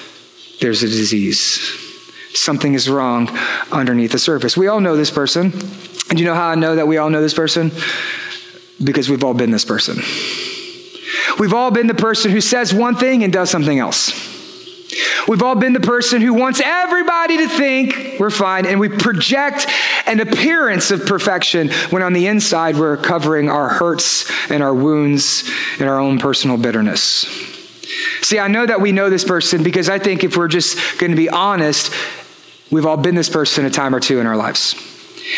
there's 0.61 0.83
a 0.83 0.87
disease. 0.87 1.59
Something 2.33 2.75
is 2.75 2.87
wrong 2.87 3.27
underneath 3.71 4.13
the 4.13 4.19
surface. 4.19 4.55
We 4.55 4.67
all 4.67 4.79
know 4.79 4.95
this 4.95 5.11
person. 5.11 5.51
And 6.09 6.19
you 6.19 6.25
know 6.25 6.35
how 6.35 6.49
I 6.49 6.55
know 6.55 6.75
that 6.75 6.87
we 6.87 6.97
all 6.97 7.09
know 7.09 7.21
this 7.21 7.33
person? 7.33 7.71
Because 8.81 9.09
we've 9.09 9.23
all 9.23 9.33
been 9.33 9.51
this 9.51 9.65
person. 9.65 9.97
We've 11.39 11.53
all 11.53 11.71
been 11.71 11.87
the 11.87 11.93
person 11.93 12.31
who 12.31 12.41
says 12.41 12.73
one 12.73 12.95
thing 12.95 13.23
and 13.23 13.33
does 13.33 13.49
something 13.49 13.79
else. 13.79 14.29
We've 15.27 15.41
all 15.41 15.55
been 15.55 15.73
the 15.73 15.79
person 15.79 16.21
who 16.21 16.33
wants 16.33 16.61
everybody 16.63 17.37
to 17.37 17.47
think 17.47 18.19
we're 18.19 18.29
fine, 18.29 18.65
and 18.65 18.79
we 18.79 18.89
project 18.89 19.67
an 20.05 20.19
appearance 20.19 20.91
of 20.91 21.05
perfection 21.05 21.69
when 21.89 22.01
on 22.01 22.13
the 22.13 22.27
inside 22.27 22.75
we're 22.75 22.97
covering 22.97 23.49
our 23.49 23.69
hurts 23.69 24.29
and 24.49 24.61
our 24.61 24.73
wounds 24.73 25.49
and 25.79 25.87
our 25.87 25.99
own 25.99 26.19
personal 26.19 26.57
bitterness. 26.57 27.25
See, 28.21 28.39
I 28.39 28.47
know 28.47 28.65
that 28.65 28.81
we 28.81 28.91
know 28.91 29.09
this 29.09 29.23
person 29.23 29.63
because 29.63 29.89
I 29.89 29.99
think 29.99 30.23
if 30.23 30.37
we're 30.37 30.47
just 30.47 30.77
going 30.99 31.11
to 31.11 31.17
be 31.17 31.29
honest, 31.29 31.93
we've 32.71 32.85
all 32.85 32.97
been 32.97 33.15
this 33.15 33.29
person 33.29 33.65
a 33.65 33.69
time 33.69 33.93
or 33.95 33.99
two 33.99 34.19
in 34.19 34.27
our 34.27 34.37
lives. 34.37 34.75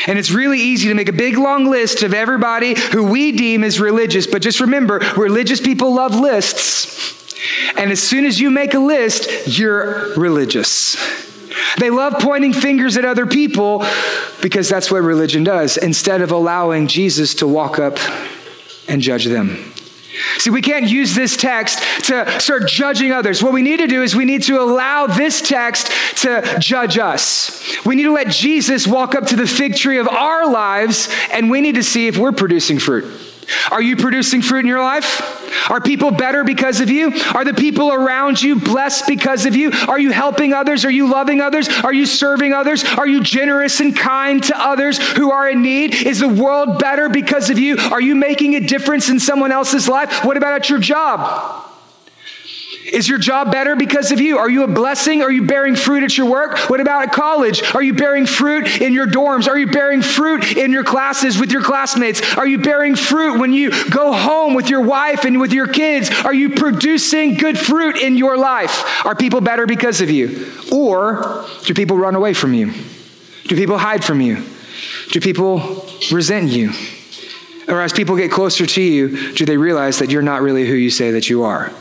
And 0.07 0.17
it's 0.17 0.31
really 0.31 0.59
easy 0.59 0.89
to 0.89 0.95
make 0.95 1.09
a 1.09 1.13
big 1.13 1.37
long 1.37 1.65
list 1.65 2.03
of 2.03 2.13
everybody 2.13 2.75
who 2.75 3.03
we 3.03 3.31
deem 3.31 3.63
as 3.63 3.79
religious, 3.79 4.27
but 4.27 4.41
just 4.41 4.59
remember, 4.59 4.99
religious 5.17 5.61
people 5.61 5.93
love 5.93 6.15
lists. 6.15 7.33
And 7.77 7.91
as 7.91 8.01
soon 8.01 8.25
as 8.25 8.39
you 8.39 8.49
make 8.49 8.73
a 8.73 8.79
list, 8.79 9.57
you're 9.57 10.13
religious. 10.15 10.95
They 11.79 11.89
love 11.89 12.15
pointing 12.19 12.53
fingers 12.53 12.97
at 12.97 13.05
other 13.05 13.25
people 13.25 13.85
because 14.41 14.69
that's 14.69 14.91
what 14.91 15.01
religion 15.01 15.43
does, 15.43 15.77
instead 15.77 16.21
of 16.21 16.31
allowing 16.31 16.87
Jesus 16.87 17.35
to 17.35 17.47
walk 17.47 17.79
up 17.79 17.97
and 18.87 19.01
judge 19.01 19.25
them. 19.25 19.72
See, 20.37 20.49
we 20.49 20.61
can't 20.61 20.87
use 20.87 21.15
this 21.15 21.35
text 21.35 21.79
to 22.05 22.39
start 22.39 22.67
judging 22.67 23.11
others. 23.11 23.41
What 23.41 23.53
we 23.53 23.61
need 23.61 23.77
to 23.77 23.87
do 23.87 24.03
is 24.03 24.15
we 24.15 24.25
need 24.25 24.43
to 24.43 24.61
allow 24.61 25.07
this 25.07 25.41
text 25.41 25.91
to 26.17 26.57
judge 26.59 26.97
us. 26.97 27.83
We 27.85 27.95
need 27.95 28.03
to 28.03 28.13
let 28.13 28.29
Jesus 28.29 28.87
walk 28.87 29.15
up 29.15 29.27
to 29.27 29.35
the 29.35 29.47
fig 29.47 29.75
tree 29.75 29.97
of 29.97 30.07
our 30.07 30.49
lives, 30.49 31.09
and 31.31 31.49
we 31.49 31.61
need 31.61 31.75
to 31.75 31.83
see 31.83 32.07
if 32.07 32.17
we're 32.17 32.31
producing 32.31 32.79
fruit. 32.79 33.32
Are 33.71 33.81
you 33.81 33.95
producing 33.95 34.41
fruit 34.41 34.59
in 34.59 34.67
your 34.67 34.83
life? 34.83 35.69
Are 35.69 35.81
people 35.81 36.11
better 36.11 36.43
because 36.43 36.79
of 36.79 36.89
you? 36.89 37.11
Are 37.33 37.45
the 37.45 37.53
people 37.53 37.91
around 37.91 38.41
you 38.41 38.59
blessed 38.59 39.07
because 39.07 39.45
of 39.45 39.55
you? 39.55 39.71
Are 39.87 39.99
you 39.99 40.11
helping 40.11 40.53
others? 40.53 40.85
Are 40.85 40.91
you 40.91 41.09
loving 41.09 41.41
others? 41.41 41.69
Are 41.83 41.93
you 41.93 42.05
serving 42.05 42.53
others? 42.53 42.83
Are 42.83 43.07
you 43.07 43.21
generous 43.21 43.79
and 43.79 43.95
kind 43.95 44.43
to 44.43 44.59
others 44.59 44.97
who 45.13 45.31
are 45.31 45.49
in 45.49 45.61
need? 45.61 45.95
Is 45.95 46.19
the 46.19 46.27
world 46.27 46.79
better 46.79 47.09
because 47.09 47.49
of 47.49 47.59
you? 47.59 47.77
Are 47.77 48.01
you 48.01 48.15
making 48.15 48.55
a 48.55 48.59
difference 48.59 49.09
in 49.09 49.19
someone 49.19 49.51
else's 49.51 49.87
life? 49.87 50.23
What 50.25 50.37
about 50.37 50.53
at 50.53 50.69
your 50.69 50.79
job? 50.79 51.62
Is 52.85 53.07
your 53.07 53.17
job 53.17 53.51
better 53.51 53.75
because 53.75 54.11
of 54.11 54.19
you? 54.19 54.37
Are 54.37 54.49
you 54.49 54.63
a 54.63 54.67
blessing? 54.67 55.21
Are 55.21 55.31
you 55.31 55.45
bearing 55.45 55.75
fruit 55.75 56.03
at 56.03 56.17
your 56.17 56.29
work? 56.29 56.57
What 56.69 56.81
about 56.81 57.03
at 57.03 57.13
college? 57.13 57.63
Are 57.73 57.81
you 57.81 57.93
bearing 57.93 58.25
fruit 58.25 58.81
in 58.81 58.91
your 58.91 59.07
dorms? 59.07 59.47
Are 59.47 59.57
you 59.57 59.67
bearing 59.67 60.01
fruit 60.01 60.57
in 60.57 60.71
your 60.71 60.83
classes 60.83 61.39
with 61.39 61.51
your 61.51 61.63
classmates? 61.63 62.21
Are 62.35 62.45
you 62.45 62.57
bearing 62.57 62.95
fruit 62.95 63.39
when 63.39 63.53
you 63.53 63.71
go 63.89 64.11
home 64.11 64.53
with 64.53 64.69
your 64.69 64.81
wife 64.81 65.23
and 65.23 65.39
with 65.39 65.53
your 65.53 65.67
kids? 65.67 66.09
Are 66.25 66.33
you 66.33 66.49
producing 66.49 67.35
good 67.35 67.57
fruit 67.57 67.97
in 67.97 68.17
your 68.17 68.37
life? 68.37 69.05
Are 69.05 69.15
people 69.15 69.39
better 69.39 69.65
because 69.65 70.01
of 70.01 70.09
you? 70.09 70.51
Or 70.71 71.45
do 71.63 71.73
people 71.73 71.97
run 71.97 72.15
away 72.15 72.33
from 72.33 72.53
you? 72.53 72.73
Do 73.45 73.55
people 73.55 73.77
hide 73.77 74.03
from 74.03 74.19
you? 74.19 74.43
Do 75.11 75.21
people 75.21 75.85
resent 76.11 76.49
you? 76.49 76.71
Or 77.69 77.81
as 77.81 77.93
people 77.93 78.17
get 78.17 78.29
closer 78.29 78.65
to 78.65 78.81
you, 78.81 79.33
do 79.33 79.45
they 79.45 79.55
realize 79.55 79.99
that 79.99 80.11
you're 80.11 80.21
not 80.21 80.41
really 80.41 80.67
who 80.67 80.73
you 80.73 80.89
say 80.89 81.11
that 81.11 81.29
you 81.29 81.43
are? 81.43 81.71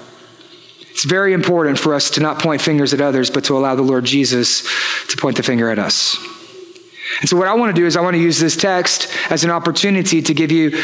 It's 0.93 1.05
very 1.05 1.33
important 1.33 1.79
for 1.79 1.95
us 1.95 2.11
to 2.11 2.21
not 2.21 2.39
point 2.39 2.61
fingers 2.61 2.95
at 2.95 3.01
others, 3.01 3.31
but 3.31 3.45
to 3.45 3.57
allow 3.57 3.75
the 3.75 3.83
Lord 3.83 4.05
Jesus 4.05 4.63
to 5.09 5.17
point 5.17 5.37
the 5.37 5.43
finger 5.43 5.71
at 5.71 5.79
us. 5.79 6.17
And 7.21 7.29
so, 7.29 7.37
what 7.37 7.49
I 7.49 7.55
want 7.55 7.75
to 7.75 7.81
do 7.81 7.87
is, 7.87 7.97
I 7.97 8.01
want 8.01 8.15
to 8.15 8.23
use 8.23 8.39
this 8.39 8.57
text 8.57 9.09
as 9.31 9.45
an 9.45 9.51
opportunity 9.51 10.23
to 10.23 10.35
give 10.35 10.51
you 10.51 10.83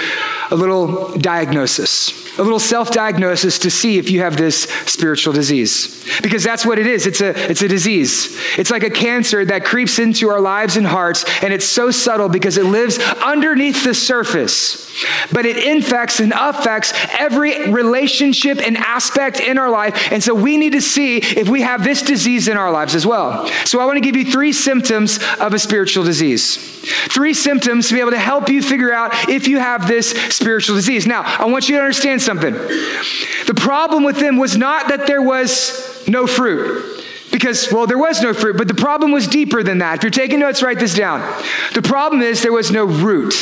a 0.51 0.57
little 0.57 1.17
diagnosis, 1.19 2.11
a 2.39 2.43
little 2.43 2.59
self 2.59 2.91
diagnosis 2.91 3.59
to 3.61 3.70
see 3.70 3.99
if 3.99 4.11
you 4.11 4.20
have 4.20 4.36
this 4.36 4.62
spiritual 4.86 5.32
disease. 5.32 6.07
Because 6.22 6.45
that's 6.45 6.64
what 6.64 6.78
it 6.78 6.86
is 6.86 7.07
it's 7.07 7.20
a, 7.20 7.51
it's 7.51 7.62
a 7.62 7.68
disease. 7.68 8.36
It's 8.57 8.70
like 8.70 8.82
a 8.82 8.91
cancer 8.91 9.45
that 9.45 9.64
creeps 9.64 9.99
into 9.99 10.28
our 10.30 10.41
lives 10.41 10.76
and 10.76 10.86
hearts, 10.86 11.24
and 11.43 11.53
it's 11.53 11.66
so 11.66 11.91
subtle 11.91 12.28
because 12.28 12.57
it 12.57 12.64
lives 12.64 12.99
underneath 12.99 13.84
the 13.84 13.95
surface. 13.95 14.89
But 15.32 15.47
it 15.47 15.59
infects 15.59 16.20
and 16.20 16.32
affects 16.34 16.93
every 17.18 17.70
relationship 17.70 18.59
and 18.59 18.76
aspect 18.76 19.41
in 19.41 19.59
our 19.59 19.70
life. 19.70 20.11
And 20.12 20.22
so 20.22 20.34
we 20.34 20.57
need 20.57 20.72
to 20.72 20.80
see 20.80 21.18
if 21.18 21.49
we 21.49 21.62
have 21.62 21.84
this 21.84 22.03
disease 22.03 22.49
in 22.49 22.57
our 22.57 22.70
lives 22.70 22.95
as 22.95 23.07
well. 23.07 23.47
So 23.64 23.80
I 23.80 23.86
want 23.86 23.97
to 23.97 24.01
give 24.01 24.16
you 24.16 24.30
three 24.30 24.53
symptoms 24.53 25.18
of 25.41 25.55
a 25.55 25.59
spiritual 25.59 26.05
disease. 26.05 26.57
Three 27.09 27.34
symptoms 27.34 27.89
to 27.89 27.95
be 27.95 28.01
able 28.01 28.12
to 28.12 28.18
help 28.18 28.49
you 28.49 28.62
figure 28.62 28.93
out 28.93 29.28
if 29.28 29.47
you 29.47 29.59
have 29.59 29.86
this 29.86 30.11
spiritual 30.34 30.76
disease. 30.76 31.07
Now, 31.07 31.22
I 31.22 31.45
want 31.47 31.68
you 31.68 31.76
to 31.76 31.82
understand 31.82 32.22
something. 32.29 32.53
The 32.53 33.55
problem 33.57 34.05
with 34.05 34.18
them 34.18 34.37
was 34.37 34.55
not 34.59 34.89
that 34.89 35.07
there 35.07 35.22
was 35.22 36.07
no 36.07 36.26
fruit. 36.26 36.85
Because, 37.33 37.72
well, 37.72 37.87
there 37.87 37.99
was 37.99 38.20
no 38.20 38.35
fruit, 38.35 38.59
but 38.59 38.68
the 38.68 38.74
problem 38.74 39.12
was 39.12 39.26
deeper 39.26 39.62
than 39.62 39.79
that. 39.79 39.99
If 39.99 40.03
you're 40.03 40.11
taking 40.11 40.41
notes, 40.41 40.62
write 40.62 40.79
this 40.79 40.95
down. 40.95 41.20
The 41.72 41.83
problem 41.83 42.20
is 42.20 42.43
there 42.43 42.53
was 42.53 42.70
no 42.70 42.85
root. 42.85 43.33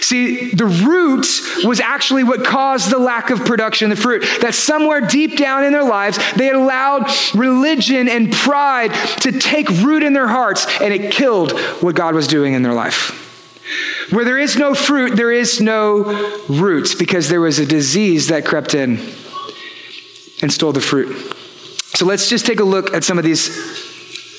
See, 0.00 0.50
the 0.50 0.66
root 0.66 1.26
was 1.64 1.80
actually 1.80 2.24
what 2.24 2.44
caused 2.44 2.90
the 2.90 2.98
lack 2.98 3.30
of 3.30 3.44
production, 3.44 3.90
the 3.90 3.96
fruit. 3.96 4.24
That 4.40 4.54
somewhere 4.54 5.00
deep 5.00 5.36
down 5.36 5.64
in 5.64 5.72
their 5.72 5.84
lives, 5.84 6.18
they 6.34 6.46
had 6.46 6.54
allowed 6.54 7.10
religion 7.34 8.08
and 8.08 8.32
pride 8.32 8.92
to 9.22 9.32
take 9.32 9.68
root 9.68 10.02
in 10.02 10.12
their 10.12 10.28
hearts, 10.28 10.66
and 10.80 10.94
it 10.94 11.12
killed 11.12 11.58
what 11.80 11.94
God 11.96 12.14
was 12.14 12.28
doing 12.28 12.54
in 12.54 12.62
their 12.62 12.74
life. 12.74 13.19
Where 14.10 14.24
there 14.24 14.38
is 14.38 14.56
no 14.56 14.74
fruit, 14.74 15.16
there 15.16 15.32
is 15.32 15.60
no 15.60 16.04
roots 16.48 16.94
because 16.94 17.28
there 17.28 17.40
was 17.40 17.58
a 17.58 17.66
disease 17.66 18.28
that 18.28 18.44
crept 18.44 18.74
in 18.74 18.98
and 20.42 20.52
stole 20.52 20.72
the 20.72 20.80
fruit. 20.80 21.16
So 21.94 22.06
let's 22.06 22.28
just 22.28 22.46
take 22.46 22.60
a 22.60 22.64
look 22.64 22.94
at 22.94 23.04
some 23.04 23.18
of 23.18 23.24
these 23.24 23.80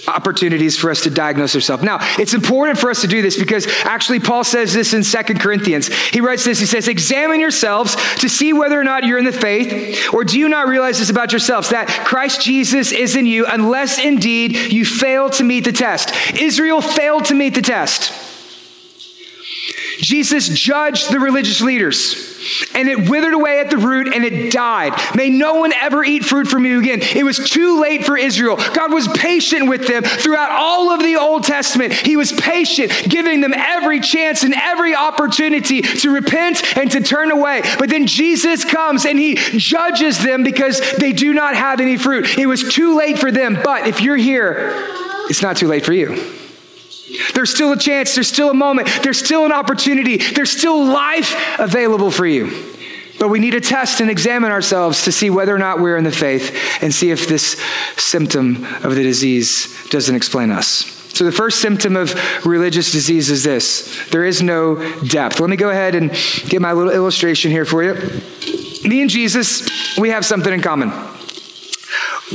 opportunities 0.07 0.77
for 0.77 0.89
us 0.89 1.01
to 1.03 1.09
diagnose 1.09 1.55
ourselves. 1.55 1.83
Now, 1.83 1.99
it's 2.17 2.33
important 2.33 2.79
for 2.79 2.89
us 2.89 3.01
to 3.01 3.07
do 3.07 3.21
this 3.21 3.37
because 3.37 3.67
actually 3.83 4.19
Paul 4.19 4.43
says 4.43 4.73
this 4.73 4.93
in 4.93 5.03
Second 5.03 5.39
Corinthians. 5.39 5.87
He 5.87 6.21
writes 6.21 6.43
this, 6.43 6.59
he 6.59 6.65
says, 6.65 6.87
Examine 6.87 7.39
yourselves 7.39 7.95
to 8.15 8.29
see 8.29 8.53
whether 8.53 8.79
or 8.79 8.83
not 8.83 9.05
you're 9.05 9.19
in 9.19 9.25
the 9.25 9.31
faith, 9.31 10.13
or 10.13 10.23
do 10.23 10.39
you 10.39 10.49
not 10.49 10.67
realize 10.67 10.99
this 10.99 11.09
about 11.09 11.31
yourselves, 11.31 11.69
that 11.69 11.87
Christ 12.05 12.41
Jesus 12.41 12.91
is 12.91 13.15
in 13.15 13.25
you, 13.25 13.45
unless 13.45 14.03
indeed 14.03 14.55
you 14.73 14.85
fail 14.85 15.29
to 15.31 15.43
meet 15.43 15.65
the 15.65 15.71
test. 15.71 16.11
Israel 16.35 16.81
failed 16.81 17.25
to 17.25 17.35
meet 17.35 17.53
the 17.53 17.61
test. 17.61 18.30
Jesus 20.01 20.49
judged 20.49 21.11
the 21.11 21.19
religious 21.19 21.61
leaders 21.61 22.31
and 22.73 22.89
it 22.89 23.09
withered 23.09 23.33
away 23.33 23.59
at 23.59 23.69
the 23.69 23.77
root 23.77 24.13
and 24.13 24.25
it 24.25 24.51
died. 24.51 24.93
May 25.15 25.29
no 25.29 25.55
one 25.55 25.73
ever 25.73 26.03
eat 26.03 26.25
fruit 26.25 26.47
from 26.47 26.65
you 26.65 26.79
again. 26.79 26.99
It 27.01 27.23
was 27.23 27.37
too 27.37 27.79
late 27.79 28.05
for 28.05 28.17
Israel. 28.17 28.57
God 28.73 28.91
was 28.91 29.07
patient 29.09 29.69
with 29.69 29.87
them 29.87 30.03
throughout 30.03 30.51
all 30.51 30.91
of 30.91 31.01
the 31.01 31.17
Old 31.17 31.43
Testament. 31.43 31.93
He 31.93 32.17
was 32.17 32.31
patient, 32.31 32.91
giving 33.07 33.41
them 33.41 33.53
every 33.53 33.99
chance 33.99 34.43
and 34.43 34.53
every 34.55 34.95
opportunity 34.95 35.81
to 35.81 36.13
repent 36.13 36.77
and 36.77 36.91
to 36.91 37.01
turn 37.01 37.31
away. 37.31 37.61
But 37.77 37.89
then 37.89 38.07
Jesus 38.07 38.65
comes 38.65 39.05
and 39.05 39.19
he 39.19 39.35
judges 39.35 40.21
them 40.23 40.43
because 40.43 40.81
they 40.97 41.13
do 41.13 41.33
not 41.33 41.55
have 41.55 41.79
any 41.79 41.97
fruit. 41.97 42.37
It 42.37 42.47
was 42.47 42.73
too 42.73 42.97
late 42.97 43.19
for 43.19 43.31
them. 43.31 43.59
But 43.63 43.87
if 43.87 44.01
you're 44.01 44.17
here, 44.17 44.71
it's 45.29 45.41
not 45.41 45.57
too 45.57 45.67
late 45.67 45.85
for 45.85 45.93
you. 45.93 46.40
There's 47.33 47.51
still 47.51 47.71
a 47.73 47.77
chance, 47.77 48.15
there's 48.15 48.27
still 48.27 48.49
a 48.49 48.53
moment, 48.53 48.89
there's 49.03 49.19
still 49.19 49.45
an 49.45 49.51
opportunity, 49.51 50.17
there's 50.17 50.51
still 50.51 50.85
life 50.85 51.35
available 51.59 52.11
for 52.11 52.25
you. 52.25 52.71
But 53.19 53.29
we 53.29 53.39
need 53.39 53.51
to 53.51 53.61
test 53.61 54.01
and 54.01 54.09
examine 54.09 54.51
ourselves 54.51 55.03
to 55.03 55.11
see 55.11 55.29
whether 55.29 55.53
or 55.53 55.59
not 55.59 55.79
we're 55.79 55.97
in 55.97 56.03
the 56.03 56.11
faith 56.11 56.55
and 56.81 56.93
see 56.93 57.11
if 57.11 57.27
this 57.27 57.61
symptom 57.97 58.65
of 58.83 58.95
the 58.95 59.03
disease 59.03 59.87
doesn't 59.89 60.15
explain 60.15 60.49
us. 60.49 60.97
So, 61.13 61.25
the 61.25 61.31
first 61.31 61.59
symptom 61.59 61.95
of 61.97 62.15
religious 62.45 62.91
disease 62.91 63.29
is 63.29 63.43
this 63.43 64.09
there 64.09 64.25
is 64.25 64.41
no 64.41 64.75
depth. 65.03 65.39
Let 65.39 65.49
me 65.49 65.57
go 65.57 65.69
ahead 65.69 65.93
and 65.93 66.09
get 66.47 66.61
my 66.61 66.71
little 66.71 66.91
illustration 66.91 67.51
here 67.51 67.65
for 67.65 67.83
you. 67.83 67.93
Me 68.87 69.01
and 69.01 69.09
Jesus, 69.09 69.97
we 69.99 70.09
have 70.09 70.25
something 70.25 70.51
in 70.51 70.61
common 70.61 70.89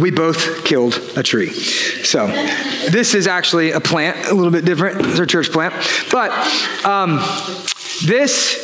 we 0.01 0.11
both 0.11 0.65
killed 0.65 0.95
a 1.17 1.23
tree. 1.23 1.53
So, 1.53 2.27
this 2.91 3.15
is 3.15 3.27
actually 3.27 3.73
a 3.73 3.81
plant, 3.81 4.27
a 4.27 4.35
little 4.35 4.51
bit 4.51 4.65
different. 4.65 5.07
It's 5.07 5.19
a 5.19 5.27
church 5.27 5.51
plant. 5.51 5.75
But 6.11 6.31
um, 6.85 7.17
this, 8.05 8.63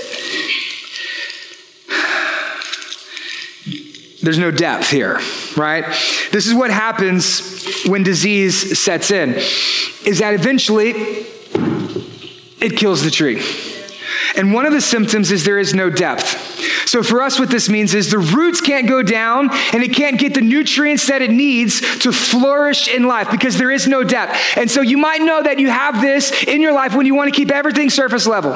there's 4.23 4.39
no 4.39 4.51
depth 4.51 4.91
here, 4.91 5.21
right? 5.57 5.85
This 6.31 6.47
is 6.47 6.55
what 6.55 6.71
happens 6.71 7.85
when 7.87 8.03
disease 8.03 8.79
sets 8.79 9.11
in, 9.11 9.35
is 9.35 10.19
that 10.19 10.35
eventually 10.35 10.91
it 12.61 12.77
kills 12.77 13.03
the 13.03 13.11
tree. 13.11 13.43
And 14.37 14.55
one 14.55 14.67
of 14.67 14.73
the 14.73 14.81
symptoms 14.81 15.31
is 15.31 15.45
there 15.45 15.59
is 15.59 15.75
no 15.75 15.91
depth. 15.91 16.52
So 16.93 17.03
for 17.03 17.23
us, 17.23 17.41
what 17.41 17.49
this 17.49 17.71
means 17.71 17.95
is 17.95 18.11
the 18.11 18.19
roots 18.19 18.61
can't 18.61 18.87
go 18.87 19.03
down 19.03 19.49
and 19.73 19.83
it 19.83 19.95
can't 19.95 20.19
get 20.19 20.35
the 20.35 20.43
nutrients 20.43 21.07
that 21.07 21.23
it 21.23 21.31
needs 21.31 21.81
to 22.01 22.13
flourish 22.13 22.87
in 22.87 23.05
life 23.05 23.31
because 23.31 23.57
there 23.57 23.71
is 23.71 23.89
no 23.89 24.05
depth. 24.05 24.39
And 24.59 24.71
so 24.71 24.83
you 24.83 24.99
might 24.99 25.23
know 25.23 25.43
that 25.43 25.59
you 25.59 25.71
have 25.71 26.03
this 26.03 26.45
in 26.45 26.61
your 26.61 26.75
life 26.75 26.95
when 26.95 27.07
you 27.07 27.15
want 27.15 27.33
to 27.33 27.35
keep 27.35 27.51
everything 27.51 27.89
surface 27.89 28.27
level. 28.27 28.53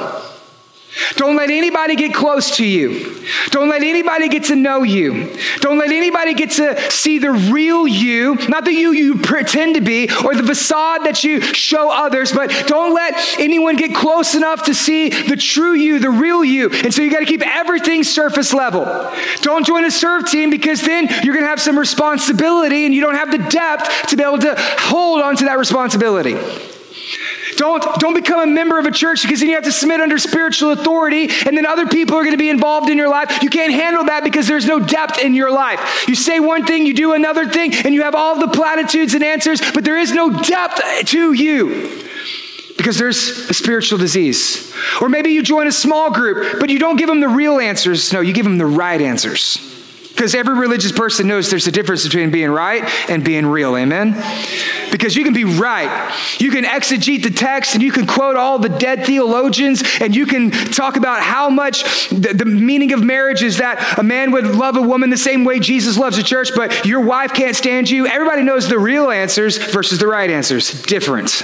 Don't 1.17 1.37
let 1.37 1.51
anybody 1.51 1.97
get 1.97 2.15
close 2.15 2.57
to 2.57 2.65
you. 2.65 3.25
Don't 3.51 3.69
let 3.69 3.83
anybody 3.83 4.29
get 4.29 4.45
to 4.45 4.57
know 4.57 4.83
you. 4.83 5.37
Don't 5.61 5.79
let 5.79 5.91
anybody 5.91 6.35
get 6.35 6.51
to 6.53 6.91
see 6.91 7.19
the 7.19 7.33
real 7.33 7.87
you, 7.87 8.37
not 8.49 8.65
the 8.65 8.73
you 8.73 8.93
you 8.93 9.19
pretend 9.19 9.75
to 9.75 9.81
be 9.81 10.09
or 10.25 10.35
the 10.35 10.43
facade 10.43 11.05
that 11.05 11.25
you 11.25 11.41
show 11.41 11.91
others, 11.91 12.33
but 12.33 12.51
don't 12.67 12.95
let 12.95 13.15
anyone 13.39 13.77
get 13.77 13.95
close 13.95 14.35
enough 14.35 14.65
to 14.65 14.75
see 14.75 15.09
the 15.09 15.37
true 15.37 15.75
you, 15.75 15.99
the 15.99 16.11
real 16.11 16.45
you. 16.45 16.71
And 16.71 16.93
so 16.93 17.03
you 17.03 17.11
got 17.11 17.21
to 17.21 17.27
keep 17.27 17.43
everything 17.47 18.05
surface 18.05 18.53
level. 18.53 18.85
Don't 19.43 19.67
join 19.67 19.85
a 19.85 19.91
serve 19.91 20.29
team 20.31 20.51
because 20.51 20.81
then 20.83 21.09
you're 21.23 21.35
going 21.35 21.45
to 21.45 21.51
have 21.51 21.61
some 21.61 21.79
responsibility 21.79 22.85
and 22.85 22.95
you 22.95 23.01
don't 23.01 23.15
have 23.15 23.31
the 23.31 23.39
depth 23.51 24.09
to 24.09 24.17
be 24.17 24.23
able 24.23 24.39
to 24.39 24.55
hold 24.57 25.21
onto 25.23 25.45
that 25.45 25.59
responsibility. 25.59 26.37
Don't, 27.57 27.83
don't 27.99 28.15
become 28.15 28.41
a 28.41 28.47
member 28.47 28.79
of 28.79 28.87
a 28.87 28.91
church 28.91 29.23
because 29.23 29.41
then 29.41 29.49
you 29.49 29.55
have 29.55 29.65
to 29.65 29.73
submit 29.73 30.01
under 30.01 30.19
spiritual 30.19 30.71
authority 30.73 31.29
and 31.47 31.57
then 31.57 31.67
other 31.67 31.87
people 31.87 32.17
are 32.17 32.23
going 32.23 32.33
to 32.33 32.39
be 32.39 32.51
involved 32.51 32.91
in 32.91 32.99
your 32.99 33.09
life. 33.09 33.43
You 33.43 33.51
can't 33.51 33.73
handle 33.73 34.05
that 34.05 34.25
because 34.25 34.47
there's 34.47 34.67
no 34.67 34.79
depth 34.79 35.19
in 35.19 35.35
your 35.35 35.51
life. 35.51 36.07
You 36.09 36.15
say 36.15 36.41
one 36.41 36.65
thing, 36.65 36.87
you 36.87 36.95
do 36.95 37.15
another 37.15 37.49
thing, 37.49 37.75
and 37.75 37.95
you 37.95 38.03
have 38.03 38.15
all 38.15 38.39
the 38.39 38.49
platitudes 38.49 39.15
and 39.15 39.25
answers, 39.25 39.61
but 39.73 39.85
there 39.85 39.99
is 39.99 40.13
no 40.13 40.31
depth 40.31 41.07
to 41.07 41.33
you. 41.33 42.05
because 42.77 42.99
there's 42.99 43.51
a 43.51 43.55
spiritual 43.55 43.99
disease. 43.99 44.73
Or 45.01 45.09
maybe 45.09 45.31
you 45.31 45.43
join 45.43 45.67
a 45.67 45.73
small 45.73 46.11
group, 46.11 46.61
but 46.61 46.71
you 46.71 46.79
don't 46.79 46.97
give 46.97 47.09
them 47.09 47.21
the 47.21 47.29
real 47.29 47.59
answers. 47.59 48.13
No, 48.13 48.21
you 48.21 48.33
give 48.33 48.45
them 48.45 48.59
the 48.59 48.67
right 48.67 49.01
answers. 49.01 49.76
Because 50.17 50.35
every 50.35 50.55
religious 50.55 50.93
person 50.93 51.29
knows 51.29 51.51
there's 51.51 51.67
a 51.67 51.73
difference 51.73 52.03
between 52.03 52.31
being 52.31 52.49
right 52.49 52.83
and 53.11 53.23
being 53.23 53.45
real. 53.45 53.77
Amen? 53.77 54.13
Because 54.91 55.15
you 55.15 55.25
can 55.25 55.35
be 55.35 55.45
right. 55.45 56.11
You 56.39 56.51
can 56.51 56.65
exegete 56.65 57.23
the 57.23 57.31
text 57.31 57.75
and 57.75 57.83
you 57.83 57.93
can 57.93 58.07
quote 58.07 58.37
all 58.37 58.59
the 58.59 58.71
dead 58.71 59.05
theologians 59.05 59.83
and 60.01 60.17
you 60.17 60.25
can 60.25 60.51
talk 60.51 60.97
about 60.97 61.21
how 61.21 61.51
much 61.51 62.09
the, 62.09 62.33
the 62.33 62.47
meaning 62.47 62.95
of 62.95 63.03
marriage 63.03 63.43
is 63.43 63.59
that 63.59 63.99
a 63.99 64.03
man 64.03 64.31
would 64.31 64.47
love 64.47 64.77
a 64.77 64.83
woman 64.83 65.11
the 65.11 65.19
same 65.19 65.45
way 65.45 65.59
Jesus 65.59 65.99
loves 65.99 66.17
the 66.17 66.23
church, 66.23 66.49
but 66.57 66.87
your 66.87 67.03
wife 67.03 67.35
can't 67.35 67.55
stand 67.55 67.91
you. 67.91 68.07
Everybody 68.07 68.43
knows 68.43 68.71
the 68.71 68.79
real 68.79 69.11
answers 69.11 69.59
versus 69.59 69.99
the 69.99 70.07
right 70.07 70.31
answers. 70.31 70.83
Different. 70.85 71.43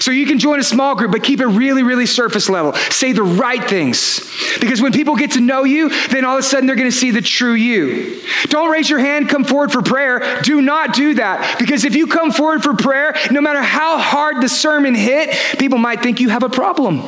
So 0.00 0.10
you 0.10 0.26
can 0.26 0.38
join 0.38 0.60
a 0.60 0.64
small 0.64 0.94
group, 0.94 1.12
but 1.12 1.22
keep 1.22 1.40
it 1.40 1.46
really, 1.46 1.82
really 1.82 2.06
surface 2.06 2.48
level. 2.48 2.74
Say 2.90 3.12
the 3.12 3.22
right 3.22 3.62
things. 3.62 4.20
Because 4.60 4.80
when 4.80 4.92
people 4.92 5.16
get 5.16 5.32
to 5.32 5.40
know 5.40 5.64
you, 5.64 5.88
then 6.08 6.24
all 6.24 6.36
of 6.36 6.40
a 6.40 6.42
sudden 6.42 6.66
they're 6.66 6.76
going 6.76 6.90
to 6.90 6.96
see 6.96 7.10
the 7.10 7.20
true 7.20 7.54
you. 7.54 8.22
Don't 8.44 8.70
raise 8.70 8.88
your 8.88 8.98
hand, 8.98 9.28
come 9.28 9.44
forward 9.44 9.72
for 9.72 9.82
prayer. 9.82 10.40
Do 10.42 10.60
not 10.60 10.94
do 10.94 11.14
that. 11.14 11.58
Because 11.58 11.84
if 11.84 11.94
you 11.94 12.06
come 12.06 12.30
forward 12.30 12.62
for 12.62 12.74
prayer, 12.74 13.14
no 13.30 13.40
matter 13.40 13.62
how 13.62 13.98
hard 13.98 14.42
the 14.42 14.48
sermon 14.48 14.94
hit, 14.94 15.30
people 15.58 15.78
might 15.78 16.02
think 16.02 16.20
you 16.20 16.28
have 16.28 16.42
a 16.42 16.50
problem. 16.50 17.02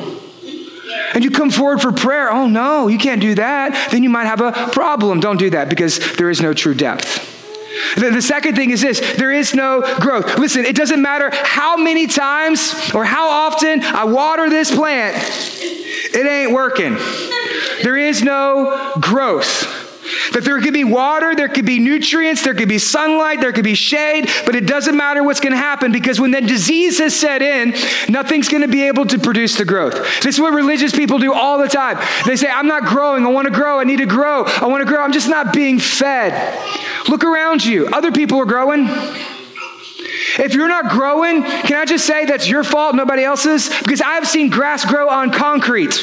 And 1.13 1.23
you 1.23 1.31
come 1.31 1.49
forward 1.49 1.81
for 1.81 1.91
prayer. 1.91 2.31
Oh, 2.31 2.47
no, 2.47 2.87
you 2.87 2.97
can't 2.97 3.21
do 3.21 3.35
that. 3.35 3.89
Then 3.91 4.03
you 4.03 4.09
might 4.09 4.25
have 4.25 4.41
a 4.41 4.51
problem. 4.71 5.19
Don't 5.19 5.37
do 5.37 5.49
that 5.51 5.69
because 5.69 5.99
there 6.15 6.29
is 6.29 6.41
no 6.41 6.53
true 6.53 6.73
depth. 6.73 7.30
The, 7.95 8.21
second 8.21 8.55
thing 8.55 8.71
is 8.71 8.81
this 8.81 8.99
there 9.17 9.31
is 9.31 9.53
no 9.53 9.81
growth. 9.99 10.37
Listen, 10.37 10.65
it 10.65 10.75
doesn't 10.75 11.01
matter 11.01 11.29
how 11.33 11.77
many 11.77 12.07
times 12.07 12.91
or 12.93 13.03
how 13.03 13.29
often 13.29 13.83
I 13.83 14.05
water 14.05 14.49
this 14.49 14.73
plant, 14.73 15.17
it 16.13 16.25
ain't 16.25 16.51
working. 16.51 16.97
There 17.83 17.97
is 17.97 18.21
no 18.21 18.93
growth. 18.99 19.80
That 20.33 20.43
there 20.43 20.59
could 20.61 20.73
be 20.73 20.83
water, 20.83 21.35
there 21.35 21.49
could 21.49 21.65
be 21.65 21.79
nutrients, 21.79 22.43
there 22.43 22.53
could 22.53 22.69
be 22.69 22.77
sunlight, 22.77 23.41
there 23.41 23.51
could 23.51 23.63
be 23.63 23.75
shade, 23.75 24.29
but 24.45 24.55
it 24.55 24.65
doesn't 24.65 24.95
matter 24.95 25.23
what's 25.23 25.39
going 25.39 25.51
to 25.51 25.57
happen 25.57 25.91
because 25.91 26.19
when 26.19 26.31
the 26.31 26.41
disease 26.41 26.99
has 26.99 27.15
set 27.15 27.41
in, 27.41 27.73
nothing's 28.09 28.49
going 28.49 28.61
to 28.61 28.67
be 28.67 28.83
able 28.83 29.05
to 29.05 29.19
produce 29.19 29.57
the 29.57 29.65
growth. 29.65 29.93
This 30.21 30.35
is 30.35 30.41
what 30.41 30.53
religious 30.53 30.91
people 30.91 31.19
do 31.19 31.33
all 31.33 31.57
the 31.57 31.67
time. 31.67 31.97
They 32.25 32.35
say, 32.35 32.49
I'm 32.49 32.67
not 32.67 32.83
growing, 32.83 33.25
I 33.25 33.29
want 33.29 33.45
to 33.47 33.53
grow, 33.53 33.79
I 33.79 33.83
need 33.83 33.97
to 33.97 34.05
grow, 34.05 34.43
I 34.45 34.67
want 34.67 34.81
to 34.81 34.85
grow, 34.85 35.01
I'm 35.01 35.11
just 35.11 35.29
not 35.29 35.53
being 35.53 35.79
fed. 35.79 36.31
Look 37.09 37.23
around 37.23 37.65
you, 37.65 37.87
other 37.87 38.11
people 38.11 38.39
are 38.39 38.45
growing. 38.45 38.87
If 40.39 40.53
you're 40.53 40.69
not 40.69 40.89
growing, 40.89 41.43
can 41.43 41.75
I 41.77 41.85
just 41.85 42.05
say 42.05 42.25
that's 42.25 42.47
your 42.47 42.63
fault, 42.63 42.95
nobody 42.95 43.23
else's? 43.23 43.69
Because 43.79 44.01
I've 44.01 44.27
seen 44.27 44.49
grass 44.49 44.85
grow 44.85 45.09
on 45.09 45.31
concrete. 45.31 45.93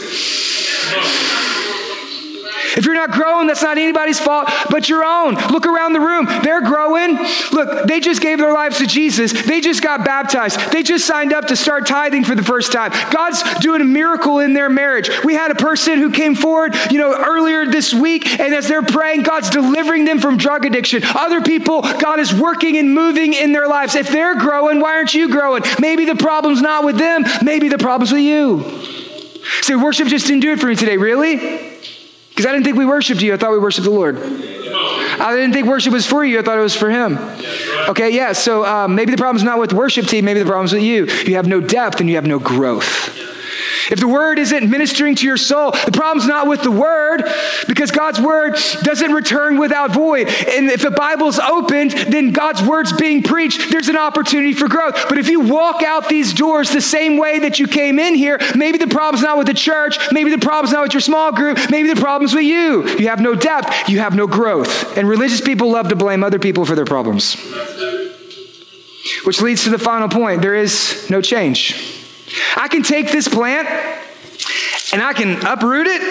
If 2.76 2.84
you're 2.84 2.94
not 2.94 3.10
growing, 3.10 3.46
that's 3.46 3.62
not 3.62 3.78
anybody's 3.78 4.20
fault 4.20 4.48
but 4.70 4.88
your 4.88 5.04
own. 5.04 5.34
Look 5.34 5.66
around 5.66 5.92
the 5.92 6.00
room. 6.00 6.26
They're 6.42 6.62
growing. 6.62 7.18
Look, 7.52 7.86
they 7.86 8.00
just 8.00 8.20
gave 8.20 8.38
their 8.38 8.52
lives 8.52 8.78
to 8.78 8.86
Jesus. 8.86 9.32
They 9.32 9.60
just 9.60 9.82
got 9.82 10.04
baptized. 10.04 10.72
They 10.72 10.82
just 10.82 11.06
signed 11.06 11.32
up 11.32 11.46
to 11.46 11.56
start 11.56 11.86
tithing 11.86 12.24
for 12.24 12.34
the 12.34 12.42
first 12.42 12.72
time. 12.72 12.92
God's 13.12 13.42
doing 13.60 13.80
a 13.80 13.84
miracle 13.84 14.38
in 14.40 14.52
their 14.52 14.68
marriage. 14.68 15.10
We 15.24 15.34
had 15.34 15.50
a 15.50 15.54
person 15.54 15.98
who 15.98 16.10
came 16.10 16.34
forward, 16.34 16.74
you 16.90 16.98
know, 16.98 17.14
earlier 17.14 17.66
this 17.66 17.94
week, 17.94 18.38
and 18.38 18.54
as 18.54 18.68
they're 18.68 18.82
praying, 18.82 19.22
God's 19.22 19.50
delivering 19.50 20.04
them 20.04 20.18
from 20.18 20.36
drug 20.36 20.64
addiction. 20.64 21.02
Other 21.04 21.40
people, 21.40 21.82
God 21.82 22.20
is 22.20 22.34
working 22.34 22.76
and 22.76 22.92
moving 22.94 23.32
in 23.32 23.52
their 23.52 23.68
lives. 23.68 23.94
If 23.94 24.08
they're 24.08 24.36
growing, 24.36 24.80
why 24.80 24.94
aren't 24.94 25.14
you 25.14 25.28
growing? 25.28 25.62
Maybe 25.80 26.04
the 26.04 26.16
problem's 26.16 26.60
not 26.60 26.84
with 26.84 26.98
them, 26.98 27.24
maybe 27.42 27.68
the 27.68 27.78
problem's 27.78 28.12
with 28.12 28.22
you. 28.22 28.62
Say, 29.62 29.74
so 29.74 29.82
worship 29.82 30.08
just 30.08 30.26
didn't 30.26 30.42
do 30.42 30.52
it 30.52 30.60
for 30.60 30.66
me 30.66 30.76
today. 30.76 30.96
Really? 30.96 31.67
Because 32.38 32.50
I 32.50 32.52
didn't 32.52 32.66
think 32.66 32.76
we 32.76 32.86
worshiped 32.86 33.20
you. 33.20 33.34
I 33.34 33.36
thought 33.36 33.50
we 33.50 33.58
worshiped 33.58 33.84
the 33.84 33.90
Lord. 33.90 34.16
I 34.16 35.34
didn't 35.34 35.52
think 35.54 35.66
worship 35.66 35.92
was 35.92 36.06
for 36.06 36.24
you. 36.24 36.38
I 36.38 36.42
thought 36.42 36.56
it 36.56 36.62
was 36.62 36.76
for 36.76 36.88
Him. 36.88 37.18
Okay, 37.88 38.10
yeah. 38.10 38.32
So 38.32 38.64
um, 38.64 38.94
maybe 38.94 39.10
the 39.10 39.16
problem's 39.16 39.42
not 39.42 39.58
with 39.58 39.72
worship 39.72 40.06
team. 40.06 40.24
Maybe 40.24 40.38
the 40.38 40.46
problem's 40.46 40.72
with 40.72 40.82
you. 40.82 41.06
You 41.06 41.34
have 41.34 41.48
no 41.48 41.60
depth 41.60 41.98
and 41.98 42.08
you 42.08 42.14
have 42.14 42.28
no 42.28 42.38
growth. 42.38 43.12
If 43.90 44.00
the 44.00 44.08
word 44.08 44.38
isn't 44.38 44.68
ministering 44.68 45.14
to 45.16 45.26
your 45.26 45.36
soul, 45.36 45.72
the 45.72 45.92
problem's 45.92 46.26
not 46.26 46.46
with 46.46 46.62
the 46.62 46.70
word 46.70 47.24
because 47.66 47.90
God's 47.90 48.20
word 48.20 48.56
doesn't 48.82 49.12
return 49.12 49.58
without 49.58 49.92
void. 49.92 50.28
And 50.28 50.70
if 50.70 50.82
the 50.82 50.90
Bible's 50.90 51.38
opened, 51.38 51.92
then 51.92 52.32
God's 52.32 52.62
word's 52.62 52.92
being 52.92 53.22
preached. 53.22 53.70
There's 53.70 53.88
an 53.88 53.96
opportunity 53.96 54.52
for 54.52 54.68
growth. 54.68 55.06
But 55.08 55.18
if 55.18 55.28
you 55.28 55.40
walk 55.40 55.82
out 55.82 56.08
these 56.08 56.34
doors 56.34 56.70
the 56.70 56.80
same 56.80 57.16
way 57.16 57.40
that 57.40 57.58
you 57.58 57.66
came 57.66 57.98
in 57.98 58.14
here, 58.14 58.38
maybe 58.54 58.78
the 58.78 58.86
problem's 58.86 59.22
not 59.22 59.38
with 59.38 59.46
the 59.46 59.54
church, 59.54 59.98
maybe 60.12 60.30
the 60.30 60.38
problem's 60.38 60.72
not 60.72 60.82
with 60.82 60.94
your 60.94 61.00
small 61.00 61.32
group, 61.32 61.58
maybe 61.70 61.88
the 61.88 62.00
problem's 62.00 62.34
with 62.34 62.44
you. 62.44 62.88
You 62.98 63.08
have 63.08 63.20
no 63.20 63.34
depth, 63.34 63.88
you 63.88 64.00
have 64.00 64.14
no 64.14 64.26
growth. 64.26 64.96
And 64.96 65.08
religious 65.08 65.40
people 65.40 65.70
love 65.70 65.88
to 65.88 65.96
blame 65.96 66.22
other 66.22 66.38
people 66.38 66.64
for 66.64 66.74
their 66.74 66.84
problems. 66.84 67.36
Which 69.24 69.40
leads 69.40 69.64
to 69.64 69.70
the 69.70 69.78
final 69.78 70.08
point 70.08 70.42
there 70.42 70.54
is 70.54 71.08
no 71.08 71.22
change. 71.22 71.97
I 72.56 72.68
can 72.68 72.82
take 72.82 73.10
this 73.10 73.28
plant 73.28 73.68
and 74.92 75.02
I 75.02 75.12
can 75.12 75.44
uproot 75.46 75.86
it 75.86 76.02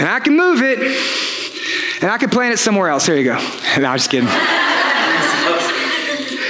and 0.00 0.08
I 0.08 0.20
can 0.20 0.36
move 0.36 0.62
it 0.62 0.78
and 2.02 2.10
I 2.10 2.18
can 2.18 2.30
plant 2.30 2.54
it 2.54 2.58
somewhere 2.58 2.88
else. 2.88 3.06
Here 3.06 3.16
you 3.16 3.24
go. 3.24 3.38
No, 3.78 3.88
I'm 3.88 3.96
just 3.96 4.10
kidding. 4.10 4.28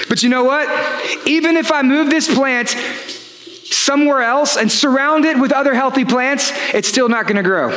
but 0.09 0.23
you 0.25 0.29
know 0.29 0.43
what? 0.43 0.69
Even 1.27 1.57
if 1.57 1.71
I 1.71 1.83
move 1.83 2.11
this 2.11 2.33
plant 2.33 2.71
somewhere 3.73 4.23
else 4.23 4.57
and 4.57 4.71
surround 4.71 5.25
it 5.25 5.39
with 5.39 5.53
other 5.53 5.75
healthy 5.75 6.05
plants, 6.05 6.51
it's 6.75 6.89
still 6.89 7.09
not 7.09 7.27
going 7.27 7.37
to 7.37 7.43
grow. 7.43 7.71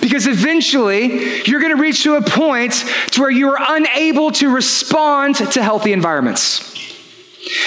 Because 0.00 0.26
eventually, 0.26 1.42
you're 1.44 1.60
going 1.60 1.74
to 1.74 1.80
reach 1.80 2.02
to 2.02 2.16
a 2.16 2.22
point 2.22 2.84
to 3.12 3.20
where 3.22 3.30
you 3.30 3.50
are 3.50 3.76
unable 3.76 4.30
to 4.32 4.50
respond 4.50 5.36
to 5.36 5.62
healthy 5.62 5.92
environments. 5.92 6.75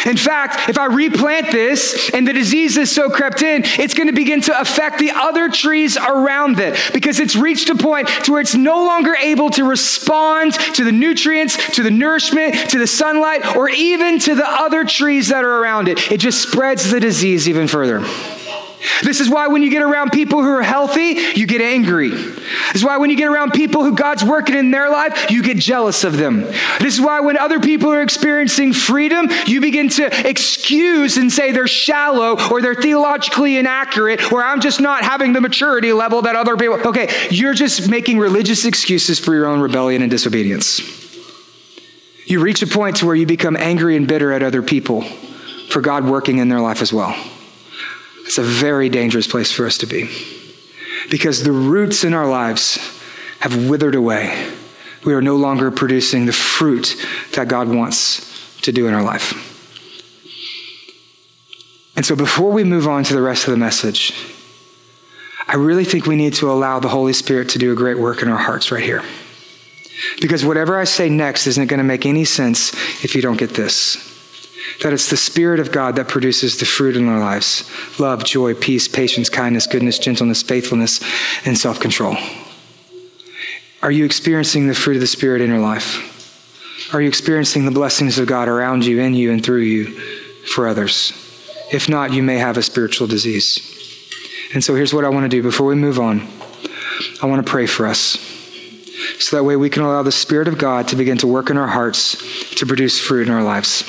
In 0.06 0.18
fact, 0.18 0.70
if 0.70 0.78
I 0.78 0.86
replant 0.86 1.52
this 1.52 2.10
and 2.14 2.28
the 2.28 2.34
disease 2.34 2.78
is 2.78 2.94
so 2.94 3.10
crept 3.10 3.42
in, 3.42 3.64
it's 3.66 3.94
going 3.94 4.08
to 4.08 4.14
begin 4.14 4.42
to 4.42 4.60
affect 4.60 5.00
the 5.00 5.12
other 5.12 5.50
trees 5.50 5.98
around 5.98 6.60
it 6.60 6.78
because 6.94 7.20
it's 7.20 7.36
reached 7.36 7.70
a 7.70 7.76
point 7.76 8.08
to 8.26 8.34
where 8.34 8.42
it's 8.42 8.56
no 8.56 8.86
longer 8.86 9.16
able 9.16 9.50
to 9.52 9.64
respond 9.64 10.54
to 10.54 10.84
the 10.84 10.92
nutrients, 10.92 11.76
to 11.76 11.84
the 11.84 11.92
nourishment, 11.92 12.56
to 12.72 12.80
the 12.80 12.88
sunlight, 12.88 13.56
or 13.56 13.70
even 13.70 14.20
to 14.20 14.36
the 14.36 14.48
other 14.48 14.84
trees 14.84 15.30
that 15.30 15.44
are 15.44 15.62
around 15.62 15.88
it. 15.88 16.12
It 16.12 16.20
just 16.20 16.42
spreads 16.42 16.92
the 16.92 17.00
disease 17.00 17.48
even 17.48 17.68
further. 17.68 18.04
This 19.04 19.20
is 19.20 19.30
why 19.30 19.48
when 19.48 19.62
you 19.62 19.70
get 19.70 19.82
around 19.82 20.12
people 20.12 20.42
who 20.42 20.50
are 20.50 20.62
healthy, 20.62 21.18
you 21.36 21.48
get 21.48 21.62
angry. 21.62 22.10
This 22.10 22.76
is 22.76 22.84
why 22.84 22.98
when 22.98 23.10
you 23.10 23.18
get 23.18 23.28
around 23.28 23.52
people 23.52 23.84
who 23.84 23.94
God's 23.94 24.24
working 24.24 24.56
in 24.56 24.72
their 24.72 24.90
life, 24.90 25.30
you 25.30 25.44
get 25.44 25.58
jealous 25.58 26.04
of 26.04 26.18
them. 26.18 26.42
This 26.80 26.96
is 26.96 27.02
why 27.02 27.20
when 27.20 27.38
other 27.38 27.60
people 27.60 27.92
are 27.92 28.02
experiencing 28.02 28.74
freedom, 28.74 29.28
you 29.46 29.60
begin 29.60 29.90
to 29.90 30.28
excuse 30.28 31.18
and 31.18 31.32
say 31.32 31.52
they're 31.52 31.68
shallow 31.68 32.38
or 32.50 32.62
they're 32.62 32.76
theologically 32.76 33.58
inaccurate 33.58 34.32
or 34.32 34.44
I'm 34.44 34.62
just 34.62 34.80
not 34.80 35.04
having 35.04 35.34
the 35.34 35.42
maturity 35.42 35.92
level 35.92 36.22
that 36.22 36.36
other 36.36 36.56
people. 36.56 36.80
Okay, 36.88 37.10
you're 37.32 37.54
just 37.54 37.90
making 37.90 38.18
religious 38.20 38.66
excuses 38.66 39.20
for 39.20 39.34
your 39.34 39.48
own 39.48 39.60
rebellion 39.60 40.02
and 40.02 40.12
disobedience. 40.12 40.80
You 42.26 42.42
reach 42.42 42.62
a 42.62 42.68
point 42.68 42.98
to 42.98 43.08
where 43.08 43.16
you 43.16 43.26
become 43.26 43.58
angry 43.58 43.96
and 43.96 44.08
bitter 44.08 44.32
at 44.32 44.44
other 44.44 44.62
people 44.62 45.02
for 45.70 45.82
God 45.82 46.06
working 46.06 46.38
in 46.38 46.48
their 46.48 46.62
life 46.62 46.82
as 46.82 46.94
well. 46.94 47.16
It's 48.30 48.38
a 48.38 48.44
very 48.44 48.90
dangerous 48.90 49.26
place 49.26 49.52
for 49.52 49.66
us 49.66 49.80
to 49.80 49.88
be 49.88 50.08
because 51.10 51.42
the 51.42 51.52
roots 51.52 52.04
in 52.04 52.14
our 52.14 52.30
lives 52.30 52.78
have 53.40 53.68
withered 53.68 53.96
away. 53.96 54.52
We 55.04 55.16
are 55.16 55.22
no 55.24 55.36
longer 55.36 55.72
producing 55.72 56.28
the 56.28 56.32
fruit 56.32 56.96
that 57.34 57.48
God 57.48 57.70
wants 57.70 58.56
to 58.62 58.72
do 58.72 58.86
in 58.88 58.94
our 58.94 59.02
life. 59.02 59.34
And 61.96 62.06
so, 62.06 62.16
before 62.16 62.52
we 62.52 62.64
move 62.64 62.88
on 62.88 63.04
to 63.06 63.16
the 63.16 63.22
rest 63.24 63.48
of 63.48 63.52
the 63.52 63.58
message, 63.58 64.14
I 65.48 65.56
really 65.56 65.84
think 65.84 66.06
we 66.06 66.16
need 66.16 66.36
to 66.36 66.52
allow 66.52 66.80
the 66.80 66.88
Holy 66.88 67.14
Spirit 67.14 67.50
to 67.50 67.58
do 67.58 67.72
a 67.72 67.76
great 67.76 67.98
work 67.98 68.22
in 68.22 68.28
our 68.28 68.38
hearts 68.38 68.72
right 68.72 68.84
here. 68.84 69.04
Because 70.22 70.46
whatever 70.46 70.78
I 70.78 70.84
say 70.84 71.10
next 71.10 71.48
isn't 71.48 71.66
going 71.66 71.80
to 71.80 71.84
make 71.84 72.06
any 72.06 72.26
sense 72.26 72.74
if 73.04 73.16
you 73.16 73.24
don't 73.24 73.40
get 73.40 73.56
this 73.56 74.09
that 74.82 74.94
it's 74.94 75.10
the 75.10 75.18
Spirit 75.18 75.60
of 75.60 75.72
God 75.72 75.96
that 75.96 76.08
produces 76.08 76.58
the 76.58 76.66
fruit 76.66 76.96
in 76.96 77.08
our 77.08 77.20
lives 77.20 77.70
love, 78.00 78.24
joy, 78.24 78.54
peace, 78.54 78.88
patience, 78.88 79.30
kindness, 79.30 79.68
goodness, 79.68 80.00
gentleness, 80.00 80.42
faithfulness, 80.42 81.02
and 81.46 81.58
self 81.58 81.80
control. 81.80 82.16
Are 83.82 83.92
you 83.92 84.06
experiencing 84.06 84.68
the 84.68 84.76
fruit 84.76 84.96
of 84.96 85.02
the 85.02 85.08
Spirit 85.08 85.42
in 85.42 85.50
your 85.50 85.60
life? 85.60 86.94
Are 86.94 87.02
you 87.02 87.08
experiencing 87.08 87.66
the 87.66 87.72
blessings 87.72 88.18
of 88.20 88.28
God 88.28 88.48
around 88.48 88.86
you, 88.86 89.00
in 89.00 89.14
you, 89.14 89.32
and 89.32 89.44
through 89.44 89.62
you 89.62 89.86
for 90.54 90.68
others? 90.68 91.14
If 91.72 91.88
not, 91.88 92.12
you 92.12 92.24
may 92.24 92.38
have 92.38 92.58
a 92.58 92.64
spiritual 92.64 93.08
disease. 93.08 93.60
And 94.54 94.64
so 94.64 94.76
here's 94.76 94.94
what 94.94 95.06
I 95.06 95.10
want 95.10 95.26
to 95.26 95.30
do 95.30 95.44
before 95.44 95.68
we 95.68 95.76
move 95.76 96.00
on 96.00 96.28
I 97.22 97.26
want 97.26 97.46
to 97.46 97.50
pray 97.50 97.66
for 97.66 97.86
us. 97.86 98.18
So 99.20 99.36
that 99.36 99.44
way 99.44 99.56
we 99.56 99.70
can 99.70 99.84
allow 99.84 100.02
the 100.02 100.12
Spirit 100.12 100.48
of 100.48 100.58
God 100.58 100.88
to 100.90 100.96
begin 100.96 101.18
to 101.20 101.28
work 101.28 101.50
in 101.50 101.58
our 101.58 101.68
hearts 101.68 102.56
to 102.56 102.66
produce 102.66 103.00
fruit 103.00 103.28
in 103.28 103.34
our 103.34 103.44
lives. 103.44 103.84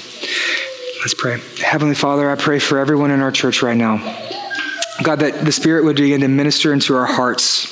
Let's 1.00 1.14
pray. 1.14 1.40
Heavenly 1.56 1.94
Father, 1.94 2.30
I 2.30 2.34
pray 2.34 2.58
for 2.58 2.78
everyone 2.78 3.10
in 3.10 3.20
our 3.20 3.32
church 3.32 3.62
right 3.62 3.76
now. 3.76 3.96
God, 5.02 5.20
that 5.20 5.46
the 5.46 5.52
Spirit 5.52 5.84
would 5.84 5.96
begin 5.96 6.20
to 6.20 6.28
minister 6.28 6.74
into 6.74 6.94
our 6.94 7.06
hearts, 7.06 7.64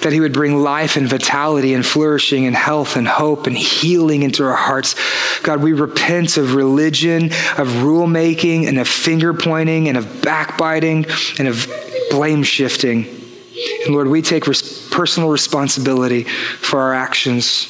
that 0.00 0.10
He 0.10 0.20
would 0.20 0.32
bring 0.32 0.62
life 0.62 0.96
and 0.96 1.06
vitality 1.06 1.74
and 1.74 1.84
flourishing 1.84 2.46
and 2.46 2.56
health 2.56 2.96
and 2.96 3.06
hope 3.06 3.46
and 3.46 3.54
healing 3.54 4.22
into 4.22 4.42
our 4.42 4.56
hearts. 4.56 4.94
God, 5.42 5.62
we 5.62 5.74
repent 5.74 6.38
of 6.38 6.54
religion, 6.54 7.30
of 7.58 7.82
rule 7.82 8.06
making, 8.06 8.68
and 8.68 8.78
of 8.78 8.88
finger 8.88 9.34
pointing, 9.34 9.88
and 9.88 9.98
of 9.98 10.22
backbiting, 10.22 11.04
and 11.38 11.46
of 11.46 11.70
blame 12.10 12.42
shifting. 12.42 13.04
And 13.84 13.94
Lord, 13.94 14.08
we 14.08 14.22
take 14.22 14.46
res- 14.46 14.88
personal 14.88 15.28
responsibility 15.28 16.24
for 16.24 16.80
our 16.80 16.94
actions. 16.94 17.68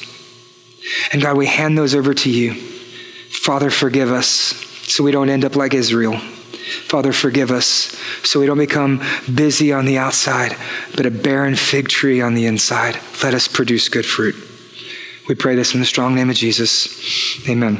And 1.11 1.21
God, 1.21 1.35
we 1.35 1.45
hand 1.45 1.77
those 1.77 1.93
over 1.93 2.13
to 2.13 2.29
you. 2.29 2.74
Father, 3.41 3.69
forgive 3.69 4.11
us 4.11 4.29
so 4.87 5.03
we 5.03 5.11
don't 5.11 5.29
end 5.29 5.45
up 5.45 5.55
like 5.55 5.73
Israel. 5.73 6.17
Father, 6.87 7.13
forgive 7.13 7.51
us 7.51 7.95
so 8.23 8.39
we 8.39 8.45
don't 8.45 8.57
become 8.57 9.03
busy 9.33 9.71
on 9.71 9.85
the 9.85 9.97
outside, 9.97 10.55
but 10.95 11.05
a 11.05 11.11
barren 11.11 11.55
fig 11.55 11.87
tree 11.87 12.21
on 12.21 12.33
the 12.33 12.45
inside. 12.45 12.99
Let 13.23 13.33
us 13.33 13.47
produce 13.47 13.87
good 13.89 14.05
fruit. 14.05 14.35
We 15.27 15.35
pray 15.35 15.55
this 15.55 15.73
in 15.73 15.79
the 15.79 15.85
strong 15.85 16.15
name 16.15 16.29
of 16.29 16.35
Jesus. 16.35 17.47
Amen. 17.47 17.77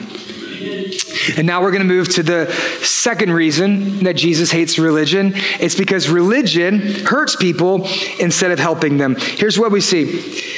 And 1.38 1.47
now 1.47 1.62
we're 1.62 1.72
going 1.72 1.88
to 1.88 1.88
move 1.88 2.10
to 2.16 2.24
the 2.24 2.51
second 2.82 3.32
reason 3.32 4.03
that 4.03 4.16
Jesus 4.16 4.51
hates 4.51 4.78
religion. 4.78 5.34
It's 5.60 5.76
because 5.76 6.10
religion 6.10 6.80
hurts 7.06 7.36
people 7.36 7.88
instead 8.20 8.51
of 8.51 8.60
helping 8.60 8.97
them. 8.97 9.16
Here's 9.16 9.60
what 9.60 9.72
we 9.72 9.82
see 9.82 10.51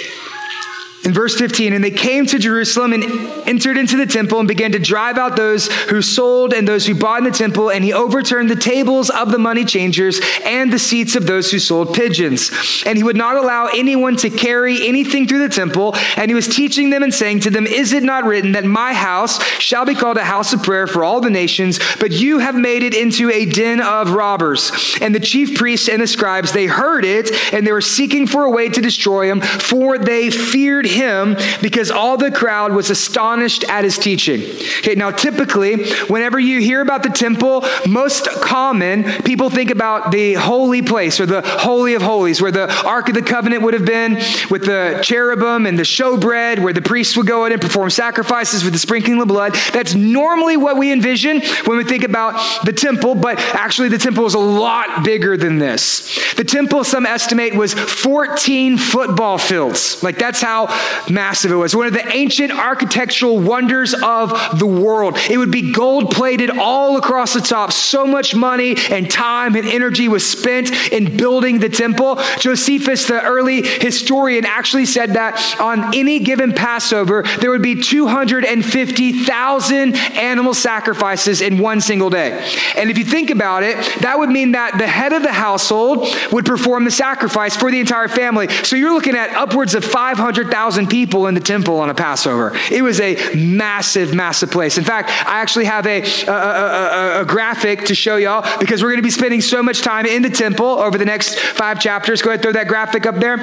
in 1.07 1.13
verse 1.13 1.35
15, 1.35 1.71
and 1.71 1.81
they 1.81 1.89
came 1.89 2.25
to 2.25 2.37
Jerusalem 2.37 2.91
and 2.91 3.05
entered 3.47 3.77
into 3.77 3.95
the 3.95 4.05
temple 4.05 4.39
and 4.39 4.47
began 4.47 4.73
to 4.73 4.79
drive 4.79 5.17
out 5.17 5.37
those 5.37 5.71
who 5.83 6.01
sold 6.01 6.53
and 6.53 6.67
those 6.67 6.85
who 6.85 6.93
bought 6.95 7.19
in 7.19 7.23
the 7.23 7.31
temple. 7.31 7.71
And 7.71 7.81
he 7.81 7.93
overturned 7.93 8.49
the 8.49 8.57
tables 8.57 9.09
of 9.09 9.31
the 9.31 9.37
money 9.37 9.63
changers 9.63 10.19
and 10.43 10.71
the 10.71 10.77
seats 10.77 11.15
of 11.15 11.25
those 11.25 11.49
who 11.49 11.59
sold 11.59 11.93
pigeons. 11.93 12.51
And 12.85 12.97
he 12.97 13.05
would 13.05 13.15
not 13.15 13.37
allow 13.37 13.67
anyone 13.67 14.17
to 14.17 14.29
carry 14.29 14.85
anything 14.85 15.29
through 15.29 15.47
the 15.47 15.55
temple. 15.55 15.95
And 16.17 16.29
he 16.29 16.35
was 16.35 16.49
teaching 16.49 16.89
them 16.89 17.03
and 17.03 17.13
saying 17.13 17.39
to 17.41 17.51
them, 17.51 17.65
Is 17.65 17.93
it 17.93 18.03
not 18.03 18.25
written 18.25 18.51
that 18.51 18.65
my 18.65 18.93
house 18.93 19.41
shall 19.61 19.85
be 19.85 19.95
called 19.95 20.17
a 20.17 20.25
house 20.25 20.51
of 20.51 20.61
prayer 20.61 20.87
for 20.87 21.05
all 21.05 21.21
the 21.21 21.29
nations? 21.29 21.79
But 22.01 22.11
you 22.11 22.39
have 22.39 22.55
made 22.55 22.83
it 22.83 22.93
into 22.93 23.31
a 23.31 23.45
den 23.45 23.79
of 23.79 24.11
robbers. 24.11 24.73
And 24.99 25.15
the 25.15 25.21
chief 25.21 25.57
priests 25.57 25.87
and 25.87 26.01
the 26.01 26.07
scribes, 26.07 26.51
they 26.51 26.65
heard 26.65 27.05
it, 27.05 27.31
and 27.53 27.65
they 27.65 27.71
were 27.71 27.79
seeking 27.79 28.27
for 28.27 28.43
a 28.43 28.51
way 28.51 28.67
to 28.67 28.81
destroy 28.81 29.31
him, 29.31 29.39
for 29.39 29.97
they 29.97 30.29
feared 30.29 30.85
him 30.85 30.96
him 30.97 31.37
because 31.61 31.89
all 31.89 32.17
the 32.17 32.31
crowd 32.31 32.73
was 32.73 32.89
astonished 32.89 33.63
at 33.69 33.83
his 33.83 33.97
teaching. 33.97 34.41
Okay, 34.79 34.95
now 34.95 35.11
typically, 35.11 35.85
whenever 36.07 36.39
you 36.39 36.59
hear 36.59 36.81
about 36.81 37.03
the 37.03 37.09
temple, 37.09 37.63
most 37.87 38.27
common, 38.41 39.03
people 39.23 39.49
think 39.49 39.71
about 39.71 40.11
the 40.11 40.33
holy 40.33 40.81
place 40.81 41.19
or 41.19 41.25
the 41.25 41.41
Holy 41.41 41.93
of 41.93 42.01
Holies, 42.01 42.41
where 42.41 42.51
the 42.51 42.69
Ark 42.85 43.07
of 43.09 43.15
the 43.15 43.21
Covenant 43.21 43.63
would 43.63 43.73
have 43.73 43.85
been 43.85 44.15
with 44.49 44.65
the 44.65 44.99
cherubim 45.01 45.65
and 45.65 45.77
the 45.77 45.83
showbread, 45.83 46.59
where 46.59 46.73
the 46.73 46.81
priests 46.81 47.15
would 47.15 47.27
go 47.27 47.45
in 47.45 47.51
and 47.51 47.61
perform 47.61 47.89
sacrifices 47.89 48.63
with 48.63 48.73
the 48.73 48.79
sprinkling 48.79 49.21
of 49.21 49.27
blood. 49.27 49.55
That's 49.73 49.95
normally 49.95 50.57
what 50.57 50.77
we 50.77 50.91
envision 50.91 51.41
when 51.65 51.77
we 51.77 51.83
think 51.83 52.03
about 52.03 52.65
the 52.65 52.73
temple, 52.73 53.15
but 53.15 53.37
actually, 53.39 53.89
the 53.89 53.97
temple 53.97 54.25
is 54.25 54.33
a 54.33 54.39
lot 54.39 55.03
bigger 55.03 55.37
than 55.37 55.59
this. 55.59 56.33
The 56.35 56.43
temple, 56.43 56.83
some 56.83 57.05
estimate, 57.05 57.55
was 57.55 57.73
14 57.73 58.77
football 58.77 59.37
fields. 59.37 60.01
Like, 60.03 60.17
that's 60.17 60.41
how 60.41 60.67
massive 61.09 61.51
it 61.51 61.55
was. 61.55 61.75
One 61.75 61.87
of 61.87 61.93
the 61.93 62.07
ancient 62.13 62.51
architectural 62.51 63.39
wonders 63.39 63.93
of 63.93 64.59
the 64.59 64.65
world. 64.65 65.17
It 65.29 65.37
would 65.37 65.51
be 65.51 65.71
gold 65.71 66.11
plated 66.11 66.51
all 66.51 66.97
across 66.97 67.33
the 67.33 67.41
top. 67.41 67.71
So 67.71 68.05
much 68.05 68.35
money 68.35 68.75
and 68.89 69.09
time 69.09 69.55
and 69.55 69.67
energy 69.67 70.07
was 70.07 70.29
spent 70.29 70.71
in 70.91 71.17
building 71.17 71.59
the 71.59 71.69
temple. 71.69 72.19
Josephus, 72.39 73.07
the 73.07 73.23
early 73.23 73.65
historian, 73.65 74.45
actually 74.45 74.85
said 74.85 75.13
that 75.13 75.59
on 75.59 75.95
any 75.95 76.19
given 76.19 76.53
Passover, 76.53 77.23
there 77.39 77.51
would 77.51 77.61
be 77.61 77.81
250,000 77.81 79.95
animal 79.95 80.53
sacrifices 80.53 81.41
in 81.41 81.59
one 81.59 81.81
single 81.81 82.09
day. 82.09 82.31
And 82.75 82.89
if 82.89 82.97
you 82.97 83.05
think 83.05 83.29
about 83.29 83.63
it, 83.63 83.77
that 84.01 84.19
would 84.19 84.29
mean 84.29 84.53
that 84.53 84.77
the 84.77 84.87
head 84.87 85.13
of 85.13 85.23
the 85.23 85.31
household 85.31 86.07
would 86.31 86.45
perform 86.45 86.85
the 86.85 86.91
sacrifice 86.91 87.55
for 87.55 87.71
the 87.71 87.79
entire 87.79 88.07
family. 88.07 88.47
So 88.63 88.75
you're 88.75 88.93
looking 88.93 89.15
at 89.15 89.31
upwards 89.31 89.75
of 89.75 89.85
500,000 89.85 90.47
people 90.87 91.27
in 91.27 91.33
the 91.33 91.39
temple 91.39 91.79
on 91.79 91.89
a 91.89 91.93
Passover. 91.93 92.51
It 92.71 92.81
was 92.81 92.99
a 92.99 93.15
massive, 93.35 94.13
massive 94.13 94.51
place. 94.51 94.77
In 94.77 94.83
fact, 94.83 95.09
I 95.09 95.39
actually 95.39 95.65
have 95.65 95.87
a, 95.87 96.01
a, 96.27 96.31
a, 96.31 97.21
a 97.21 97.25
graphic 97.25 97.85
to 97.85 97.95
show 97.95 98.17
y'all 98.17 98.45
because 98.59 98.83
we're 98.83 98.89
going 98.89 98.97
to 98.97 99.03
be 99.03 99.09
spending 99.09 99.41
so 99.41 99.63
much 99.63 99.81
time 99.81 100.05
in 100.05 100.21
the 100.23 100.29
temple 100.29 100.65
over 100.65 100.97
the 100.97 101.05
next 101.05 101.39
five 101.39 101.79
chapters. 101.79 102.21
Go 102.21 102.31
ahead, 102.31 102.41
throw 102.41 102.51
that 102.51 102.67
graphic 102.67 103.05
up 103.05 103.15
there. 103.15 103.37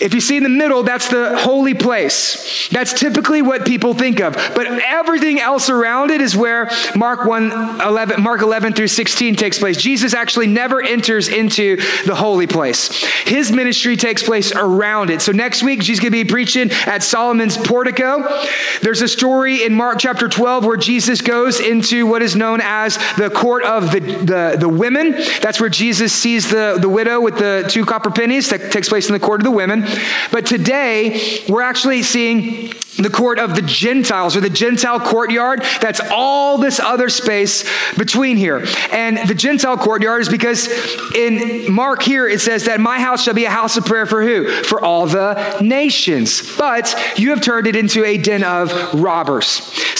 If 0.00 0.12
you 0.14 0.20
see 0.20 0.36
in 0.36 0.42
the 0.42 0.48
middle, 0.48 0.82
that's 0.82 1.08
the 1.08 1.38
holy 1.38 1.74
place. 1.74 2.68
That's 2.68 2.92
typically 2.92 3.42
what 3.42 3.64
people 3.64 3.94
think 3.94 4.20
of. 4.20 4.34
But 4.34 4.66
everything 4.66 5.40
else 5.40 5.70
around 5.70 6.10
it 6.10 6.20
is 6.20 6.36
where 6.36 6.70
Mark 6.96 7.24
1, 7.24 7.80
11, 7.80 8.22
Mark 8.22 8.42
11 8.42 8.74
through 8.74 8.88
16 8.88 9.36
takes 9.36 9.58
place. 9.58 9.76
Jesus 9.76 10.14
actually 10.14 10.46
never 10.48 10.82
enters 10.82 11.28
into 11.28 11.76
the 12.04 12.14
holy 12.14 12.46
place. 12.46 12.88
His 13.24 13.52
ministry 13.52 13.96
takes 13.96 14.22
place 14.22 14.52
around 14.52 15.10
it. 15.10 15.22
So 15.22 15.32
next 15.32 15.62
week, 15.62 15.80
Jesus 15.80 16.00
going 16.00 16.12
to 16.12 16.24
be 16.24 16.28
preaching 16.28 16.49
at 16.56 17.02
Solomon's 17.02 17.56
portico. 17.56 18.44
There's 18.82 19.02
a 19.02 19.08
story 19.08 19.64
in 19.64 19.74
Mark 19.74 19.98
chapter 19.98 20.28
12 20.28 20.64
where 20.64 20.76
Jesus 20.76 21.20
goes 21.20 21.60
into 21.60 22.06
what 22.06 22.22
is 22.22 22.36
known 22.36 22.60
as 22.62 22.98
the 23.16 23.30
court 23.30 23.64
of 23.64 23.92
the, 23.92 24.00
the, 24.00 24.56
the 24.58 24.68
women. 24.68 25.12
That's 25.40 25.60
where 25.60 25.70
Jesus 25.70 26.12
sees 26.12 26.50
the, 26.50 26.78
the 26.80 26.88
widow 26.88 27.20
with 27.20 27.38
the 27.38 27.66
two 27.68 27.84
copper 27.84 28.10
pennies. 28.10 28.50
That 28.50 28.72
takes 28.72 28.88
place 28.88 29.08
in 29.08 29.12
the 29.12 29.20
court 29.20 29.40
of 29.40 29.44
the 29.44 29.50
women. 29.50 29.86
But 30.32 30.46
today, 30.46 31.44
we're 31.48 31.62
actually 31.62 32.02
seeing 32.02 32.72
the 33.02 33.10
court 33.10 33.38
of 33.38 33.54
the 33.54 33.62
Gentiles 33.62 34.36
or 34.36 34.40
the 34.40 34.50
Gentile 34.50 35.00
courtyard. 35.00 35.62
That's 35.80 36.00
all 36.10 36.58
this 36.58 36.80
other 36.80 37.08
space 37.08 37.64
between 37.96 38.36
here. 38.36 38.64
And 38.92 39.18
the 39.28 39.34
Gentile 39.34 39.76
courtyard 39.76 40.22
is 40.22 40.28
because 40.28 40.68
in 41.14 41.72
Mark 41.72 42.02
here 42.02 42.28
it 42.28 42.40
says 42.40 42.64
that 42.64 42.80
my 42.80 42.98
house 43.00 43.22
shall 43.22 43.34
be 43.34 43.44
a 43.44 43.50
house 43.50 43.76
of 43.76 43.84
prayer 43.84 44.06
for 44.06 44.22
who? 44.22 44.62
For 44.64 44.80
all 44.80 45.06
the 45.06 45.60
nations. 45.60 46.56
But 46.56 46.94
you 47.16 47.30
have 47.30 47.40
turned 47.40 47.66
it 47.66 47.76
into 47.76 48.04
a 48.04 48.16
den 48.18 48.44
of 48.44 48.94
robbers. 48.94 49.48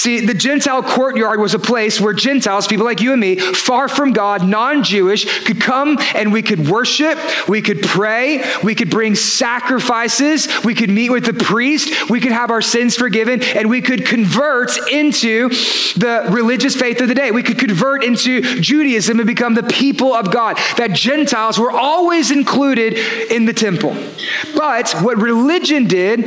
See, 0.01 0.21
the 0.21 0.35
Gentile 0.35 0.83
courtyard 0.83 1.41
was 1.41 1.55
a 1.55 1.59
place 1.59 2.01
where 2.01 2.15
Gentiles, 2.15 2.67
people 2.67 2.87
like 2.87 3.01
you 3.01 3.13
and 3.13 3.21
me, 3.21 3.37
far 3.37 3.89
from 3.89 4.13
God, 4.13 4.47
non 4.47 4.83
Jewish, 4.83 5.45
could 5.45 5.61
come 5.61 5.99
and 6.15 6.33
we 6.33 6.43
could 6.43 6.69
worship, 6.69 7.19
we 7.49 7.61
could 7.61 7.83
pray, 7.83 8.43
we 8.65 8.75
could 8.75 8.91
bring 8.91 9.15
sacrifices, 9.15 10.49
we 10.65 10.75
could 10.75 10.91
meet 10.91 11.11
with 11.11 11.27
the 11.27 11.35
priest, 11.35 12.09
we 12.09 12.21
could 12.21 12.33
have 12.33 12.51
our 12.51 12.63
sins 12.63 12.90
forgiven, 12.97 13.43
and 13.43 13.69
we 13.69 13.81
could 13.81 14.07
convert 14.07 14.77
into 14.91 15.49
the 15.49 16.27
religious 16.31 16.77
faith 16.77 17.01
of 17.01 17.09
the 17.09 17.15
day. 17.15 17.31
We 17.31 17.43
could 17.43 17.59
convert 17.59 18.05
into 18.05 18.41
Judaism 18.61 19.19
and 19.19 19.27
become 19.27 19.55
the 19.55 19.63
people 19.63 20.15
of 20.15 20.33
God. 20.33 20.59
That 20.77 20.93
Gentiles 20.93 21.59
were 21.59 21.71
always 21.71 22.31
included 22.31 22.95
in 23.31 23.45
the 23.45 23.53
temple. 23.53 23.97
But 24.55 24.93
what 25.03 25.19
religion 25.19 25.87
did 25.87 26.21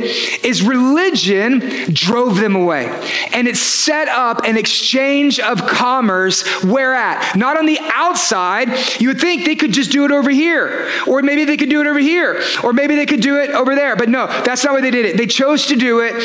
is 0.44 0.62
religion 0.62 1.92
drove 1.92 2.38
them 2.38 2.56
away. 2.56 2.86
And 3.32 3.48
it 3.48 3.56
set 3.56 4.08
up 4.08 4.44
an 4.44 4.56
exchange 4.56 5.40
of 5.40 5.66
commerce 5.66 6.42
where 6.62 6.94
at? 6.94 7.36
Not 7.36 7.58
on 7.58 7.66
the 7.66 7.78
outside. 7.92 8.68
You 9.00 9.08
would 9.08 9.20
think 9.20 9.44
they 9.44 9.56
could 9.56 9.72
just 9.72 9.90
do 9.90 10.04
it 10.04 10.10
over 10.10 10.30
here. 10.30 10.90
Or 11.06 11.22
maybe 11.22 11.44
they 11.44 11.56
could 11.56 11.70
do 11.70 11.80
it 11.80 11.86
over 11.86 11.98
here. 11.98 12.42
Or 12.62 12.72
maybe 12.72 12.96
they 12.96 13.06
could 13.06 13.20
do 13.20 13.38
it 13.38 13.50
over 13.50 13.74
there. 13.74 13.96
But 13.96 14.08
no, 14.08 14.26
that's 14.26 14.64
not 14.64 14.72
what 14.72 14.82
they 14.82 14.90
did 14.90 15.06
it. 15.06 15.16
They 15.16 15.26
chose 15.26 15.66
to 15.66 15.76
do 15.76 16.00
it 16.00 16.22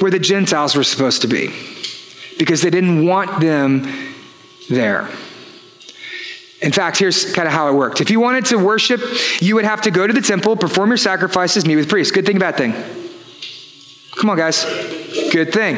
where 0.00 0.10
the 0.10 0.18
Gentiles 0.18 0.74
were 0.74 0.84
supposed 0.84 1.22
to 1.22 1.28
be 1.28 1.54
because 2.38 2.62
they 2.62 2.70
didn't 2.70 3.06
want 3.06 3.40
them 3.40 3.86
there. 4.68 5.08
In 6.60 6.70
fact, 6.70 6.96
here's 6.96 7.32
kind 7.32 7.48
of 7.48 7.52
how 7.52 7.68
it 7.68 7.74
worked. 7.74 8.00
If 8.00 8.10
you 8.10 8.20
wanted 8.20 8.46
to 8.46 8.56
worship, 8.56 9.00
you 9.40 9.56
would 9.56 9.64
have 9.64 9.82
to 9.82 9.90
go 9.90 10.06
to 10.06 10.12
the 10.12 10.20
temple, 10.20 10.56
perform 10.56 10.90
your 10.90 10.96
sacrifices, 10.96 11.66
meet 11.66 11.76
with 11.76 11.88
priests. 11.88 12.12
Good 12.12 12.24
thing, 12.24 12.38
bad 12.38 12.56
thing? 12.56 12.72
Come 14.16 14.30
on, 14.30 14.36
guys. 14.36 14.64
Good 15.32 15.52
thing. 15.52 15.76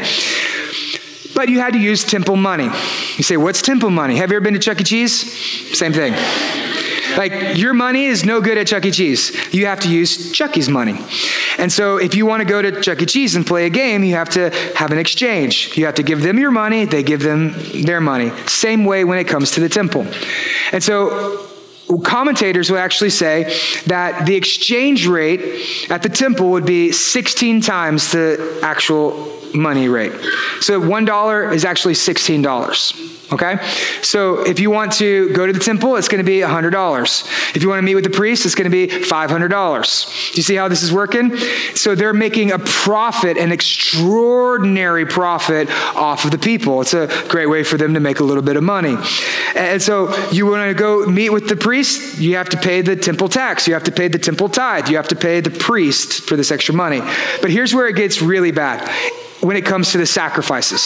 But 1.34 1.48
you 1.48 1.58
had 1.60 1.72
to 1.72 1.78
use 1.78 2.04
temple 2.04 2.36
money. 2.36 2.70
You 3.16 3.24
say, 3.24 3.36
what's 3.36 3.62
temple 3.62 3.90
money? 3.90 4.16
Have 4.16 4.30
you 4.30 4.36
ever 4.36 4.44
been 4.44 4.54
to 4.54 4.60
Chuck 4.60 4.80
E. 4.80 4.84
Cheese? 4.84 5.76
Same 5.76 5.92
thing. 5.92 6.14
Like, 7.16 7.56
your 7.56 7.74
money 7.74 8.06
is 8.06 8.24
no 8.24 8.40
good 8.40 8.58
at 8.58 8.66
Chuck 8.66 8.84
E. 8.84 8.90
Cheese. 8.90 9.54
You 9.54 9.66
have 9.66 9.80
to 9.80 9.88
use 9.88 10.32
Chucky's 10.32 10.68
money. 10.68 10.98
And 11.58 11.72
so, 11.72 11.96
if 11.96 12.14
you 12.14 12.26
want 12.26 12.40
to 12.40 12.44
go 12.44 12.62
to 12.62 12.80
Chuck 12.80 13.02
E. 13.02 13.06
Cheese 13.06 13.36
and 13.36 13.46
play 13.46 13.66
a 13.66 13.70
game, 13.70 14.04
you 14.04 14.14
have 14.14 14.30
to 14.30 14.50
have 14.74 14.90
an 14.90 14.98
exchange. 14.98 15.76
You 15.76 15.86
have 15.86 15.94
to 15.96 16.02
give 16.02 16.22
them 16.22 16.38
your 16.38 16.50
money, 16.50 16.84
they 16.84 17.02
give 17.02 17.22
them 17.22 17.54
their 17.84 18.00
money. 18.00 18.30
Same 18.46 18.84
way 18.84 19.04
when 19.04 19.18
it 19.18 19.24
comes 19.24 19.52
to 19.52 19.60
the 19.60 19.68
temple. 19.68 20.06
And 20.72 20.82
so, 20.82 21.48
commentators 22.02 22.70
would 22.70 22.80
actually 22.80 23.10
say 23.10 23.44
that 23.86 24.26
the 24.26 24.34
exchange 24.34 25.06
rate 25.06 25.90
at 25.90 26.02
the 26.02 26.08
temple 26.08 26.50
would 26.50 26.66
be 26.66 26.92
16 26.92 27.60
times 27.60 28.12
the 28.12 28.58
actual 28.62 29.12
money 29.54 29.88
rate. 29.88 30.12
So 30.60 30.80
$1 30.80 31.52
is 31.52 31.64
actually 31.64 31.94
$16. 31.94 33.10
Okay? 33.32 33.56
So 34.02 34.46
if 34.46 34.60
you 34.60 34.70
want 34.70 34.92
to 34.94 35.32
go 35.32 35.46
to 35.46 35.52
the 35.52 35.58
temple, 35.58 35.96
it's 35.96 36.08
going 36.08 36.24
to 36.24 36.30
be 36.30 36.40
$100. 36.40 37.56
If 37.56 37.62
you 37.62 37.68
want 37.68 37.78
to 37.78 37.82
meet 37.82 37.94
with 37.94 38.04
the 38.04 38.10
priest, 38.10 38.44
it's 38.44 38.54
going 38.54 38.70
to 38.70 38.86
be 38.86 38.86
$500. 38.86 40.32
Do 40.32 40.36
you 40.36 40.42
see 40.42 40.54
how 40.54 40.68
this 40.68 40.82
is 40.82 40.92
working? 40.92 41.36
So 41.74 41.94
they're 41.94 42.12
making 42.12 42.52
a 42.52 42.58
profit, 42.58 43.36
an 43.36 43.50
extraordinary 43.50 45.06
profit 45.06 45.70
off 45.96 46.24
of 46.24 46.30
the 46.30 46.38
people. 46.38 46.80
It's 46.82 46.94
a 46.94 47.08
great 47.28 47.46
way 47.46 47.64
for 47.64 47.76
them 47.76 47.94
to 47.94 48.00
make 48.00 48.20
a 48.20 48.24
little 48.24 48.42
bit 48.42 48.56
of 48.56 48.62
money. 48.62 48.96
And 49.56 49.80
so 49.80 50.14
you 50.30 50.46
want 50.46 50.68
to 50.68 50.74
go 50.74 51.06
meet 51.06 51.30
with 51.30 51.48
the 51.48 51.56
priest, 51.56 52.18
you 52.18 52.36
have 52.36 52.48
to 52.50 52.56
pay 52.56 52.82
the 52.82 52.96
temple 52.96 53.28
tax, 53.28 53.66
you 53.66 53.74
have 53.74 53.84
to 53.84 53.92
pay 53.92 54.08
the 54.08 54.18
temple 54.18 54.48
tithe, 54.48 54.88
you 54.88 54.96
have 54.96 55.08
to 55.08 55.16
pay 55.16 55.40
the 55.40 55.50
priest 55.50 56.22
for 56.22 56.36
this 56.36 56.50
extra 56.50 56.74
money. 56.74 57.00
But 57.40 57.50
here's 57.50 57.74
where 57.74 57.88
it 57.88 57.96
gets 57.96 58.20
really 58.20 58.52
bad 58.52 58.90
when 59.44 59.56
it 59.56 59.64
comes 59.64 59.92
to 59.92 59.98
the 59.98 60.06
sacrifices. 60.06 60.82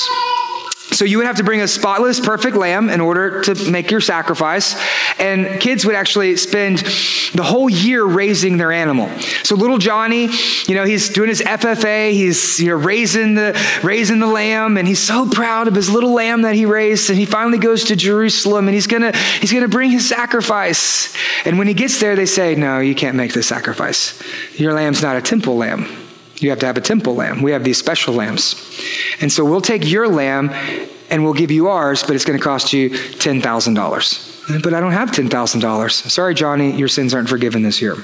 So 0.91 1.05
you 1.05 1.19
would 1.19 1.27
have 1.27 1.37
to 1.37 1.45
bring 1.45 1.61
a 1.61 1.69
spotless, 1.69 2.19
perfect 2.19 2.57
lamb 2.57 2.89
in 2.89 3.01
order 3.01 3.43
to 3.43 3.71
make 3.71 3.91
your 3.91 4.01
sacrifice. 4.01 4.75
And 5.19 5.61
kids 5.61 5.85
would 5.85 5.95
actually 5.95 6.37
spend 6.37 6.79
the 7.35 7.43
whole 7.43 7.69
year 7.69 8.05
raising 8.05 8.57
their 8.57 8.73
animal. 8.73 9.11
So 9.43 9.55
little 9.55 9.77
Johnny, 9.77 10.29
you 10.67 10.75
know, 10.75 10.85
he's 10.85 11.11
doing 11.11 11.29
his 11.29 11.43
FFA, 11.43 12.13
he's 12.13 12.59
you 12.59 12.71
know 12.71 12.77
raising 12.77 13.35
the 13.35 13.61
raising 13.83 14.19
the 14.19 14.27
lamb, 14.27 14.79
and 14.79 14.89
he's 14.89 14.99
so 14.99 15.29
proud 15.29 15.69
of 15.69 15.75
his 15.75 15.91
little 15.91 16.13
lamb 16.13 16.43
that 16.43 16.55
he 16.55 16.65
raised. 16.65 17.11
And 17.11 17.19
he 17.19 17.27
finally 17.27 17.59
goes 17.59 17.85
to 17.85 17.97
Jerusalem 17.97 18.67
and 18.67 18.75
he's 18.75 18.87
gonna 18.87 19.15
he's 19.41 19.53
gonna 19.53 19.69
bring 19.69 19.91
his 19.91 20.09
sacrifice. 20.09 21.15
And 21.45 21.59
when 21.59 21.69
he 21.69 21.75
gets 21.75 22.01
there, 22.01 22.17
they 22.17 22.27
say, 22.27 22.55
No, 22.55 22.81
you 22.81 22.95
can't 22.95 23.17
make 23.17 23.35
this 23.35 23.47
sacrifice. 23.47 24.21
Your 24.55 24.73
lamb's 24.73 25.03
not 25.03 25.17
a 25.17 25.23
temple 25.23 25.59
lamb. 25.59 25.98
You 26.41 26.51
have 26.51 26.59
to 26.61 26.67
have 26.67 26.77
a 26.77 26.81
temple 26.81 27.15
lamb. 27.15 27.43
We 27.43 27.53
have 27.53 27.65
these 27.65 27.79
special 27.79 28.15
lambs. 28.15 28.55
And 29.21 29.31
so 29.33 29.45
we'll 29.45 29.61
take 29.61 29.87
your 29.87 30.09
lamb 30.09 30.51
and 31.11 31.25
we'll 31.25 31.35
give 31.35 31.51
you 31.51 31.69
ours, 31.69 32.03
but 32.03 32.15
it's 32.15 32.25
going 32.25 32.39
to 32.39 32.45
cost 32.45 32.73
you 32.73 32.91
$10,000. 32.91 34.63
But 34.63 34.75
I 34.75 34.81
don't 34.81 34.93
have 34.93 35.11
$10,000. 35.11 35.91
Sorry, 35.91 36.35
Johnny, 36.35 36.77
your 36.77 36.89
sins 36.89 37.15
aren't 37.15 37.29
forgiven 37.29 37.63
this 37.63 37.81
year. 37.81 37.97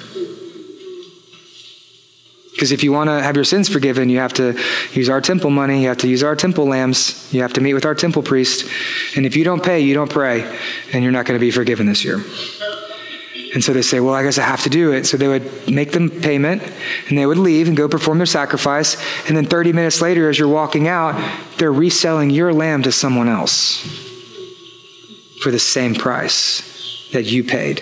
Because 2.52 2.70
if 2.70 2.84
you 2.84 2.92
want 2.92 3.10
to 3.10 3.20
have 3.20 3.34
your 3.34 3.44
sins 3.44 3.68
forgiven, 3.68 4.08
you 4.08 4.18
have 4.18 4.32
to 4.34 4.56
use 4.92 5.08
our 5.08 5.20
temple 5.20 5.50
money, 5.50 5.82
you 5.82 5.88
have 5.88 5.98
to 5.98 6.08
use 6.08 6.22
our 6.22 6.36
temple 6.36 6.66
lambs, 6.66 7.28
you 7.32 7.42
have 7.42 7.52
to 7.54 7.60
meet 7.60 7.74
with 7.74 7.84
our 7.84 7.96
temple 7.96 8.22
priest. 8.22 8.70
And 9.16 9.26
if 9.26 9.34
you 9.34 9.42
don't 9.42 9.62
pay, 9.62 9.80
you 9.80 9.92
don't 9.92 10.10
pray, 10.10 10.58
and 10.92 11.02
you're 11.02 11.12
not 11.12 11.26
going 11.26 11.38
to 11.38 11.44
be 11.44 11.50
forgiven 11.50 11.86
this 11.86 12.04
year. 12.04 12.22
And 13.52 13.62
so 13.62 13.72
they 13.72 13.82
say, 13.82 14.00
well, 14.00 14.14
I 14.14 14.22
guess 14.22 14.38
I 14.38 14.42
have 14.42 14.62
to 14.62 14.70
do 14.70 14.92
it. 14.92 15.06
So 15.06 15.16
they 15.16 15.26
would 15.28 15.70
make 15.70 15.92
them 15.92 16.08
payment 16.08 16.62
and 17.08 17.18
they 17.18 17.26
would 17.26 17.38
leave 17.38 17.66
and 17.66 17.76
go 17.76 17.88
perform 17.88 18.18
their 18.18 18.26
sacrifice. 18.26 18.96
And 19.26 19.36
then 19.36 19.46
30 19.46 19.72
minutes 19.72 20.00
later, 20.00 20.28
as 20.28 20.38
you're 20.38 20.48
walking 20.48 20.86
out, 20.86 21.14
they're 21.58 21.72
reselling 21.72 22.30
your 22.30 22.52
lamb 22.52 22.82
to 22.84 22.92
someone 22.92 23.28
else 23.28 23.80
for 25.42 25.50
the 25.50 25.58
same 25.58 25.94
price 25.94 27.08
that 27.12 27.24
you 27.24 27.42
paid. 27.44 27.76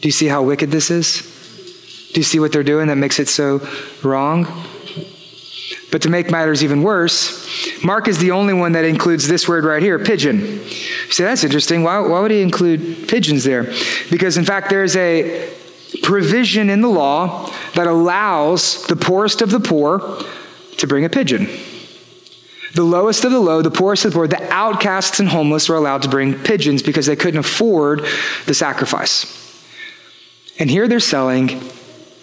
Do 0.00 0.08
you 0.08 0.12
see 0.12 0.26
how 0.26 0.42
wicked 0.42 0.70
this 0.70 0.90
is? 0.90 2.10
Do 2.12 2.20
you 2.20 2.24
see 2.24 2.38
what 2.38 2.52
they're 2.52 2.62
doing 2.62 2.88
that 2.88 2.96
makes 2.96 3.18
it 3.18 3.28
so 3.28 3.66
wrong? 4.02 4.46
But 5.90 6.02
to 6.02 6.10
make 6.10 6.30
matters 6.30 6.64
even 6.64 6.82
worse, 6.82 7.84
Mark 7.84 8.08
is 8.08 8.18
the 8.18 8.32
only 8.32 8.52
one 8.52 8.72
that 8.72 8.84
includes 8.84 9.28
this 9.28 9.48
word 9.48 9.64
right 9.64 9.82
here, 9.82 9.98
pigeon. 9.98 10.40
You 10.40 11.12
say, 11.12 11.24
that's 11.24 11.44
interesting. 11.44 11.82
Why, 11.82 12.00
why 12.00 12.20
would 12.20 12.30
he 12.30 12.42
include 12.42 13.08
pigeons 13.08 13.44
there? 13.44 13.72
Because, 14.10 14.36
in 14.36 14.44
fact, 14.44 14.70
there's 14.70 14.96
a 14.96 15.52
provision 16.02 16.70
in 16.70 16.80
the 16.80 16.88
law 16.88 17.52
that 17.74 17.86
allows 17.86 18.84
the 18.86 18.96
poorest 18.96 19.42
of 19.42 19.50
the 19.50 19.60
poor 19.60 20.18
to 20.78 20.86
bring 20.86 21.04
a 21.04 21.08
pigeon. 21.08 21.48
The 22.74 22.82
lowest 22.82 23.24
of 23.24 23.30
the 23.30 23.38
low, 23.38 23.62
the 23.62 23.70
poorest 23.70 24.04
of 24.04 24.12
the 24.12 24.16
poor, 24.16 24.26
the 24.26 24.52
outcasts 24.52 25.20
and 25.20 25.28
homeless 25.28 25.68
were 25.68 25.76
allowed 25.76 26.02
to 26.02 26.08
bring 26.08 26.34
pigeons 26.34 26.82
because 26.82 27.06
they 27.06 27.14
couldn't 27.14 27.38
afford 27.38 28.04
the 28.46 28.54
sacrifice. 28.54 29.40
And 30.58 30.68
here 30.68 30.88
they're 30.88 30.98
selling 30.98 31.60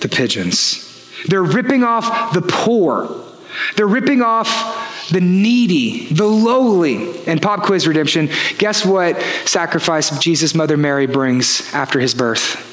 the 0.01 0.09
pigeons. 0.09 0.87
They're 1.27 1.43
ripping 1.43 1.83
off 1.83 2.33
the 2.33 2.41
poor 2.41 3.25
they're 3.75 3.87
ripping 3.87 4.21
off 4.21 5.09
the 5.09 5.21
needy, 5.21 6.13
the 6.13 6.25
lowly. 6.25 7.25
And 7.25 7.41
pop 7.41 7.63
quiz 7.63 7.87
redemption, 7.87 8.29
guess 8.57 8.85
what 8.85 9.21
sacrifice 9.45 10.17
Jesus' 10.19 10.55
mother 10.55 10.77
Mary 10.77 11.07
brings 11.07 11.73
after 11.73 11.99
his 11.99 12.13
birth? 12.13 12.67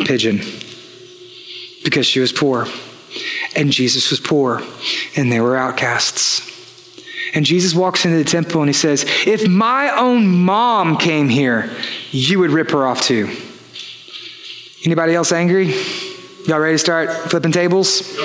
A 0.00 0.04
pigeon. 0.04 0.40
Because 1.84 2.06
she 2.06 2.20
was 2.20 2.32
poor. 2.32 2.66
And 3.56 3.70
Jesus 3.70 4.10
was 4.10 4.20
poor. 4.20 4.62
And 5.16 5.32
they 5.32 5.40
were 5.40 5.56
outcasts. 5.56 6.46
And 7.34 7.44
Jesus 7.44 7.74
walks 7.74 8.04
into 8.04 8.16
the 8.16 8.24
temple 8.24 8.62
and 8.62 8.68
he 8.68 8.74
says, 8.74 9.04
If 9.26 9.46
my 9.46 9.90
own 9.90 10.26
mom 10.26 10.96
came 10.96 11.28
here, 11.28 11.70
you 12.10 12.38
would 12.38 12.50
rip 12.50 12.70
her 12.70 12.86
off 12.86 13.02
too. 13.02 13.30
Anybody 14.84 15.14
else 15.14 15.32
angry? 15.32 15.74
Y'all 16.46 16.60
ready 16.60 16.74
to 16.74 16.78
start 16.78 17.10
flipping 17.30 17.52
tables? 17.52 18.16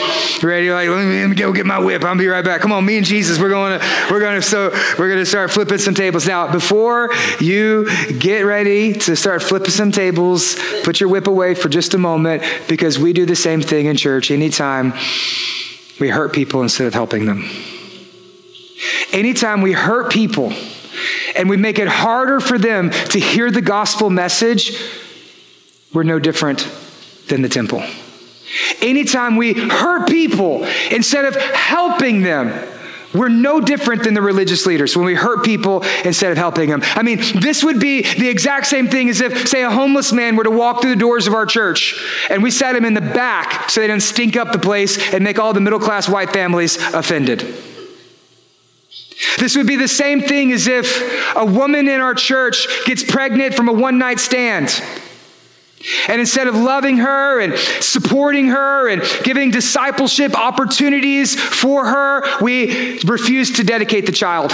Ready? 0.44 0.72
Like, 0.72 0.90
let 0.90 1.06
me, 1.06 1.22
let 1.22 1.30
me, 1.30 1.36
go 1.36 1.54
get 1.54 1.66
my 1.66 1.80
whip. 1.80 2.04
I'll 2.04 2.18
be 2.18 2.28
right 2.28 2.44
back. 2.44 2.62
Come 2.62 2.74
on, 2.74 2.86
me 2.86 2.98
and 2.98 3.06
Jesus, 3.06 3.40
we're 3.40 3.50
going 3.50 3.80
to 3.80 4.08
we're 4.12 4.20
going 4.20 4.36
to 4.36 4.42
so 4.42 4.72
we're 5.00 5.08
going 5.08 5.20
to 5.20 5.26
start 5.26 5.52
flipping 5.52 5.78
some 5.78 5.96
tables. 5.96 6.28
Now, 6.28 6.52
before 6.52 7.12
you 7.40 7.88
get 8.20 8.42
ready 8.42 8.94
to 8.94 9.16
start 9.16 9.42
flipping 9.42 9.70
some 9.70 9.92
tables, 9.92 10.58
put 10.84 11.00
your 11.00 11.08
whip 11.08 11.28
away 11.28 11.56
for 11.56 11.70
just 11.70 11.94
a 11.94 11.98
moment 11.98 12.44
because 12.68 13.00
we 13.00 13.14
do 13.14 13.26
the 13.26 13.36
same 13.36 13.62
thing 13.62 13.86
in 13.86 13.96
church. 13.96 14.32
Anytime 14.32 14.94
we 16.00 16.10
hurt 16.10 16.34
people 16.34 16.62
instead 16.62 16.88
of 16.88 16.94
helping 16.94 17.26
them. 17.26 17.46
Anytime 19.14 19.62
we 19.62 19.72
hurt 19.72 20.12
people 20.12 20.52
and 21.36 21.50
we 21.50 21.56
make 21.56 21.80
it 21.80 21.88
harder 21.88 22.40
for 22.40 22.58
them 22.58 22.90
to 22.90 23.20
hear 23.20 23.50
the 23.50 23.62
gospel 23.62 24.10
message, 24.10 24.78
we're 25.94 26.04
no 26.04 26.20
different 26.20 26.68
than 27.30 27.42
the 27.42 27.50
temple. 27.50 27.84
Anytime 28.82 29.36
we 29.36 29.54
hurt 29.54 30.08
people 30.10 30.66
instead 30.92 31.26
of 31.26 31.36
helping 31.36 32.22
them, 32.22 32.70
we're 33.14 33.30
no 33.30 33.62
different 33.62 34.04
than 34.04 34.14
the 34.14 34.22
religious 34.22 34.66
leaders 34.66 34.98
when 34.98 35.06
we 35.06 35.14
hurt 35.14 35.46
people 35.46 35.84
instead 36.04 36.32
of 36.32 36.38
helping 36.38 36.70
them. 36.70 36.82
I 36.96 37.04
mean, 37.04 37.20
this 37.40 37.64
would 37.64 37.80
be 37.80 38.02
the 38.02 38.28
exact 38.28 38.66
same 38.66 38.88
thing 38.88 39.10
as 39.10 39.22
if, 39.22 39.48
say, 39.48 39.64
a 39.64 39.70
homeless 39.70 40.12
man 40.12 40.36
were 40.36 40.44
to 40.44 40.52
walk 40.52 40.82
through 40.82 40.92
the 40.92 41.00
doors 41.00 41.28
of 41.28 41.34
our 41.34 41.46
church 41.46 42.02
and 42.30 42.42
we 42.42 42.50
sat 42.50 42.76
him 42.76 42.86
in 42.86 42.94
the 42.94 43.02
back 43.02 43.70
so 43.70 43.82
they 43.82 43.88
didn't 43.88 44.04
stink 44.04 44.36
up 44.36 44.52
the 44.52 44.60
place 44.60 45.14
and 45.14 45.24
make 45.24 45.38
all 45.38 45.54
the 45.54 45.62
middle 45.62 45.80
class 45.80 46.10
white 46.10 46.32
families 46.32 46.78
offended. 46.94 47.40
This 49.38 49.56
would 49.56 49.68
be 49.68 49.76
the 49.76 49.88
same 49.88 50.22
thing 50.22 50.52
as 50.52 50.68
if 50.68 51.36
a 51.36 51.46
woman 51.46 51.88
in 51.88 52.02
our 52.02 52.14
church 52.14 52.68
gets 52.86 53.04
pregnant 53.04 53.54
from 53.54 53.70
a 53.70 53.74
one 53.74 53.98
night 53.98 54.20
stand 54.20 54.82
and 56.08 56.20
instead 56.20 56.48
of 56.48 56.56
loving 56.56 56.98
her 56.98 57.40
and 57.40 57.58
supporting 57.58 58.48
her 58.48 58.88
and 58.88 59.02
giving 59.24 59.52
discipleship 59.52 60.38
opportunities 60.38 61.40
for 61.40 61.86
her, 61.86 62.24
we 62.42 63.00
refuse 63.02 63.52
to 63.58 63.64
dedicate 63.64 64.06
the 64.06 64.12
child. 64.12 64.54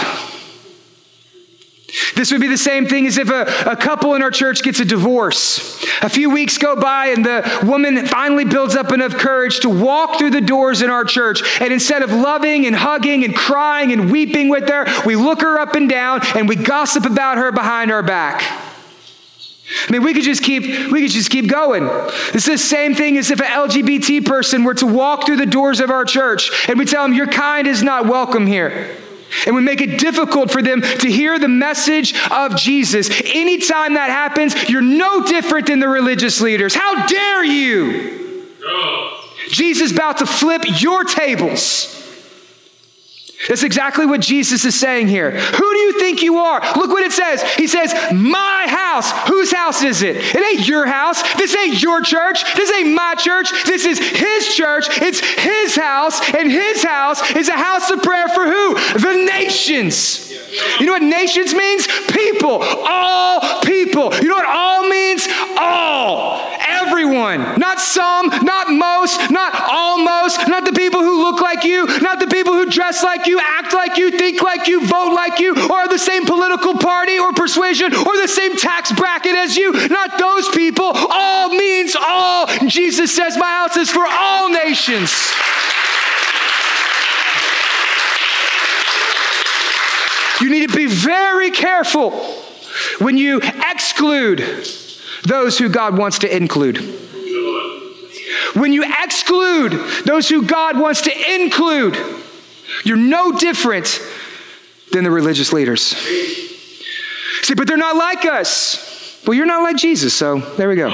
This 2.15 2.31
would 2.31 2.41
be 2.41 2.47
the 2.47 2.57
same 2.57 2.85
thing 2.85 3.07
as 3.07 3.17
if 3.17 3.29
a, 3.29 3.71
a, 3.71 3.75
couple 3.75 4.13
in 4.13 4.21
our 4.21 4.29
church 4.29 4.61
gets 4.61 4.79
a 4.79 4.85
divorce. 4.85 5.83
A 6.03 6.09
few 6.09 6.29
weeks 6.29 6.57
go 6.57 6.75
by, 6.75 7.07
and 7.07 7.25
the 7.25 7.65
woman 7.65 8.05
finally 8.05 8.45
builds 8.45 8.75
up 8.75 8.91
enough 8.91 9.13
courage 9.13 9.61
to 9.61 9.69
walk 9.69 10.19
through 10.19 10.31
the 10.31 10.41
doors 10.41 10.81
in 10.81 10.89
our 10.89 11.03
church. 11.03 11.41
And 11.59 11.73
instead 11.73 12.03
of 12.03 12.11
loving 12.11 12.67
and 12.67 12.75
hugging 12.75 13.23
and 13.23 13.35
crying 13.35 13.91
and 13.91 14.11
weeping 14.11 14.49
with 14.49 14.69
her, 14.69 14.85
we 15.05 15.15
look 15.15 15.41
her 15.41 15.57
up 15.57 15.75
and 15.75 15.89
down 15.89 16.21
and 16.35 16.47
we 16.47 16.55
gossip 16.55 17.05
about 17.05 17.37
her 17.37 17.51
behind 17.51 17.91
our 17.91 18.03
back. 18.03 18.68
I 19.87 19.91
mean, 19.91 20.03
we 20.03 20.13
could 20.13 20.23
just 20.23 20.43
keep 20.43 20.91
we 20.91 21.01
could 21.01 21.11
just 21.11 21.29
keep 21.29 21.47
going. 21.47 21.87
It's 22.33 22.45
the 22.45 22.57
same 22.57 22.95
thing 22.95 23.17
as 23.17 23.29
if 23.29 23.39
an 23.39 23.47
LGBT 23.47 24.25
person 24.25 24.63
were 24.63 24.73
to 24.75 24.87
walk 24.87 25.25
through 25.25 25.37
the 25.37 25.45
doors 25.45 25.79
of 25.79 25.91
our 25.91 26.05
church 26.05 26.67
and 26.67 26.79
we 26.79 26.85
tell 26.85 27.03
them 27.03 27.13
your 27.13 27.27
kind 27.27 27.67
is 27.67 27.83
not 27.83 28.07
welcome 28.07 28.47
here. 28.47 28.95
And 29.45 29.55
we 29.55 29.61
make 29.61 29.79
it 29.79 29.99
difficult 29.99 30.49
for 30.49 30.63
them 30.63 30.81
to 30.81 31.11
hear 31.11 31.37
the 31.37 31.47
message 31.47 32.15
of 32.31 32.55
Jesus. 32.55 33.09
Anytime 33.25 33.93
that 33.93 34.09
happens, 34.09 34.69
you're 34.69 34.81
no 34.81 35.23
different 35.23 35.67
than 35.67 35.79
the 35.79 35.87
religious 35.87 36.41
leaders. 36.41 36.73
How 36.73 37.05
dare 37.05 37.43
you? 37.43 38.47
Jesus 39.49 39.91
about 39.91 40.17
to 40.17 40.25
flip 40.25 40.63
your 40.81 41.03
tables. 41.03 41.98
That's 43.47 43.63
exactly 43.63 44.05
what 44.05 44.19
Jesus 44.19 44.65
is 44.65 44.77
saying 44.77 45.07
here. 45.07 45.31
Who 45.31 45.73
do 45.73 45.79
you 45.79 45.99
think 45.99 46.21
you 46.21 46.37
are? 46.37 46.59
Look 46.75 46.89
what 46.89 47.03
it 47.03 47.13
says. 47.13 47.41
He 47.53 47.67
says, 47.67 47.93
My 48.11 48.65
house. 48.67 49.11
Whose 49.29 49.51
house 49.51 49.81
is 49.81 50.01
it? 50.01 50.17
It 50.17 50.35
ain't 50.35 50.67
your 50.67 50.85
house. 50.85 51.21
This 51.37 51.55
ain't 51.55 51.81
your 51.81 52.01
church. 52.01 52.43
This 52.55 52.71
ain't 52.73 52.93
my 52.93 53.15
church. 53.15 53.51
This 53.65 53.85
is 53.85 53.97
His 53.97 54.53
church. 54.53 54.87
It's 55.01 55.21
His 55.21 55.75
house. 55.75 56.19
And 56.33 56.51
His 56.51 56.83
house 56.83 57.31
is 57.31 57.47
a 57.47 57.53
house 57.53 57.89
of 57.91 58.03
prayer 58.03 58.27
for 58.27 58.45
who? 58.45 58.75
The 58.99 59.25
nations. 59.31 60.29
You 60.79 60.85
know 60.87 60.93
what 60.93 61.03
nations 61.03 61.53
means? 61.53 61.87
People. 62.11 62.61
All 62.61 63.61
people. 63.61 64.13
You 64.15 64.27
know 64.27 64.35
what 64.35 64.45
all 64.45 64.89
means? 64.89 65.27
All. 65.57 66.45
Everyone. 66.67 67.59
Not 67.59 67.79
some, 67.79 68.27
not 68.43 68.69
most, 68.69 69.31
not 69.31 69.53
not 70.47 70.65
the 70.65 70.73
people 70.73 71.01
who 71.01 71.23
look 71.23 71.41
like 71.41 71.63
you, 71.63 71.85
not 72.01 72.19
the 72.19 72.27
people 72.27 72.53
who 72.53 72.65
dress 72.69 73.03
like 73.03 73.27
you, 73.27 73.39
act 73.41 73.73
like 73.73 73.97
you, 73.97 74.11
think 74.11 74.41
like 74.41 74.67
you, 74.67 74.85
vote 74.85 75.13
like 75.13 75.39
you, 75.39 75.51
or 75.51 75.87
the 75.87 75.97
same 75.97 76.25
political 76.25 76.77
party 76.77 77.17
or 77.19 77.31
persuasion 77.33 77.93
or 77.93 78.17
the 78.17 78.27
same 78.27 78.55
tax 78.55 78.91
bracket 78.91 79.35
as 79.35 79.57
you. 79.57 79.71
Not 79.87 80.19
those 80.19 80.49
people. 80.49 80.91
All 80.93 81.49
means 81.49 81.95
all. 81.99 82.47
Jesus 82.67 83.15
says, 83.15 83.37
My 83.37 83.49
house 83.49 83.77
is 83.77 83.89
for 83.89 84.05
all 84.07 84.49
nations. 84.49 85.11
You 90.41 90.49
need 90.49 90.69
to 90.69 90.75
be 90.75 90.85
very 90.85 91.51
careful 91.51 92.11
when 92.99 93.17
you 93.17 93.41
exclude 93.69 94.39
those 95.23 95.57
who 95.57 95.69
God 95.69 95.97
wants 95.97 96.19
to 96.19 96.35
include. 96.35 96.77
When 98.55 98.73
you 98.73 98.83
exclude 99.03 99.73
those 100.05 100.27
who 100.29 100.45
God 100.45 100.79
wants 100.79 101.01
to 101.01 101.35
include, 101.35 101.97
you're 102.83 102.97
no 102.97 103.31
different 103.31 104.01
than 104.91 105.03
the 105.03 105.11
religious 105.11 105.53
leaders. 105.53 105.81
See, 107.41 107.53
but 107.55 107.67
they're 107.67 107.77
not 107.77 107.95
like 107.95 108.25
us. 108.25 109.21
Well, 109.25 109.35
you're 109.35 109.45
not 109.45 109.63
like 109.63 109.75
Jesus, 109.75 110.13
so 110.13 110.39
there 110.39 110.69
we 110.69 110.75
go. 110.75 110.89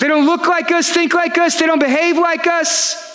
They 0.00 0.08
don't 0.08 0.26
look 0.26 0.46
like 0.46 0.72
us, 0.72 0.90
think 0.90 1.12
like 1.14 1.36
us, 1.38 1.58
they 1.58 1.66
don't 1.66 1.78
behave 1.78 2.16
like 2.16 2.46
us. 2.46 3.09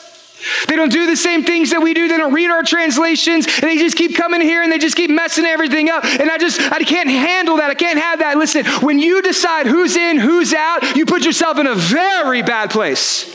They 0.67 0.75
don't 0.75 0.91
do 0.91 1.05
the 1.05 1.15
same 1.15 1.43
things 1.43 1.71
that 1.71 1.81
we 1.81 1.93
do. 1.93 2.07
They 2.07 2.17
don't 2.17 2.33
read 2.33 2.49
our 2.49 2.63
translations. 2.63 3.45
And 3.45 3.63
they 3.63 3.77
just 3.77 3.95
keep 3.95 4.15
coming 4.15 4.41
here 4.41 4.61
and 4.61 4.71
they 4.71 4.77
just 4.77 4.95
keep 4.95 5.09
messing 5.09 5.45
everything 5.45 5.89
up. 5.89 6.05
And 6.05 6.29
I 6.29 6.37
just, 6.37 6.59
I 6.59 6.79
can't 6.83 7.09
handle 7.09 7.57
that. 7.57 7.69
I 7.69 7.73
can't 7.73 7.99
have 7.99 8.19
that. 8.19 8.37
Listen, 8.37 8.65
when 8.81 8.99
you 8.99 9.21
decide 9.21 9.65
who's 9.65 9.95
in, 9.95 10.17
who's 10.17 10.53
out, 10.53 10.95
you 10.95 11.05
put 11.05 11.25
yourself 11.25 11.57
in 11.57 11.67
a 11.67 11.75
very 11.75 12.41
bad 12.41 12.69
place. 12.69 13.31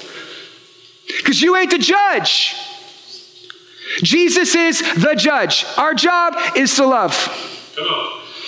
Because 1.07 1.43
you 1.43 1.57
ain't 1.57 1.71
the 1.71 1.79
judge. 1.79 2.55
Jesus 4.03 4.55
is 4.55 4.81
the 4.95 5.15
judge. 5.17 5.67
Our 5.77 5.95
job 5.95 6.35
is 6.57 6.77
to 6.77 6.87
love. 6.87 7.13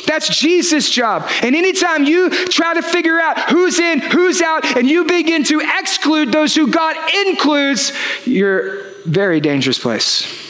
That's 0.06 0.28
Jesus' 0.28 0.88
job. 0.90 1.28
And 1.42 1.54
anytime 1.54 2.04
you 2.04 2.30
try 2.46 2.74
to 2.74 2.82
figure 2.82 3.20
out 3.20 3.38
who's 3.50 3.78
in, 3.78 4.00
who's 4.00 4.42
out, 4.42 4.76
and 4.76 4.88
you 4.88 5.04
begin 5.04 5.44
to 5.44 5.60
exclude 5.78 6.32
those 6.32 6.54
who 6.54 6.68
God 6.68 6.96
includes, 7.26 7.92
you're 8.24 8.82
very 9.06 9.40
dangerous 9.40 9.78
place. 9.78 10.40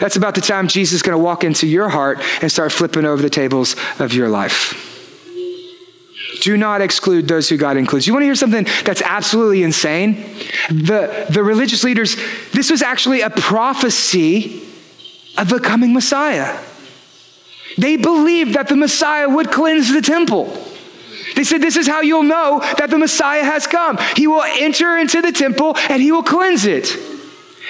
That's 0.00 0.16
about 0.16 0.34
the 0.34 0.40
time 0.40 0.68
Jesus 0.68 0.96
is 0.96 1.02
going 1.02 1.16
to 1.16 1.22
walk 1.22 1.44
into 1.44 1.66
your 1.66 1.88
heart 1.88 2.20
and 2.42 2.50
start 2.50 2.72
flipping 2.72 3.04
over 3.04 3.22
the 3.22 3.30
tables 3.30 3.76
of 3.98 4.12
your 4.12 4.28
life. 4.28 4.82
Do 6.42 6.56
not 6.56 6.80
exclude 6.80 7.28
those 7.28 7.48
who 7.48 7.56
God 7.56 7.76
includes. 7.76 8.06
You 8.06 8.12
want 8.12 8.22
to 8.22 8.26
hear 8.26 8.34
something 8.34 8.66
that's 8.84 9.00
absolutely 9.02 9.62
insane? 9.62 10.16
The, 10.68 11.26
the 11.30 11.42
religious 11.42 11.82
leaders, 11.82 12.16
this 12.52 12.70
was 12.70 12.82
actually 12.82 13.22
a 13.22 13.30
prophecy 13.30 14.62
of 15.38 15.48
the 15.48 15.60
coming 15.60 15.94
Messiah. 15.94 16.58
They 17.78 17.96
believed 17.96 18.54
that 18.54 18.68
the 18.68 18.76
Messiah 18.76 19.28
would 19.28 19.50
cleanse 19.50 19.92
the 19.92 20.02
temple. 20.02 20.44
They 21.34 21.44
said, 21.44 21.60
This 21.60 21.76
is 21.76 21.86
how 21.86 22.00
you'll 22.00 22.22
know 22.22 22.60
that 22.78 22.90
the 22.90 22.98
Messiah 22.98 23.44
has 23.44 23.66
come. 23.66 23.98
He 24.16 24.26
will 24.26 24.42
enter 24.42 24.96
into 24.96 25.20
the 25.20 25.32
temple 25.32 25.76
and 25.90 26.00
he 26.00 26.12
will 26.12 26.22
cleanse 26.22 26.64
it. 26.64 26.96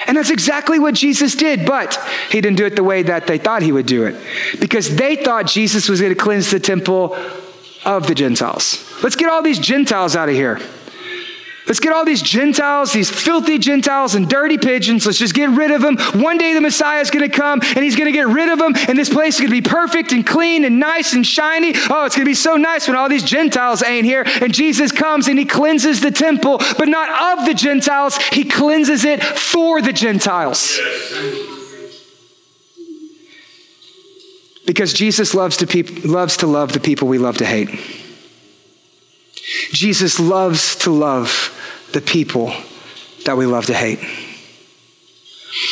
And 0.05 0.15
that's 0.15 0.29
exactly 0.29 0.79
what 0.79 0.93
Jesus 0.93 1.35
did, 1.35 1.65
but 1.65 1.95
he 2.29 2.39
didn't 2.39 2.57
do 2.57 2.65
it 2.65 2.75
the 2.75 2.83
way 2.83 3.03
that 3.03 3.25
they 3.25 3.37
thought 3.37 3.63
he 3.63 3.71
would 3.71 3.87
do 3.87 4.05
it. 4.05 4.15
Because 4.59 4.95
they 4.95 5.15
thought 5.15 5.47
Jesus 5.47 5.89
was 5.89 5.99
going 5.99 6.13
to 6.13 6.19
cleanse 6.19 6.51
the 6.51 6.59
temple 6.59 7.17
of 7.83 8.05
the 8.05 8.13
Gentiles. 8.13 8.85
Let's 9.01 9.15
get 9.15 9.29
all 9.29 9.41
these 9.41 9.59
Gentiles 9.59 10.15
out 10.15 10.29
of 10.29 10.35
here. 10.35 10.59
Let's 11.67 11.81
get 11.81 11.91
all 11.91 12.05
these 12.05 12.21
Gentiles, 12.21 12.93
these 12.93 13.09
filthy 13.09 13.57
Gentiles 13.57 14.15
and 14.15 14.29
dirty 14.29 14.57
pigeons. 14.57 15.05
Let's 15.05 15.17
just 15.17 15.33
get 15.33 15.49
rid 15.49 15.71
of 15.71 15.81
them. 15.81 15.97
One 16.21 16.37
day 16.37 16.53
the 16.53 16.61
Messiah 16.61 17.01
is 17.01 17.11
going 17.11 17.29
to 17.29 17.35
come 17.35 17.59
and 17.61 17.79
he's 17.79 17.97
going 17.97 18.05
to 18.05 18.13
get 18.13 18.27
rid 18.27 18.49
of 18.49 18.57
them, 18.57 18.73
and 18.87 18.97
this 18.97 19.09
place 19.09 19.35
is 19.35 19.41
going 19.41 19.51
to 19.51 19.61
be 19.61 19.69
perfect 19.69 20.13
and 20.13 20.25
clean 20.25 20.63
and 20.63 20.79
nice 20.79 21.11
and 21.13 21.27
shiny. 21.27 21.73
Oh, 21.89 22.05
it's 22.05 22.15
going 22.15 22.25
to 22.25 22.29
be 22.29 22.33
so 22.33 22.55
nice 22.55 22.87
when 22.87 22.95
all 22.95 23.09
these 23.09 23.23
Gentiles 23.23 23.83
ain't 23.83 24.05
here. 24.05 24.23
And 24.41 24.53
Jesus 24.53 24.93
comes 24.93 25.27
and 25.27 25.37
he 25.37 25.43
cleanses 25.43 25.99
the 25.99 26.11
temple, 26.11 26.59
but 26.77 26.87
not 26.87 27.39
of 27.39 27.45
the 27.45 27.53
Gentiles, 27.53 28.17
he 28.31 28.45
cleanses 28.45 29.03
it 29.03 29.21
for 29.21 29.81
the 29.81 29.91
Gentiles. 29.91 30.79
Because 34.65 34.93
Jesus 34.93 35.33
loves 35.33 35.57
to, 35.57 35.67
peop- 35.67 36.05
loves 36.05 36.37
to 36.37 36.47
love 36.47 36.71
the 36.71 36.79
people 36.79 37.09
we 37.09 37.17
love 37.17 37.37
to 37.37 37.45
hate. 37.45 37.69
Jesus 39.71 40.19
loves 40.19 40.75
to 40.77 40.91
love 40.91 41.53
the 41.97 42.01
people 42.01 42.53
that 43.25 43.35
we 43.37 43.47
love 43.47 43.65
to 43.65 43.73
hate. 43.73 43.99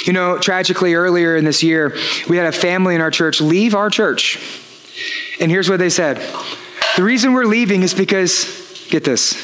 You 0.08 0.14
know, 0.14 0.40
tragically, 0.40 0.96
earlier 0.96 1.36
in 1.36 1.46
this 1.46 1.62
year, 1.62 1.96
we 2.28 2.38
had 2.38 2.48
a 2.48 2.52
family 2.52 2.96
in 2.96 3.02
our 3.02 3.12
church 3.12 3.42
leave 3.42 3.76
our 3.76 3.92
church. 3.92 4.40
And 5.40 5.52
here's 5.52 5.70
what 5.70 5.78
they 5.78 5.92
said 5.92 6.18
The 6.98 7.04
reason 7.04 7.34
we're 7.34 7.46
leaving 7.46 7.84
is 7.84 7.94
because, 7.94 8.88
get 8.90 9.04
this, 9.04 9.36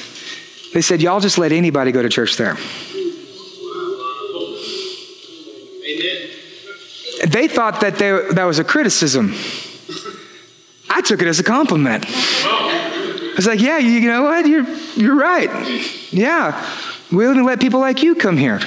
they 0.73 0.81
said, 0.81 1.03
Y'all 1.03 1.19
just 1.19 1.37
let 1.37 1.51
anybody 1.51 1.91
go 1.91 2.01
to 2.01 2.09
church 2.09 2.35
there. 2.37 2.57
Amen. 5.87 6.29
They 7.27 7.47
thought 7.47 7.81
that 7.81 7.97
they, 7.99 8.33
that 8.33 8.45
was 8.45 8.57
a 8.57 8.63
criticism. 8.63 9.35
I 10.89 11.01
took 11.01 11.21
it 11.21 11.27
as 11.27 11.39
a 11.39 11.43
compliment. 11.43 12.05
I 12.07 13.33
was 13.35 13.45
like, 13.45 13.61
yeah, 13.61 13.77
you 13.77 14.07
know 14.07 14.23
what? 14.23 14.47
You're, 14.47 14.65
you're 14.95 15.15
right. 15.15 15.49
Yeah, 16.11 16.69
we 17.11 17.25
only 17.25 17.43
let 17.43 17.59
people 17.59 17.79
like 17.79 18.03
you 18.03 18.15
come 18.15 18.37
here. 18.37 18.59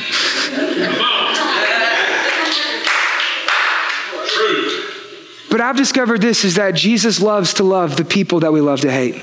But 5.50 5.60
I've 5.60 5.76
discovered 5.76 6.20
this 6.20 6.44
is 6.44 6.56
that 6.56 6.74
Jesus 6.74 7.20
loves 7.20 7.54
to 7.54 7.64
love 7.64 7.96
the 7.96 8.04
people 8.04 8.40
that 8.40 8.52
we 8.52 8.60
love 8.60 8.80
to 8.80 8.90
hate. 8.90 9.22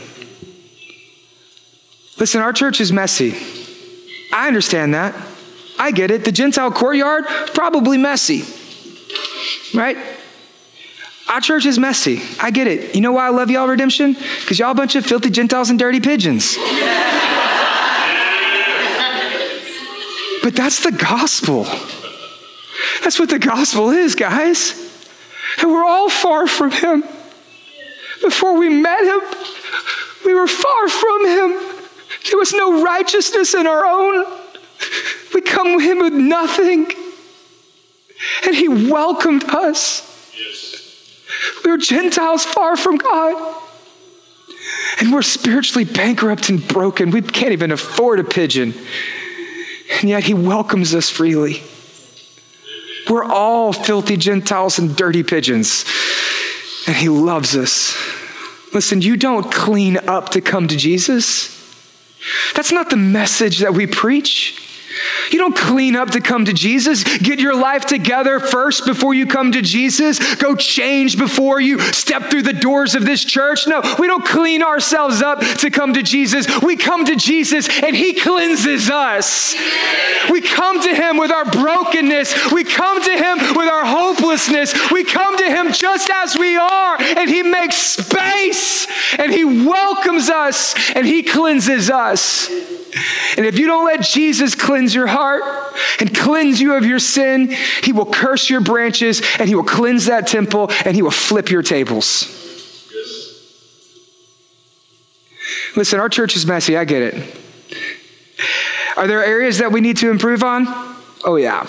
Listen, 2.18 2.42
our 2.42 2.54
church 2.54 2.80
is 2.80 2.92
messy. 2.92 3.36
I 4.32 4.48
understand 4.48 4.94
that. 4.94 5.16
I 5.78 5.92
get 5.92 6.12
it. 6.12 6.24
The 6.24 6.32
Gentile 6.32 6.72
courtyard, 6.72 7.26
probably 7.54 7.98
messy. 7.98 8.44
Right? 9.78 9.98
Our 11.32 11.40
church 11.40 11.66
is 11.66 11.80
messy. 11.80 12.22
I 12.42 12.52
get 12.52 12.68
it. 12.68 12.94
You 12.94 13.00
know 13.00 13.14
why 13.14 13.28
I 13.28 13.30
love 13.30 13.50
y'all, 13.50 13.66
Redemption? 13.66 14.18
Because 14.42 14.60
y'all 14.60 14.72
a 14.72 14.76
bunch 14.76 14.98
of 14.98 15.06
filthy 15.06 15.30
Gentiles 15.30 15.70
and 15.70 15.80
dirty 15.80 16.02
pigeons. 16.02 16.58
but 20.44 20.54
that's 20.54 20.84
the 20.84 20.92
gospel. 20.92 21.64
That's 23.02 23.18
what 23.18 23.30
the 23.30 23.40
gospel 23.40 23.92
is, 23.92 24.14
guys. 24.14 24.74
And 25.62 25.72
we're 25.72 25.86
all 25.86 26.10
far 26.10 26.48
from 26.48 26.70
Him. 26.72 27.02
Before 28.22 28.58
we 28.58 28.68
met 28.68 29.02
Him, 29.02 29.22
we 30.26 30.34
were 30.34 30.48
far 30.48 30.90
from 30.90 31.28
Him. 31.28 31.52
There 32.30 32.40
was 32.40 32.52
no 32.52 32.84
righteousness 32.84 33.54
in 33.54 33.68
our 33.68 33.86
own. 33.86 34.26
We 35.34 35.40
come 35.40 35.80
to 35.80 35.80
Him 35.80 36.00
with 36.00 36.12
nothing. 36.12 36.92
And 38.46 38.54
He 38.54 38.68
welcomed 38.68 39.46
us. 39.46 40.34
Yes. 40.38 40.81
We 41.64 41.72
are 41.72 41.78
Gentiles 41.78 42.46
far 42.46 42.76
from 42.76 42.98
God. 42.98 43.58
And 45.00 45.12
we're 45.12 45.22
spiritually 45.22 45.86
bankrupt 45.86 46.50
and 46.50 46.66
broken. 46.68 47.12
We 47.12 47.22
can't 47.22 47.52
even 47.52 47.72
afford 47.72 48.20
a 48.20 48.24
pigeon. 48.24 48.74
And 50.00 50.10
yet 50.10 50.24
he 50.24 50.34
welcomes 50.34 50.94
us 50.94 51.10
freely. 51.10 51.64
We're 53.10 53.24
all 53.24 53.74
filthy 53.74 54.18
Gentiles 54.18 54.80
and 54.80 54.96
dirty 54.96 55.24
pigeons. 55.24 55.86
And 56.88 56.96
he 56.96 57.10
loves 57.10 57.56
us. 57.56 57.96
Listen, 58.74 59.02
you 59.02 59.18
don't 59.18 59.52
clean 59.52 59.98
up 59.98 60.30
to 60.30 60.42
come 60.42 60.68
to 60.68 60.78
Jesus. 60.78 61.58
That's 62.56 62.72
not 62.72 62.90
the 62.90 62.98
message 62.98 63.60
that 63.60 63.74
we 63.74 63.88
preach. 63.88 64.71
You 65.32 65.40
don't 65.40 65.56
clean 65.56 65.96
up 65.96 66.12
to 66.12 66.22
come 66.22 66.46
to 66.46 66.54
Jesus. 66.54 67.04
Get 67.20 67.40
your 67.40 67.56
life 67.56 67.86
together 67.86 68.40
first 68.40 68.86
before 68.86 69.14
you 69.14 69.26
come 69.26 69.52
to 69.54 69.62
Jesus. 69.62 70.36
Go 70.36 70.56
change 70.56 71.18
before 71.18 71.62
you 71.62 71.80
step 71.80 72.30
through 72.30 72.44
the 72.44 72.54
doors 72.54 72.96
of 72.96 73.06
this 73.06 73.24
church. 73.24 73.68
No, 73.68 73.82
we 74.00 74.08
don't 74.08 74.26
clean 74.26 74.62
ourselves 74.62 75.22
up 75.22 75.40
to 75.58 75.70
come 75.70 75.94
to 75.94 76.04
Jesus. 76.04 76.48
We 76.62 76.76
come 76.76 77.06
to 77.06 77.16
Jesus 77.16 77.70
and 77.82 77.96
He 77.96 78.14
cleanses 78.14 78.90
us. 78.90 79.56
We 80.30 80.42
come 80.42 80.82
to 80.82 80.94
Him 80.94 81.18
with 81.18 81.32
our 81.32 81.46
brokenness. 81.46 82.52
We 82.52 82.64
come 82.64 83.02
to 83.02 83.12
Him 83.12 83.56
with 83.56 83.70
our 83.70 83.86
hopelessness. 83.86 84.92
We 84.92 85.04
come 85.04 85.38
to 85.38 85.46
Him 85.46 85.72
just 85.72 86.10
as 86.10 86.38
we 86.38 86.58
are 86.58 87.02
and 87.02 87.30
He 87.30 87.44
makes 87.44 87.76
space 87.76 88.88
and 89.18 89.32
He 89.32 89.46
welcomes 89.46 90.30
us 90.30 90.76
and 90.96 91.06
He 91.06 91.24
cleanses 91.24 91.90
us. 91.90 92.50
And 93.38 93.46
if 93.46 93.58
you 93.58 93.68
don't 93.68 93.86
let 93.86 94.02
Jesus 94.02 94.56
cleanse 94.56 94.94
your 94.94 95.08
heart 95.08 95.44
and 96.00 96.16
cleanse 96.16 96.60
you 96.60 96.76
of 96.76 96.86
your 96.86 97.00
sin, 97.00 97.56
he 97.84 97.94
will 97.94 98.06
curse 98.06 98.50
your 98.50 98.62
branches 98.62 99.22
and 99.40 99.48
he 99.48 99.56
will 99.56 99.64
cleanse 99.64 100.06
that 100.06 100.28
temple 100.28 100.70
and 100.86 100.96
he 100.96 101.02
will 101.02 101.12
flip 101.12 101.50
your 101.50 101.64
tables. 101.64 102.38
Listen, 105.76 106.00
our 106.00 106.10
church 106.10 106.36
is 106.36 106.46
messy. 106.46 106.76
I 106.76 106.84
get 106.84 107.02
it. 107.02 107.38
Are 108.98 109.08
there 109.08 109.24
areas 109.24 109.60
that 109.60 109.72
we 109.72 109.80
need 109.80 109.98
to 109.98 110.10
improve 110.10 110.44
on? 110.44 110.66
Oh, 111.24 111.38
yeah. 111.38 111.66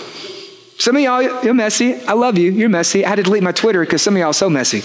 Some 0.78 0.96
of 0.96 1.02
y'all, 1.02 1.22
you're 1.44 1.54
messy. 1.54 1.94
I 1.94 2.14
love 2.14 2.36
you. 2.36 2.50
You're 2.50 2.68
messy. 2.68 3.04
I 3.04 3.10
had 3.10 3.16
to 3.16 3.22
delete 3.22 3.44
my 3.44 3.52
Twitter 3.52 3.80
because 3.84 4.02
some 4.02 4.14
of 4.14 4.18
y'all 4.18 4.30
are 4.30 4.34
so 4.34 4.50
messy. 4.50 4.82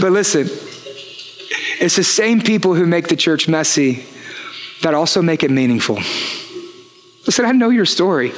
But 0.00 0.12
listen, 0.12 0.48
it's 1.80 1.96
the 1.96 2.04
same 2.04 2.40
people 2.40 2.74
who 2.74 2.86
make 2.86 3.08
the 3.08 3.16
church 3.16 3.48
messy 3.48 4.04
that 4.82 4.94
also 4.94 5.22
make 5.22 5.42
it 5.42 5.50
meaningful. 5.50 5.96
Listen, 7.26 7.44
I 7.44 7.52
know 7.52 7.70
your 7.70 7.86
story. 7.86 8.32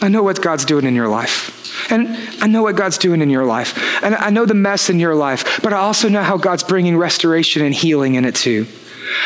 I 0.00 0.08
know 0.08 0.22
what 0.22 0.40
God's 0.42 0.64
doing 0.64 0.84
in 0.84 0.94
your 0.94 1.08
life. 1.08 1.90
And 1.90 2.16
I 2.42 2.46
know 2.46 2.62
what 2.62 2.76
God's 2.76 2.98
doing 2.98 3.22
in 3.22 3.30
your 3.30 3.44
life. 3.44 4.02
And 4.02 4.14
I 4.14 4.30
know 4.30 4.46
the 4.46 4.54
mess 4.54 4.90
in 4.90 5.00
your 5.00 5.14
life, 5.14 5.60
but 5.62 5.72
I 5.72 5.78
also 5.78 6.08
know 6.08 6.22
how 6.22 6.36
God's 6.36 6.62
bringing 6.62 6.96
restoration 6.96 7.64
and 7.64 7.74
healing 7.74 8.14
in 8.14 8.24
it 8.24 8.34
too. 8.34 8.66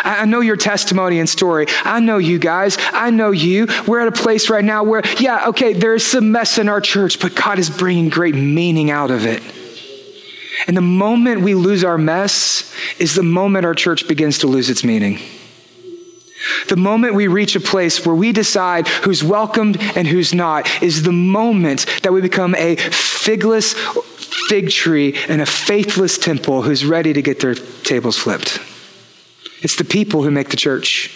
I 0.03 0.25
know 0.25 0.41
your 0.41 0.57
testimony 0.57 1.21
and 1.21 1.29
story. 1.29 1.67
I 1.85 2.01
know 2.01 2.19
you 2.19 2.39
guys. 2.39 2.77
I 2.93 3.11
know 3.11 3.31
you. 3.31 3.69
We're 3.87 4.01
at 4.01 4.09
a 4.09 4.13
place 4.13 4.51
right 4.51 4.65
now 4.65 4.85
where, 4.85 5.03
yeah, 5.19 5.49
okay, 5.49 5.75
there's 5.75 6.05
some 6.05 6.33
mess 6.33 6.59
in 6.59 6.69
our 6.69 6.81
church, 6.81 7.21
but 7.21 7.35
God 7.35 7.59
is 7.59 7.71
bringing 7.71 8.09
great 8.09 8.35
meaning 8.35 8.91
out 8.91 9.11
of 9.11 9.27
it. 9.27 9.43
And 10.67 10.77
the 10.77 10.81
moment 10.81 11.43
we 11.43 11.55
lose 11.55 11.85
our 11.85 11.99
mess 11.99 12.73
is 12.99 13.15
the 13.15 13.23
moment 13.23 13.67
our 13.67 13.75
church 13.75 14.09
begins 14.09 14.39
to 14.39 14.47
lose 14.47 14.71
its 14.71 14.85
meaning. 14.85 15.19
The 16.69 16.77
moment 16.77 17.15
we 17.15 17.29
reach 17.29 17.57
a 17.57 17.61
place 17.61 18.05
where 18.05 18.15
we 18.15 18.33
decide 18.33 18.89
who's 18.89 19.23
welcomed 19.25 19.79
and 19.97 20.07
who's 20.07 20.33
not 20.35 20.83
is 20.83 21.03
the 21.03 21.13
moment 21.13 21.87
that 22.03 22.13
we 22.13 22.21
become 22.21 22.55
a 22.55 22.77
figless 22.77 23.75
fig 24.49 24.71
tree 24.71 25.19
and 25.29 25.41
a 25.41 25.47
faithless 25.47 26.19
temple 26.19 26.63
who's 26.63 26.85
ready 26.85 27.13
to 27.13 27.23
get 27.23 27.41
their 27.41 27.55
tables 27.55 28.17
flipped. 28.17 28.61
It's 29.63 29.77
the 29.77 29.85
people 29.85 30.23
who 30.23 30.31
make 30.31 30.51
the 30.51 30.57
church. 30.57 31.11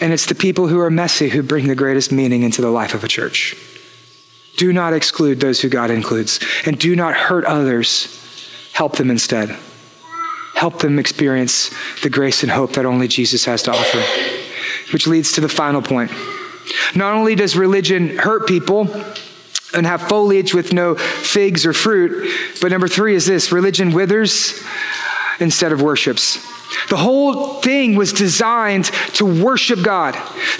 And 0.00 0.12
it's 0.12 0.26
the 0.26 0.34
people 0.34 0.68
who 0.68 0.80
are 0.80 0.90
messy 0.90 1.28
who 1.28 1.42
bring 1.42 1.68
the 1.68 1.74
greatest 1.74 2.12
meaning 2.12 2.42
into 2.42 2.60
the 2.60 2.70
life 2.70 2.94
of 2.94 3.04
a 3.04 3.08
church. 3.08 3.54
Do 4.56 4.72
not 4.72 4.92
exclude 4.92 5.40
those 5.40 5.60
who 5.60 5.68
God 5.68 5.90
includes, 5.90 6.40
and 6.64 6.78
do 6.78 6.96
not 6.96 7.14
hurt 7.14 7.44
others. 7.44 8.08
Help 8.76 8.96
them 8.96 9.10
instead 9.10 9.56
help 10.56 10.80
them 10.80 10.98
experience 10.98 11.70
the 12.02 12.08
grace 12.08 12.42
and 12.42 12.50
hope 12.50 12.72
that 12.72 12.86
only 12.86 13.06
Jesus 13.06 13.44
has 13.44 13.62
to 13.64 13.70
offer. 13.70 14.02
Which 14.92 15.06
leads 15.06 15.32
to 15.32 15.42
the 15.42 15.48
final 15.48 15.82
point. 15.82 16.10
Not 16.94 17.14
only 17.14 17.34
does 17.34 17.56
religion 17.56 18.16
hurt 18.16 18.48
people 18.48 18.90
and 19.74 19.86
have 19.86 20.08
foliage 20.08 20.54
with 20.54 20.72
no 20.72 20.94
figs 20.94 21.66
or 21.66 21.74
fruit, 21.74 22.32
but 22.62 22.70
number 22.70 22.88
three 22.88 23.14
is 23.14 23.26
this 23.26 23.52
religion 23.52 23.92
withers 23.92 24.64
instead 25.38 25.72
of 25.72 25.82
worships. 25.82 26.38
The 26.88 26.96
whole 26.96 27.60
thing 27.60 27.96
was 27.96 28.12
designed 28.12 28.86
to 29.14 29.24
worship 29.24 29.82
God. 29.82 30.14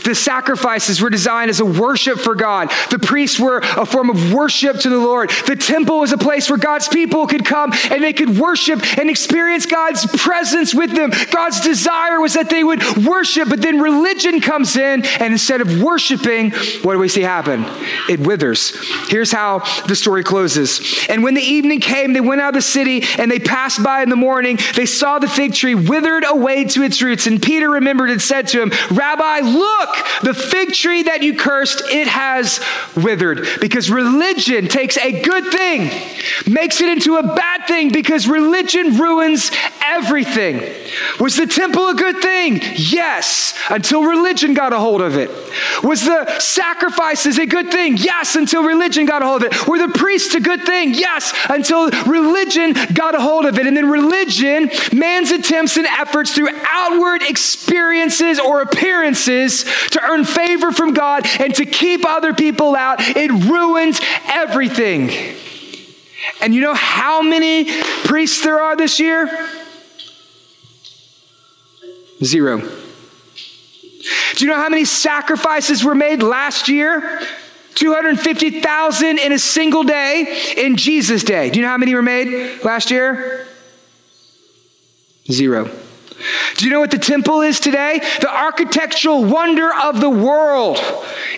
The 0.04 0.14
sacrifices 0.14 1.00
were 1.00 1.10
designed 1.10 1.50
as 1.50 1.60
a 1.60 1.64
worship 1.64 2.18
for 2.18 2.34
God. 2.34 2.70
The 2.90 2.98
priests 2.98 3.38
were 3.38 3.58
a 3.58 3.86
form 3.86 4.10
of 4.10 4.32
worship 4.32 4.80
to 4.80 4.88
the 4.88 4.98
Lord. 4.98 5.30
The 5.46 5.56
temple 5.56 6.00
was 6.00 6.12
a 6.12 6.18
place 6.18 6.48
where 6.48 6.58
God's 6.58 6.88
people 6.88 7.26
could 7.26 7.44
come 7.44 7.72
and 7.90 8.02
they 8.02 8.12
could 8.12 8.38
worship 8.38 8.80
and 8.98 9.08
experience 9.10 9.66
God's 9.66 10.06
presence 10.20 10.74
with 10.74 10.92
them. 10.92 11.10
God's 11.30 11.60
desire 11.60 12.20
was 12.20 12.34
that 12.34 12.50
they 12.50 12.64
would 12.64 12.82
worship, 13.06 13.48
but 13.48 13.62
then 13.62 13.80
religion 13.80 14.40
comes 14.40 14.76
in, 14.76 15.04
and 15.04 15.32
instead 15.32 15.60
of 15.60 15.82
worshiping, 15.82 16.50
what 16.82 16.94
do 16.94 16.98
we 16.98 17.08
see 17.08 17.22
happen? 17.22 17.64
It 18.08 18.20
withers. 18.20 18.76
Here's 19.08 19.32
how 19.32 19.60
the 19.86 19.94
story 19.96 20.24
closes. 20.24 21.06
And 21.08 21.22
when 21.22 21.34
the 21.34 21.42
evening 21.42 21.80
came, 21.80 22.12
they 22.12 22.20
went 22.20 22.40
out 22.40 22.48
of 22.48 22.54
the 22.54 22.62
city 22.62 23.04
and 23.18 23.30
they 23.30 23.38
passed 23.38 23.82
by 23.82 24.02
in 24.02 24.08
the 24.08 24.16
morning. 24.16 24.58
They 24.74 24.86
saw 24.86 25.18
the 25.18 25.28
fig 25.28 25.54
tree 25.54 25.74
withered 26.06 26.24
away 26.24 26.64
to 26.64 26.84
its 26.84 27.02
roots. 27.02 27.26
And 27.26 27.42
Peter 27.42 27.68
remembered 27.68 28.10
and 28.10 28.22
said 28.22 28.46
to 28.48 28.62
him, 28.62 28.70
Rabbi, 28.90 29.40
look, 29.40 29.96
the 30.22 30.34
fig 30.34 30.72
tree 30.72 31.02
that 31.02 31.22
you 31.22 31.36
cursed, 31.36 31.82
it 31.90 32.06
has 32.06 32.60
withered. 32.94 33.46
Because 33.60 33.90
religion 33.90 34.68
takes 34.68 34.96
a 34.98 35.20
good 35.20 35.52
thing, 35.52 35.90
makes 36.46 36.80
it 36.80 36.90
into 36.90 37.16
a 37.16 37.22
bad 37.24 37.66
thing, 37.66 37.90
because 37.90 38.28
religion 38.28 38.96
ruins 38.98 39.50
everything. 39.84 40.58
Was 41.20 41.36
the 41.36 41.46
temple 41.46 41.88
a 41.88 41.94
good 41.94 42.20
thing? 42.20 42.60
Yes, 42.74 43.54
until 43.70 44.02
religion 44.02 44.54
got 44.54 44.72
a 44.72 44.78
hold 44.78 45.00
of 45.00 45.16
it. 45.16 45.30
Was 45.82 46.04
the 46.04 46.38
sacrifices 46.38 47.38
a 47.38 47.46
good 47.46 47.70
thing? 47.70 47.96
Yes, 47.96 48.36
until 48.36 48.62
religion 48.62 49.06
got 49.06 49.22
a 49.22 49.26
hold 49.26 49.42
of 49.42 49.52
it. 49.52 49.66
Were 49.66 49.78
the 49.78 49.88
priests 49.88 50.34
a 50.34 50.40
good 50.40 50.64
thing? 50.64 50.94
Yes, 50.94 51.34
until 51.48 51.90
religion 52.06 52.74
got 52.94 53.14
a 53.14 53.20
hold 53.20 53.46
of 53.46 53.58
it. 53.58 53.66
And 53.66 53.76
then 53.76 53.90
religion, 53.90 54.70
man's 54.92 55.30
attempts 55.30 55.76
and 55.76 55.86
efforts 55.86 56.32
through 56.32 56.48
outward 56.68 57.22
experiences 57.22 58.38
or 58.38 58.62
appearances 58.62 59.64
to 59.90 60.02
earn 60.02 60.24
favor 60.24 60.72
from 60.72 60.94
God 60.94 61.26
and 61.40 61.54
to 61.56 61.66
keep 61.66 62.06
other 62.06 62.34
people 62.34 62.74
out, 62.74 62.98
it 63.00 63.30
ruins 63.30 64.00
everything. 64.28 65.10
And 66.40 66.54
you 66.54 66.60
know 66.60 66.74
how 66.74 67.22
many 67.22 67.66
priests 68.04 68.42
there 68.42 68.60
are 68.60 68.76
this 68.76 68.98
year? 69.00 69.30
Zero. 72.22 72.58
Do 72.58 74.44
you 74.44 74.50
know 74.50 74.56
how 74.56 74.68
many 74.68 74.84
sacrifices 74.84 75.84
were 75.84 75.94
made 75.94 76.22
last 76.22 76.68
year? 76.68 77.20
250,000 77.74 79.18
in 79.18 79.32
a 79.32 79.38
single 79.38 79.82
day 79.82 80.54
in 80.56 80.76
Jesus' 80.76 81.22
day. 81.24 81.50
Do 81.50 81.58
you 81.58 81.64
know 81.64 81.70
how 81.70 81.78
many 81.78 81.94
were 81.94 82.02
made 82.02 82.62
last 82.62 82.90
year? 82.90 83.46
Zero. 85.30 85.70
Do 86.56 86.64
you 86.64 86.70
know 86.70 86.80
what 86.80 86.90
the 86.90 86.98
temple 86.98 87.42
is 87.42 87.60
today? 87.60 88.00
The 88.20 88.34
architectural 88.34 89.24
wonder 89.24 89.70
of 89.74 90.00
the 90.00 90.08
world 90.08 90.78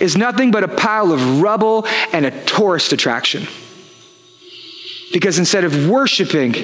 is 0.01 0.17
nothing 0.17 0.53
but 0.53 0.63
a 0.63 0.69
pile 0.69 1.13
of 1.13 1.41
rubble 1.41 1.87
and 2.13 2.25
a 2.25 2.45
tourist 2.45 2.93
attraction. 2.93 3.49
Because 5.13 5.39
instead 5.39 5.65
of 5.65 5.89
worshiping, 5.89 6.55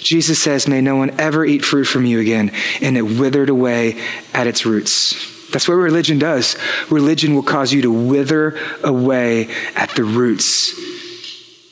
Jesus 0.00 0.38
says, 0.38 0.66
May 0.66 0.80
no 0.80 0.96
one 0.96 1.20
ever 1.20 1.44
eat 1.44 1.64
fruit 1.64 1.84
from 1.84 2.04
you 2.04 2.18
again. 2.20 2.50
And 2.80 2.96
it 2.96 3.02
withered 3.02 3.48
away 3.48 4.00
at 4.34 4.46
its 4.46 4.66
roots. 4.66 5.50
That's 5.52 5.68
what 5.68 5.74
religion 5.74 6.18
does. 6.18 6.56
Religion 6.90 7.34
will 7.34 7.42
cause 7.42 7.72
you 7.72 7.82
to 7.82 7.92
wither 7.92 8.58
away 8.82 9.48
at 9.76 9.90
the 9.90 10.02
roots, 10.02 10.74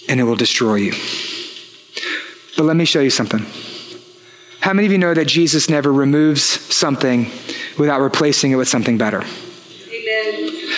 and 0.08 0.20
it 0.20 0.24
will 0.24 0.36
destroy 0.36 0.76
you. 0.76 0.92
But 2.56 2.64
let 2.64 2.76
me 2.76 2.84
show 2.84 3.00
you 3.00 3.10
something. 3.10 3.44
How 4.60 4.74
many 4.74 4.84
of 4.84 4.92
you 4.92 4.98
know 4.98 5.14
that 5.14 5.26
Jesus 5.26 5.70
never 5.70 5.90
removes 5.90 6.42
something 6.42 7.30
without 7.78 8.02
replacing 8.02 8.50
it 8.50 8.56
with 8.56 8.68
something 8.68 8.98
better? 8.98 9.24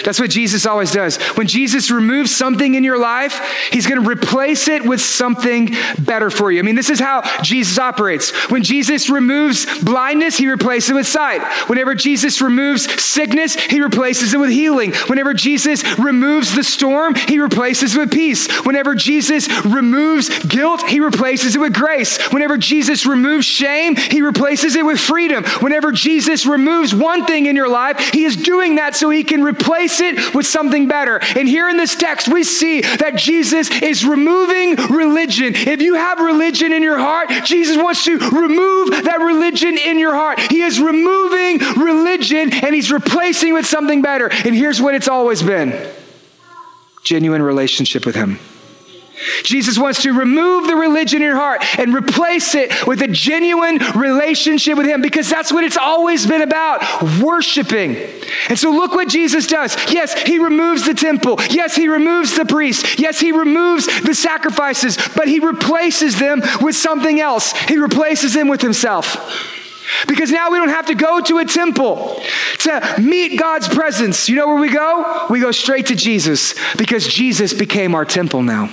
That's 0.04 0.20
what 0.20 0.30
Jesus 0.30 0.66
always 0.66 0.92
does. 0.92 1.16
When 1.36 1.46
Jesus 1.46 1.90
removes 1.90 2.34
something 2.34 2.74
in 2.74 2.84
your 2.84 2.98
life, 2.98 3.40
he's 3.70 3.86
going 3.86 4.02
to 4.02 4.08
replace 4.08 4.68
it 4.68 4.84
with 4.84 5.00
something 5.00 5.70
better 5.98 6.30
for 6.30 6.50
you. 6.50 6.58
I 6.58 6.62
mean, 6.62 6.74
this 6.74 6.90
is 6.90 7.00
how 7.00 7.22
Jesus 7.42 7.78
operates. 7.78 8.30
When 8.50 8.62
Jesus 8.62 9.08
removes 9.08 9.66
blindness, 9.82 10.36
he 10.36 10.48
replaces 10.48 10.90
it 10.90 10.94
with 10.94 11.06
sight. 11.06 11.42
Whenever 11.68 11.94
Jesus 11.94 12.40
removes 12.40 12.90
sickness, 13.02 13.54
he 13.54 13.80
replaces 13.80 14.34
it 14.34 14.38
with 14.38 14.50
healing. 14.50 14.92
Whenever 15.06 15.34
Jesus 15.34 15.82
removes 15.98 16.54
the 16.54 16.64
storm, 16.64 17.14
he 17.14 17.38
replaces 17.38 17.94
it 17.94 17.98
with 17.98 18.12
peace. 18.12 18.50
Whenever 18.64 18.94
Jesus 18.94 19.48
removes 19.64 20.28
guilt, 20.46 20.82
he 20.88 21.00
replaces 21.00 21.54
it 21.56 21.60
with 21.60 21.74
grace. 21.74 22.18
Whenever 22.32 22.56
Jesus 22.56 23.06
removes 23.06 23.46
shame, 23.46 23.96
he 23.96 24.22
replaces 24.22 24.76
it 24.76 24.84
with 24.84 24.98
freedom. 24.98 25.44
Whenever 25.60 25.92
Jesus 25.92 26.46
removes 26.46 26.94
one 26.94 27.24
thing 27.26 27.46
in 27.46 27.56
your 27.56 27.68
life, 27.68 27.98
he 28.12 28.24
is 28.24 28.36
doing 28.36 28.76
that 28.76 28.96
so 28.96 29.10
he 29.10 29.24
can 29.24 29.42
replace 29.42 29.91
replace 30.00 30.28
it 30.28 30.34
with 30.34 30.46
something 30.46 30.86
better. 30.86 31.18
And 31.36 31.48
here 31.48 31.68
in 31.68 31.76
this 31.76 31.94
text, 31.94 32.28
we 32.28 32.44
see 32.44 32.80
that 32.80 33.16
Jesus 33.16 33.70
is 33.82 34.04
removing 34.04 34.76
religion. 34.90 35.54
If 35.54 35.80
you 35.80 35.94
have 35.94 36.18
religion 36.20 36.72
in 36.72 36.82
your 36.82 36.98
heart, 36.98 37.30
Jesus 37.44 37.76
wants 37.76 38.04
to 38.04 38.18
remove 38.18 39.04
that 39.04 39.20
religion 39.20 39.78
in 39.78 39.98
your 39.98 40.14
heart. 40.14 40.38
He 40.38 40.62
is 40.62 40.80
removing 40.80 41.58
religion 41.82 42.52
and 42.52 42.74
he's 42.74 42.92
replacing 42.92 43.54
with 43.54 43.66
something 43.66 44.02
better. 44.02 44.28
And 44.28 44.54
here's 44.54 44.80
what 44.80 44.94
it's 44.94 45.08
always 45.08 45.42
been 45.42 45.72
genuine 47.02 47.42
relationship 47.42 48.06
with 48.06 48.14
him. 48.14 48.38
Jesus 49.42 49.78
wants 49.78 50.02
to 50.02 50.12
remove 50.12 50.66
the 50.66 50.74
religion 50.74 51.22
in 51.22 51.28
your 51.28 51.36
heart 51.36 51.62
and 51.78 51.94
replace 51.94 52.54
it 52.54 52.86
with 52.86 53.02
a 53.02 53.08
genuine 53.08 53.78
relationship 53.94 54.76
with 54.76 54.86
Him 54.86 55.02
because 55.02 55.28
that's 55.28 55.52
what 55.52 55.64
it's 55.64 55.76
always 55.76 56.26
been 56.26 56.42
about 56.42 56.82
worshiping. 57.20 57.96
And 58.48 58.58
so, 58.58 58.70
look 58.70 58.92
what 58.92 59.08
Jesus 59.08 59.46
does. 59.46 59.76
Yes, 59.92 60.20
He 60.22 60.38
removes 60.38 60.86
the 60.86 60.94
temple. 60.94 61.36
Yes, 61.50 61.76
He 61.76 61.88
removes 61.88 62.36
the 62.36 62.46
priest. 62.46 62.98
Yes, 62.98 63.20
He 63.20 63.32
removes 63.32 63.86
the 64.02 64.14
sacrifices, 64.14 64.96
but 65.14 65.28
He 65.28 65.40
replaces 65.40 66.18
them 66.18 66.42
with 66.60 66.74
something 66.74 67.20
else. 67.20 67.52
He 67.52 67.78
replaces 67.78 68.34
them 68.34 68.48
with 68.48 68.62
Himself. 68.62 69.16
Because 70.08 70.30
now 70.30 70.50
we 70.50 70.58
don't 70.58 70.70
have 70.70 70.86
to 70.86 70.94
go 70.94 71.20
to 71.20 71.38
a 71.38 71.44
temple 71.44 72.20
to 72.60 72.94
meet 72.98 73.38
God's 73.38 73.68
presence. 73.68 74.28
You 74.28 74.36
know 74.36 74.48
where 74.48 74.60
we 74.60 74.70
go? 74.70 75.26
We 75.28 75.40
go 75.40 75.52
straight 75.52 75.86
to 75.86 75.94
Jesus 75.94 76.54
because 76.76 77.06
Jesus 77.06 77.52
became 77.52 77.94
our 77.94 78.04
temple 78.04 78.42
now. 78.42 78.70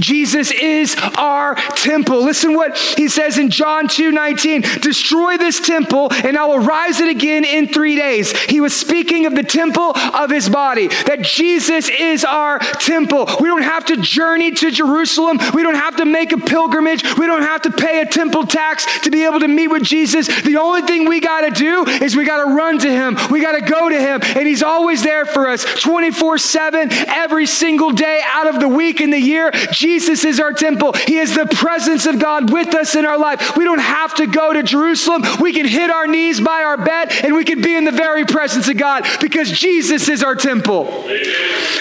Jesus 0.00 0.50
is 0.50 0.96
our 1.16 1.54
temple. 1.54 2.22
Listen 2.22 2.54
what 2.54 2.76
he 2.76 3.08
says 3.08 3.38
in 3.38 3.50
John 3.50 3.88
2 3.88 4.10
19. 4.10 4.62
Destroy 4.80 5.36
this 5.36 5.60
temple, 5.60 6.12
and 6.12 6.36
I 6.36 6.46
will 6.46 6.60
rise 6.60 7.00
it 7.00 7.08
again 7.08 7.44
in 7.44 7.68
three 7.68 7.96
days. 7.96 8.32
He 8.44 8.60
was 8.60 8.74
speaking 8.74 9.26
of 9.26 9.34
the 9.34 9.42
temple 9.42 9.96
of 9.96 10.30
his 10.30 10.48
body, 10.48 10.88
that 10.88 11.22
Jesus 11.22 11.88
is 11.88 12.24
our 12.24 12.58
temple. 12.58 13.26
We 13.40 13.48
don't 13.48 13.62
have 13.62 13.84
to 13.86 13.96
journey 13.96 14.52
to 14.52 14.70
Jerusalem. 14.70 15.38
We 15.54 15.62
don't 15.62 15.74
have 15.74 15.96
to 15.96 16.04
make 16.04 16.32
a 16.32 16.38
pilgrimage. 16.38 17.02
We 17.16 17.26
don't 17.26 17.42
have 17.42 17.62
to 17.62 17.70
pay 17.70 18.00
a 18.00 18.06
temple 18.06 18.46
tax 18.46 18.86
to 19.02 19.10
be 19.10 19.24
able 19.24 19.40
to 19.40 19.48
meet 19.48 19.68
with 19.68 19.82
Jesus. 19.82 20.26
The 20.42 20.56
only 20.56 20.82
thing 20.82 21.08
we 21.08 21.20
got 21.20 21.42
to 21.42 21.50
do 21.50 21.84
is 21.86 22.16
we 22.16 22.24
got 22.24 22.44
to 22.44 22.54
run 22.54 22.78
to 22.78 22.90
him. 22.90 23.16
We 23.30 23.40
got 23.40 23.52
to 23.52 23.60
go 23.60 23.88
to 23.88 23.98
him, 23.98 24.20
and 24.22 24.46
he's 24.46 24.62
always 24.62 25.02
there 25.02 25.26
for 25.26 25.48
us 25.48 25.64
24 25.80 26.38
7, 26.38 26.92
every 26.92 27.46
single 27.46 27.90
day 27.90 28.22
out 28.26 28.46
of 28.46 28.60
the 28.60 28.68
week 28.68 29.00
in 29.00 29.10
the 29.10 29.20
year. 29.20 29.50
Jesus 29.72 30.24
is 30.24 30.40
our 30.40 30.52
temple. 30.52 30.92
He 31.06 31.18
is 31.18 31.34
the 31.34 31.46
presence 31.46 32.06
of 32.06 32.18
God 32.18 32.52
with 32.52 32.74
us 32.74 32.94
in 32.94 33.04
our 33.04 33.18
life. 33.18 33.56
We 33.56 33.64
don't 33.64 33.78
have 33.78 34.14
to 34.16 34.26
go 34.26 34.52
to 34.52 34.62
Jerusalem. 34.62 35.22
We 35.40 35.52
can 35.52 35.66
hit 35.66 35.90
our 35.90 36.06
knees 36.06 36.40
by 36.40 36.62
our 36.62 36.76
bed 36.76 37.12
and 37.24 37.34
we 37.34 37.44
can 37.44 37.60
be 37.62 37.74
in 37.74 37.84
the 37.84 37.92
very 37.92 38.24
presence 38.24 38.68
of 38.68 38.76
God 38.76 39.06
because 39.20 39.50
Jesus 39.50 40.08
is 40.08 40.22
our 40.22 40.34
temple. 40.34 40.84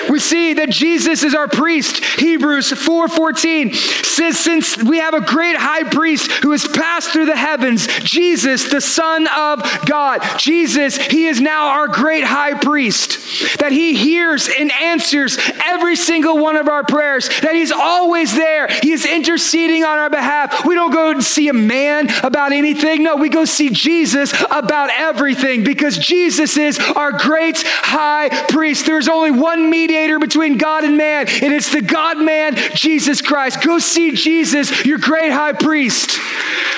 We 0.09 0.19
see 0.19 0.53
that 0.55 0.69
Jesus 0.69 1.23
is 1.23 1.33
our 1.33 1.47
priest. 1.47 2.03
Hebrews 2.03 2.71
4:14 2.71 3.73
says 3.73 4.39
since 4.39 4.77
we 4.77 4.97
have 4.97 5.13
a 5.13 5.21
great 5.21 5.55
high 5.55 5.83
priest 5.83 6.31
who 6.43 6.51
has 6.51 6.67
passed 6.67 7.09
through 7.09 7.25
the 7.25 7.35
heavens, 7.35 7.87
Jesus 7.99 8.65
the 8.69 8.81
son 8.81 9.27
of 9.35 9.63
God. 9.85 10.21
Jesus, 10.37 10.97
he 10.97 11.25
is 11.25 11.41
now 11.41 11.69
our 11.69 11.87
great 11.87 12.23
high 12.23 12.53
priest. 12.53 13.59
That 13.59 13.71
he 13.71 13.95
hears 13.95 14.49
and 14.49 14.71
answers 14.71 15.37
every 15.63 15.95
single 15.95 16.37
one 16.37 16.55
of 16.55 16.67
our 16.67 16.83
prayers. 16.83 17.29
That 17.41 17.55
he's 17.55 17.71
always 17.75 18.35
there. 18.35 18.67
He 18.81 18.91
is 18.91 19.05
interceding 19.05 19.83
on 19.83 19.97
our 19.97 20.09
behalf. 20.09 20.65
We 20.65 20.75
don't 20.75 20.91
go 20.91 21.11
and 21.11 21.23
see 21.23 21.47
a 21.49 21.53
man 21.53 22.09
about 22.23 22.51
anything. 22.51 23.03
No, 23.03 23.15
we 23.15 23.29
go 23.29 23.45
see 23.45 23.69
Jesus 23.69 24.33
about 24.51 24.89
everything 24.89 25.63
because 25.63 25.97
Jesus 25.97 26.57
is 26.57 26.79
our 26.79 27.11
great 27.11 27.61
high 27.65 28.29
priest. 28.49 28.85
There's 28.85 29.07
only 29.07 29.31
one 29.31 29.69
mediator 29.69 30.19
between 30.19 30.57
God 30.57 30.83
and 30.83 30.97
man, 30.97 31.27
and 31.27 31.53
it's 31.53 31.71
the 31.71 31.81
God 31.81 32.17
man, 32.17 32.55
Jesus 32.73 33.21
Christ. 33.21 33.61
Go 33.63 33.79
see 33.79 34.11
Jesus, 34.11 34.85
your 34.85 34.97
great 34.97 35.31
high 35.31 35.53
priest, 35.53 36.17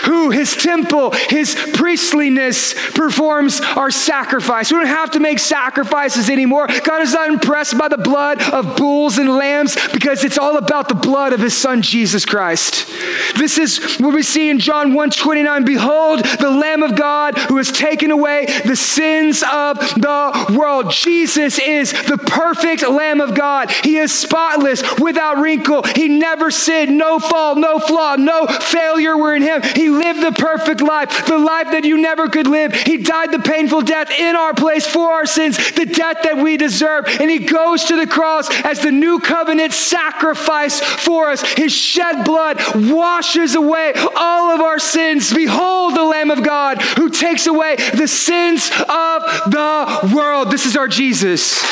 who 0.05 0.29
his 0.29 0.55
temple, 0.55 1.11
his 1.11 1.55
priestliness 1.73 2.73
performs 2.91 3.61
our 3.61 3.91
sacrifice. 3.91 4.71
We 4.71 4.77
don't 4.77 4.87
have 4.87 5.11
to 5.11 5.19
make 5.19 5.39
sacrifices 5.39 6.29
anymore. 6.29 6.67
God 6.83 7.01
is 7.01 7.13
not 7.13 7.29
impressed 7.29 7.77
by 7.77 7.87
the 7.87 7.97
blood 7.97 8.41
of 8.41 8.77
bulls 8.77 9.17
and 9.17 9.29
lambs 9.29 9.75
because 9.91 10.23
it's 10.23 10.37
all 10.37 10.57
about 10.57 10.76
the 10.87 10.95
blood 10.95 11.33
of 11.33 11.39
his 11.39 11.55
son 11.55 11.81
Jesus 11.81 12.25
Christ. 12.25 12.87
This 13.35 13.57
is 13.57 13.97
what 13.97 14.13
we 14.13 14.23
see 14.23 14.49
in 14.49 14.59
John 14.59 14.93
1 14.93 15.09
29. 15.11 15.65
Behold, 15.65 16.23
the 16.23 16.49
Lamb 16.49 16.83
of 16.83 16.95
God 16.95 17.37
who 17.37 17.57
has 17.57 17.71
taken 17.71 18.11
away 18.11 18.45
the 18.65 18.75
sins 18.75 19.43
of 19.51 19.79
the 19.79 20.55
world. 20.57 20.91
Jesus 20.91 21.59
is 21.59 21.91
the 21.91 22.17
perfect 22.17 22.87
Lamb 22.87 23.21
of 23.21 23.35
God. 23.35 23.71
He 23.71 23.97
is 23.97 24.13
spotless, 24.13 24.83
without 24.99 25.37
wrinkle. 25.37 25.83
He 25.83 26.07
never 26.07 26.51
sinned, 26.51 26.97
no 26.97 27.19
fault, 27.19 27.57
no 27.57 27.79
flaw, 27.79 28.15
no 28.15 28.47
failure 28.47 29.17
were 29.17 29.35
in 29.35 29.41
him. 29.41 29.61
He 29.61 29.89
lived 29.89 30.21
the 30.21 30.31
perfect 30.31 30.81
life, 30.81 31.25
the 31.25 31.37
life 31.37 31.71
that 31.71 31.85
you 31.85 31.97
never 31.97 32.29
could 32.29 32.47
live. 32.47 32.73
He 32.73 32.97
died 32.97 33.31
the 33.31 33.39
painful 33.39 33.81
death 33.81 34.09
in 34.11 34.35
our 34.35 34.53
place 34.53 34.85
for 34.85 35.11
our 35.11 35.25
sins, 35.25 35.57
the 35.73 35.85
death 35.85 36.23
that 36.23 36.37
we 36.37 36.57
deserve. 36.57 37.05
And 37.07 37.29
he 37.29 37.39
goes 37.39 37.85
to 37.85 37.95
the 37.95 38.07
cross 38.07 38.49
as 38.63 38.81
the 38.81 38.91
new 38.91 39.19
covenant 39.19 39.73
sacrifice 39.73 40.66
for 40.79 41.29
us. 41.29 41.41
His 41.41 41.71
shed 41.71 42.23
blood 42.23 42.59
washes 42.75 43.55
away 43.55 43.93
all 44.15 44.51
of 44.51 44.61
our 44.61 44.79
sins. 44.79 45.33
Behold 45.33 45.95
the 45.95 46.03
Lamb 46.03 46.31
of 46.31 46.43
God 46.43 46.81
who 46.81 47.09
takes 47.09 47.47
away 47.47 47.75
the 47.75 48.07
sins 48.07 48.69
of 48.71 49.23
the 49.51 50.13
world. 50.15 50.51
This 50.51 50.65
is 50.65 50.75
our 50.75 50.87
Jesus. 50.87 51.63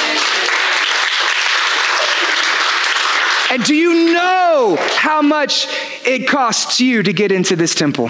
And 3.51 3.63
do 3.63 3.73
you 3.73 4.13
know 4.13 4.77
how 4.97 5.21
much 5.21 5.67
it 6.05 6.27
costs 6.27 6.81
you 6.81 7.03
to 7.03 7.13
get 7.13 7.31
into 7.31 7.55
this 7.55 7.73
temple? 7.73 8.09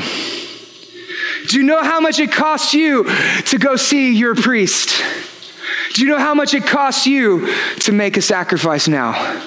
Do 1.47 1.57
you 1.57 1.63
know 1.63 1.83
how 1.83 1.99
much 1.99 2.19
it 2.19 2.31
costs 2.31 2.73
you 2.73 3.03
to 3.03 3.57
go 3.59 3.75
see 3.75 4.13
your 4.13 4.33
priest? 4.33 5.03
Do 5.93 6.01
you 6.01 6.07
know 6.07 6.17
how 6.17 6.33
much 6.33 6.53
it 6.53 6.65
costs 6.65 7.05
you 7.05 7.47
to 7.81 7.91
make 7.91 8.17
a 8.17 8.21
sacrifice 8.21 8.87
now? 8.87 9.43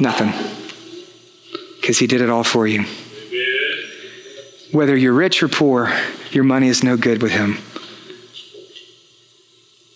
Nothing. 0.00 0.32
Because 1.80 1.98
he 1.98 2.06
did 2.06 2.20
it 2.20 2.30
all 2.30 2.44
for 2.44 2.66
you. 2.66 2.84
Whether 4.72 4.96
you're 4.96 5.12
rich 5.12 5.42
or 5.42 5.48
poor, 5.48 5.92
your 6.30 6.44
money 6.44 6.68
is 6.68 6.82
no 6.82 6.96
good 6.96 7.22
with 7.22 7.32
him. 7.32 7.58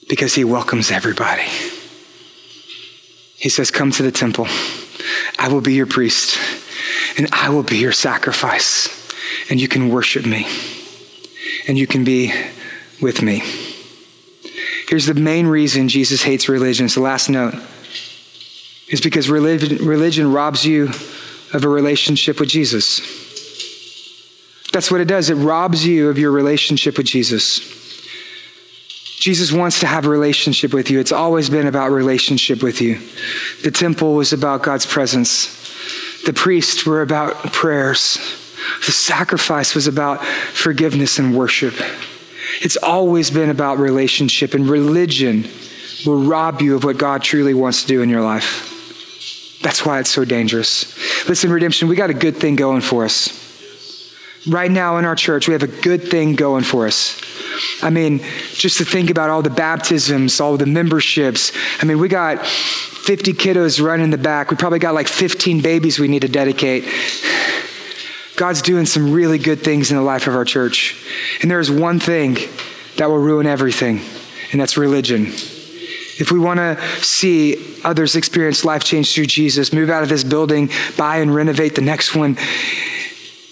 Because 0.08 0.34
he 0.34 0.44
welcomes 0.44 0.90
everybody. 0.90 1.46
He 3.36 3.48
says, 3.48 3.70
Come 3.70 3.90
to 3.92 4.02
the 4.02 4.12
temple. 4.12 4.46
I 5.38 5.48
will 5.48 5.60
be 5.60 5.74
your 5.74 5.86
priest, 5.86 6.38
and 7.16 7.28
I 7.32 7.50
will 7.50 7.62
be 7.62 7.78
your 7.78 7.92
sacrifice. 7.92 8.88
And 9.50 9.60
you 9.60 9.68
can 9.68 9.88
worship 9.88 10.26
me, 10.26 10.46
and 11.68 11.78
you 11.78 11.86
can 11.86 12.04
be 12.04 12.32
with 13.00 13.22
me. 13.22 13.42
Here's 14.88 15.06
the 15.06 15.14
main 15.14 15.46
reason 15.46 15.88
Jesus 15.88 16.22
hates 16.22 16.48
religion. 16.48 16.86
It's 16.86 16.94
the 16.94 17.00
last 17.00 17.28
note. 17.28 17.54
Is 18.88 19.00
because 19.00 19.28
religion, 19.28 19.84
religion 19.84 20.32
robs 20.32 20.64
you 20.64 20.90
of 21.52 21.64
a 21.64 21.68
relationship 21.68 22.38
with 22.38 22.48
Jesus. 22.48 23.00
That's 24.72 24.90
what 24.90 25.00
it 25.00 25.06
does. 25.06 25.30
It 25.30 25.36
robs 25.36 25.86
you 25.86 26.08
of 26.08 26.18
your 26.18 26.30
relationship 26.30 26.98
with 26.98 27.06
Jesus. 27.06 27.72
Jesus 29.18 29.50
wants 29.50 29.80
to 29.80 29.86
have 29.86 30.06
a 30.06 30.08
relationship 30.10 30.72
with 30.72 30.90
you. 30.90 31.00
It's 31.00 31.12
always 31.12 31.50
been 31.50 31.66
about 31.66 31.90
relationship 31.90 32.62
with 32.62 32.80
you. 32.80 33.00
The 33.62 33.70
temple 33.70 34.14
was 34.14 34.32
about 34.32 34.62
God's 34.62 34.86
presence. 34.86 36.22
The 36.24 36.32
priests 36.32 36.84
were 36.84 37.02
about 37.02 37.34
prayers. 37.52 38.18
The 38.84 38.92
sacrifice 38.92 39.74
was 39.74 39.86
about 39.86 40.24
forgiveness 40.24 41.18
and 41.18 41.36
worship. 41.36 41.74
It's 42.60 42.76
always 42.76 43.30
been 43.30 43.50
about 43.50 43.78
relationship, 43.78 44.54
and 44.54 44.68
religion 44.68 45.48
will 46.04 46.22
rob 46.22 46.60
you 46.60 46.76
of 46.76 46.84
what 46.84 46.98
God 46.98 47.22
truly 47.22 47.54
wants 47.54 47.82
to 47.82 47.88
do 47.88 48.02
in 48.02 48.08
your 48.08 48.22
life. 48.22 48.75
That's 49.66 49.84
why 49.84 49.98
it's 49.98 50.10
so 50.10 50.24
dangerous. 50.24 50.96
Listen, 51.28 51.50
redemption, 51.50 51.88
we 51.88 51.96
got 51.96 52.08
a 52.08 52.14
good 52.14 52.36
thing 52.36 52.54
going 52.54 52.82
for 52.82 53.04
us. 53.04 54.12
Right 54.48 54.70
now 54.70 54.98
in 54.98 55.04
our 55.04 55.16
church, 55.16 55.48
we 55.48 55.54
have 55.54 55.64
a 55.64 55.82
good 55.82 56.08
thing 56.08 56.36
going 56.36 56.62
for 56.62 56.86
us. 56.86 57.20
I 57.82 57.90
mean, 57.90 58.20
just 58.52 58.78
to 58.78 58.84
think 58.84 59.10
about 59.10 59.28
all 59.28 59.42
the 59.42 59.50
baptisms, 59.50 60.40
all 60.40 60.56
the 60.56 60.66
memberships. 60.66 61.50
I 61.82 61.84
mean, 61.84 61.98
we 61.98 62.06
got 62.06 62.46
50 62.46 63.32
kiddos 63.32 63.84
running 63.84 64.04
in 64.04 64.10
the 64.10 64.18
back. 64.18 64.52
We 64.52 64.56
probably 64.56 64.78
got 64.78 64.94
like 64.94 65.08
15 65.08 65.62
babies 65.62 65.98
we 65.98 66.06
need 66.06 66.22
to 66.22 66.28
dedicate. 66.28 66.84
God's 68.36 68.62
doing 68.62 68.86
some 68.86 69.10
really 69.10 69.38
good 69.38 69.64
things 69.64 69.90
in 69.90 69.96
the 69.96 70.02
life 70.04 70.28
of 70.28 70.36
our 70.36 70.44
church. 70.44 71.04
And 71.42 71.50
there's 71.50 71.72
one 71.72 71.98
thing 71.98 72.36
that 72.98 73.10
will 73.10 73.18
ruin 73.18 73.48
everything, 73.48 74.00
and 74.52 74.60
that's 74.60 74.76
religion. 74.76 75.32
If 76.18 76.32
we 76.32 76.38
want 76.38 76.58
to 76.58 76.80
see 77.02 77.80
others 77.84 78.16
experience 78.16 78.64
life 78.64 78.84
change 78.84 79.14
through 79.14 79.26
Jesus, 79.26 79.72
move 79.72 79.90
out 79.90 80.02
of 80.02 80.08
this 80.08 80.24
building, 80.24 80.70
buy 80.96 81.18
and 81.18 81.34
renovate 81.34 81.74
the 81.74 81.82
next 81.82 82.14
one, 82.14 82.36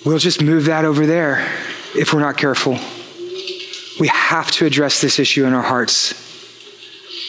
we'll 0.04 0.18
just 0.18 0.42
move 0.42 0.66
that 0.66 0.84
over 0.84 1.06
there 1.06 1.46
if 1.94 2.12
we're 2.12 2.20
not 2.20 2.36
careful. 2.36 2.78
We 4.00 4.08
have 4.08 4.50
to 4.52 4.66
address 4.66 5.00
this 5.00 5.18
issue 5.18 5.44
in 5.44 5.52
our 5.52 5.62
hearts 5.62 6.24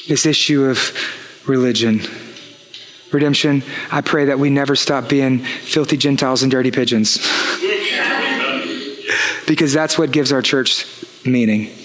this 0.07 0.25
issue 0.25 0.65
of 0.65 0.91
religion. 1.47 2.01
Redemption, 3.11 3.63
I 3.91 4.01
pray 4.01 4.25
that 4.25 4.39
we 4.39 4.49
never 4.49 4.75
stop 4.75 5.09
being 5.09 5.39
filthy 5.39 5.97
Gentiles 5.97 6.43
and 6.43 6.51
dirty 6.51 6.71
pigeons. 6.71 7.17
because 9.47 9.73
that's 9.73 9.97
what 9.97 10.11
gives 10.11 10.31
our 10.31 10.41
church 10.41 10.85
meaning. 11.25 11.84